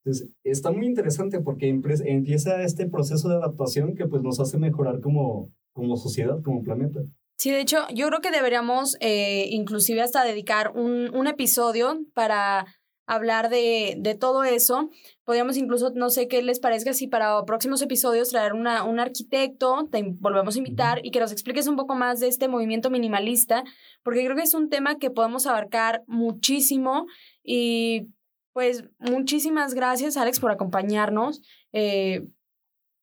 Entonces, 0.03 0.29
está 0.43 0.71
muy 0.71 0.85
interesante 0.85 1.39
porque 1.41 1.69
empieza 1.69 2.63
este 2.63 2.87
proceso 2.87 3.29
de 3.29 3.35
adaptación 3.35 3.95
que 3.95 4.07
pues 4.07 4.21
nos 4.21 4.39
hace 4.39 4.57
mejorar 4.57 4.99
como, 4.99 5.51
como 5.73 5.95
sociedad, 5.97 6.41
como 6.43 6.63
planeta. 6.63 7.01
Sí, 7.37 7.49
de 7.49 7.61
hecho, 7.61 7.77
yo 7.93 8.07
creo 8.07 8.21
que 8.21 8.29
deberíamos 8.31 8.97
eh, 8.99 9.47
inclusive 9.49 10.01
hasta 10.01 10.23
dedicar 10.23 10.73
un, 10.75 11.13
un 11.15 11.27
episodio 11.27 11.99
para 12.13 12.67
hablar 13.13 13.49
de, 13.49 13.95
de, 13.97 14.15
todo 14.15 14.43
eso. 14.43 14.89
Podríamos 15.25 15.57
incluso, 15.57 15.91
no 15.95 16.09
sé 16.09 16.27
qué 16.27 16.41
les 16.41 16.59
parezca, 16.59 16.93
si 16.93 17.07
para 17.07 17.43
próximos 17.45 17.81
episodios 17.81 18.29
traer 18.29 18.53
una, 18.53 18.83
un 18.83 18.99
arquitecto, 18.99 19.87
te 19.91 20.01
volvemos 20.19 20.55
a 20.55 20.57
invitar 20.57 20.99
y 21.03 21.11
que 21.11 21.19
nos 21.19 21.31
expliques 21.31 21.67
un 21.67 21.75
poco 21.75 21.95
más 21.95 22.19
de 22.19 22.27
este 22.27 22.47
movimiento 22.47 22.89
minimalista, 22.89 23.63
porque 24.03 24.23
creo 24.23 24.35
que 24.35 24.43
es 24.43 24.53
un 24.53 24.69
tema 24.69 24.97
que 24.97 25.09
podemos 25.09 25.45
abarcar 25.45 26.03
muchísimo 26.07 27.07
y 27.43 28.07
pues 28.53 28.83
muchísimas 28.99 29.73
gracias 29.73 30.17
Alex 30.17 30.39
por 30.39 30.51
acompañarnos. 30.51 31.41
Eh, 31.73 32.27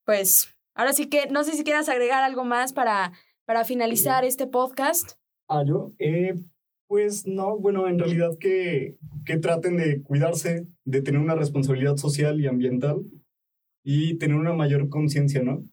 pues 0.05 0.55
ahora 0.73 0.93
sí 0.93 1.07
que 1.07 1.27
no 1.27 1.43
sé 1.43 1.53
si 1.53 1.63
quieras 1.63 1.89
agregar 1.89 2.23
algo 2.23 2.43
más 2.43 2.73
para 2.73 3.11
para 3.49 3.65
finalizar 3.65 4.25
este 4.25 4.45
podcast? 4.45 5.13
Ah, 5.47 5.63
yo, 5.65 5.91
eh, 5.97 6.35
pues 6.89 7.27
no, 7.27 7.59
bueno, 7.59 7.87
en 7.87 7.99
realidad 7.99 8.31
que, 8.39 8.97
que 9.23 9.37
traten 9.37 9.77
de 9.77 10.01
cuidarse, 10.01 10.65
de 10.85 11.03
tener 11.03 11.21
una 11.21 11.35
responsabilidad 11.35 11.97
social 11.97 12.41
y 12.41 12.47
ambiental 12.47 13.05
y 13.83 14.15
tener 14.17 14.35
una 14.35 14.53
mayor 14.53 14.89
conciencia, 14.89 15.43
¿no? 15.43 15.63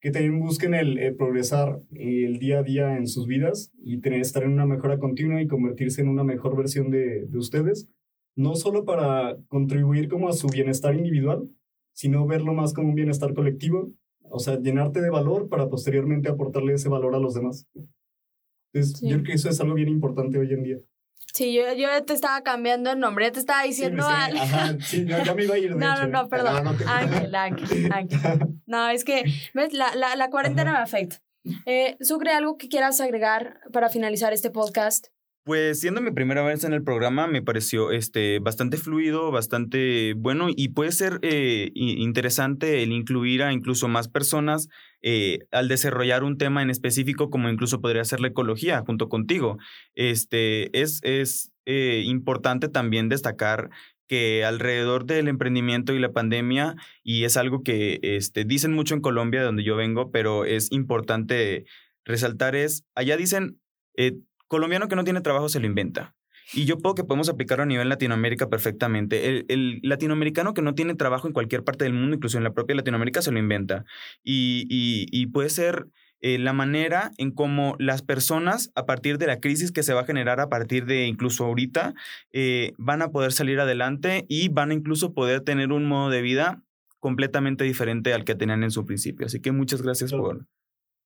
Que 0.00 0.10
también 0.10 0.40
busquen 0.40 0.72
el, 0.72 1.14
progresar 1.14 1.82
el 1.92 2.38
día 2.38 2.60
a 2.60 2.62
día 2.62 2.96
en 2.96 3.06
sus 3.06 3.26
vidas 3.26 3.70
y 3.82 3.98
tener, 3.98 4.22
estar 4.22 4.44
en 4.44 4.52
una 4.52 4.64
mejora 4.64 4.98
continua 4.98 5.42
y 5.42 5.46
convertirse 5.46 6.00
en 6.00 6.08
una 6.08 6.24
mejor 6.24 6.56
versión 6.56 6.90
de, 6.90 7.26
de 7.26 7.38
ustedes, 7.38 7.86
no 8.34 8.56
solo 8.56 8.86
para 8.86 9.36
contribuir 9.48 10.08
como 10.08 10.30
a 10.30 10.32
su 10.32 10.48
bienestar 10.48 10.94
individual, 10.94 11.50
sino 11.92 12.26
verlo 12.26 12.54
más 12.54 12.72
como 12.72 12.88
un 12.88 12.94
bienestar 12.94 13.34
colectivo 13.34 13.92
o 14.30 14.38
sea, 14.38 14.58
llenarte 14.58 15.00
de 15.00 15.10
valor 15.10 15.48
para 15.48 15.68
posteriormente 15.68 16.28
aportarle 16.28 16.74
ese 16.74 16.88
valor 16.88 17.14
a 17.14 17.18
los 17.18 17.34
demás. 17.34 17.66
Entonces, 18.78 19.00
yo 19.02 19.08
creo 19.08 19.22
que 19.24 19.32
eso 19.32 19.48
es 19.48 19.60
algo 19.60 19.74
bien 19.74 19.88
importante 19.88 20.38
hoy 20.38 20.52
en 20.52 20.62
día. 20.62 20.76
Sí, 21.32 21.52
yo, 21.52 21.72
yo 21.74 21.88
te 22.04 22.14
estaba 22.14 22.42
cambiando 22.42 22.90
el 22.92 22.98
nombre, 22.98 23.26
ya 23.26 23.32
te 23.32 23.40
estaba 23.40 23.62
diciendo 23.62 24.04
sí, 24.30 24.38
Ajá, 24.38 24.76
sí, 24.80 25.06
ya 25.06 25.34
me 25.34 25.44
iba 25.44 25.54
a 25.54 25.58
ir. 25.58 25.74
De 25.74 25.80
no, 25.80 25.92
hecho. 25.92 26.06
no, 26.06 26.22
no, 26.22 26.28
perdón. 26.28 26.64
no 26.64 26.70
Ángel, 26.86 27.34
Ángel, 27.34 27.92
Ángel. 27.92 28.20
No, 28.66 28.88
es 28.88 29.04
que, 29.04 29.22
¿ves? 29.54 29.72
La, 29.72 29.94
la, 29.94 30.16
la 30.16 30.28
cuarentena 30.28 30.72
me 30.72 30.78
afecta. 30.78 31.22
Eh, 31.66 31.96
Sucre, 32.00 32.32
¿algo 32.32 32.56
que 32.56 32.68
quieras 32.68 33.00
agregar 33.00 33.60
para 33.72 33.88
finalizar 33.88 34.32
este 34.32 34.50
podcast? 34.50 35.06
Pues 35.46 35.78
siendo 35.78 36.00
mi 36.00 36.10
primera 36.10 36.42
vez 36.42 36.64
en 36.64 36.72
el 36.72 36.82
programa, 36.82 37.28
me 37.28 37.40
pareció 37.40 37.92
este, 37.92 38.40
bastante 38.40 38.78
fluido, 38.78 39.30
bastante 39.30 40.12
bueno 40.14 40.48
y 40.50 40.70
puede 40.70 40.90
ser 40.90 41.20
eh, 41.22 41.70
interesante 41.76 42.82
el 42.82 42.90
incluir 42.90 43.44
a 43.44 43.52
incluso 43.52 43.86
más 43.86 44.08
personas 44.08 44.68
eh, 45.02 45.46
al 45.52 45.68
desarrollar 45.68 46.24
un 46.24 46.36
tema 46.36 46.62
en 46.62 46.70
específico, 46.70 47.30
como 47.30 47.48
incluso 47.48 47.80
podría 47.80 48.04
ser 48.04 48.18
la 48.18 48.26
ecología 48.26 48.82
junto 48.84 49.08
contigo. 49.08 49.56
Este, 49.94 50.76
es 50.82 50.98
es 51.04 51.52
eh, 51.64 52.02
importante 52.04 52.68
también 52.68 53.08
destacar 53.08 53.70
que 54.08 54.44
alrededor 54.44 55.06
del 55.06 55.28
emprendimiento 55.28 55.94
y 55.94 56.00
la 56.00 56.12
pandemia, 56.12 56.74
y 57.04 57.22
es 57.22 57.36
algo 57.36 57.62
que 57.62 58.00
este, 58.02 58.44
dicen 58.44 58.72
mucho 58.72 58.94
en 58.94 59.00
Colombia, 59.00 59.42
de 59.42 59.46
donde 59.46 59.62
yo 59.62 59.76
vengo, 59.76 60.10
pero 60.10 60.44
es 60.44 60.72
importante 60.72 61.66
resaltar, 62.04 62.56
es, 62.56 62.84
allá 62.96 63.16
dicen, 63.16 63.60
colombiano 64.48 64.88
que 64.88 64.96
no 64.96 65.04
tiene 65.04 65.20
trabajo 65.20 65.48
se 65.48 65.60
lo 65.60 65.66
inventa. 65.66 66.14
Y 66.52 66.64
yo 66.64 66.78
puedo 66.78 66.94
que 66.94 67.04
podemos 67.04 67.28
aplicarlo 67.28 67.64
a 67.64 67.66
nivel 67.66 67.88
Latinoamérica 67.88 68.48
perfectamente. 68.48 69.44
El, 69.48 69.80
latinoamericano 69.82 70.54
que 70.54 70.62
no 70.62 70.74
tiene 70.74 70.94
trabajo 70.94 71.26
en 71.26 71.32
cualquier 71.32 71.64
parte 71.64 71.84
del 71.84 71.92
mundo, 71.92 72.14
incluso 72.14 72.38
en 72.38 72.44
la 72.44 72.52
propia 72.52 72.76
Latinoamérica, 72.76 73.20
se 73.20 73.32
lo 73.32 73.38
inventa. 73.38 73.84
Y, 74.22 74.66
y, 74.68 75.26
puede 75.26 75.50
ser 75.50 75.88
eh, 76.20 76.38
la 76.38 76.52
manera 76.52 77.10
en 77.18 77.32
cómo 77.32 77.74
las 77.78 78.02
personas, 78.02 78.70
a 78.76 78.86
partir 78.86 79.18
de 79.18 79.26
la 79.26 79.40
crisis 79.40 79.72
que 79.72 79.82
se 79.82 79.92
va 79.92 80.02
a 80.02 80.06
generar 80.06 80.40
a 80.40 80.48
partir 80.48 80.86
de 80.86 81.06
incluso 81.06 81.44
ahorita, 81.44 81.94
eh, 82.32 82.72
van 82.78 83.02
a 83.02 83.10
poder 83.10 83.32
salir 83.32 83.58
adelante 83.58 84.24
y 84.28 84.48
van 84.48 84.70
a 84.70 84.74
incluso 84.74 85.14
poder 85.14 85.40
tener 85.40 85.72
un 85.72 85.86
modo 85.86 86.10
de 86.10 86.22
vida 86.22 86.62
completamente 87.00 87.64
diferente 87.64 88.14
al 88.14 88.24
que 88.24 88.34
tenían 88.34 88.62
en 88.62 88.70
su 88.70 88.86
principio. 88.86 89.26
Así 89.26 89.40
que 89.40 89.52
muchas 89.52 89.82
gracias 89.82 90.12
por, 90.12 90.46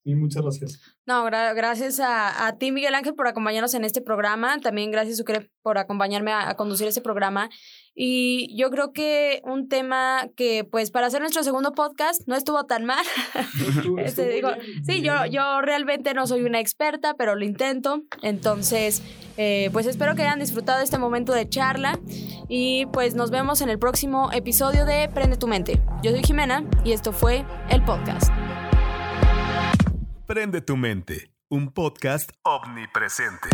Sí, 0.03 0.15
muchas 0.15 0.43
gracias. 0.43 0.81
No, 1.05 1.25
gracias 1.25 2.01
a, 2.01 2.47
a, 2.47 2.57
ti, 2.57 2.73
Miguel 2.73 2.95
Ángel, 2.95 3.15
por 3.15 3.27
acompañarnos 3.27 3.75
en 3.75 3.85
este 3.85 4.01
programa. 4.01 4.59
También 4.59 4.91
gracias, 4.91 5.19
Sucre, 5.19 5.51
por 5.63 5.77
acompañarme 5.77 6.33
a, 6.33 6.55
conducir 6.55 6.89
este 6.89 7.03
programa. 7.03 7.51
Y 7.95 8.57
yo 8.57 8.71
creo 8.71 8.93
que 8.95 9.43
un 9.45 9.69
tema 9.69 10.29
que, 10.37 10.65
pues, 10.65 10.91
para 10.91 11.09
hacer 11.09 11.21
nuestro 11.21 11.43
segundo 11.43 11.73
podcast 11.73 12.23
no 12.27 12.35
estuvo 12.35 12.65
tan 12.65 12.87
mal. 12.87 13.05
este, 13.99 14.27
digo, 14.31 14.49
sí, 14.87 15.03
yo, 15.03 15.27
yo 15.27 15.61
realmente 15.61 16.15
no 16.15 16.27
soy 16.27 16.45
una 16.45 16.61
experta, 16.61 17.15
pero 17.15 17.35
lo 17.35 17.45
intento. 17.45 18.03
Entonces, 18.23 19.03
eh, 19.37 19.69
pues 19.73 19.87
espero 19.87 20.15
que 20.15 20.23
hayan 20.23 20.41
disfrutado 20.41 20.81
este 20.81 20.97
momento 20.97 21.35
de 21.35 21.47
charla. 21.47 22.01
Y 22.49 22.87
pues 22.87 23.15
nos 23.15 23.31
vemos 23.31 23.61
en 23.61 23.69
el 23.69 23.79
próximo 23.79 24.31
episodio 24.33 24.87
de 24.87 25.11
Prende 25.13 25.37
tu 25.37 25.47
mente. 25.47 25.83
Yo 26.03 26.11
soy 26.11 26.23
Jimena 26.23 26.65
y 26.85 26.93
esto 26.93 27.13
fue 27.13 27.45
el 27.69 27.85
podcast. 27.85 28.33
Prende 30.31 30.61
tu 30.61 30.77
mente, 30.77 31.33
un 31.49 31.73
podcast 31.73 32.31
omnipresente. 32.45 33.49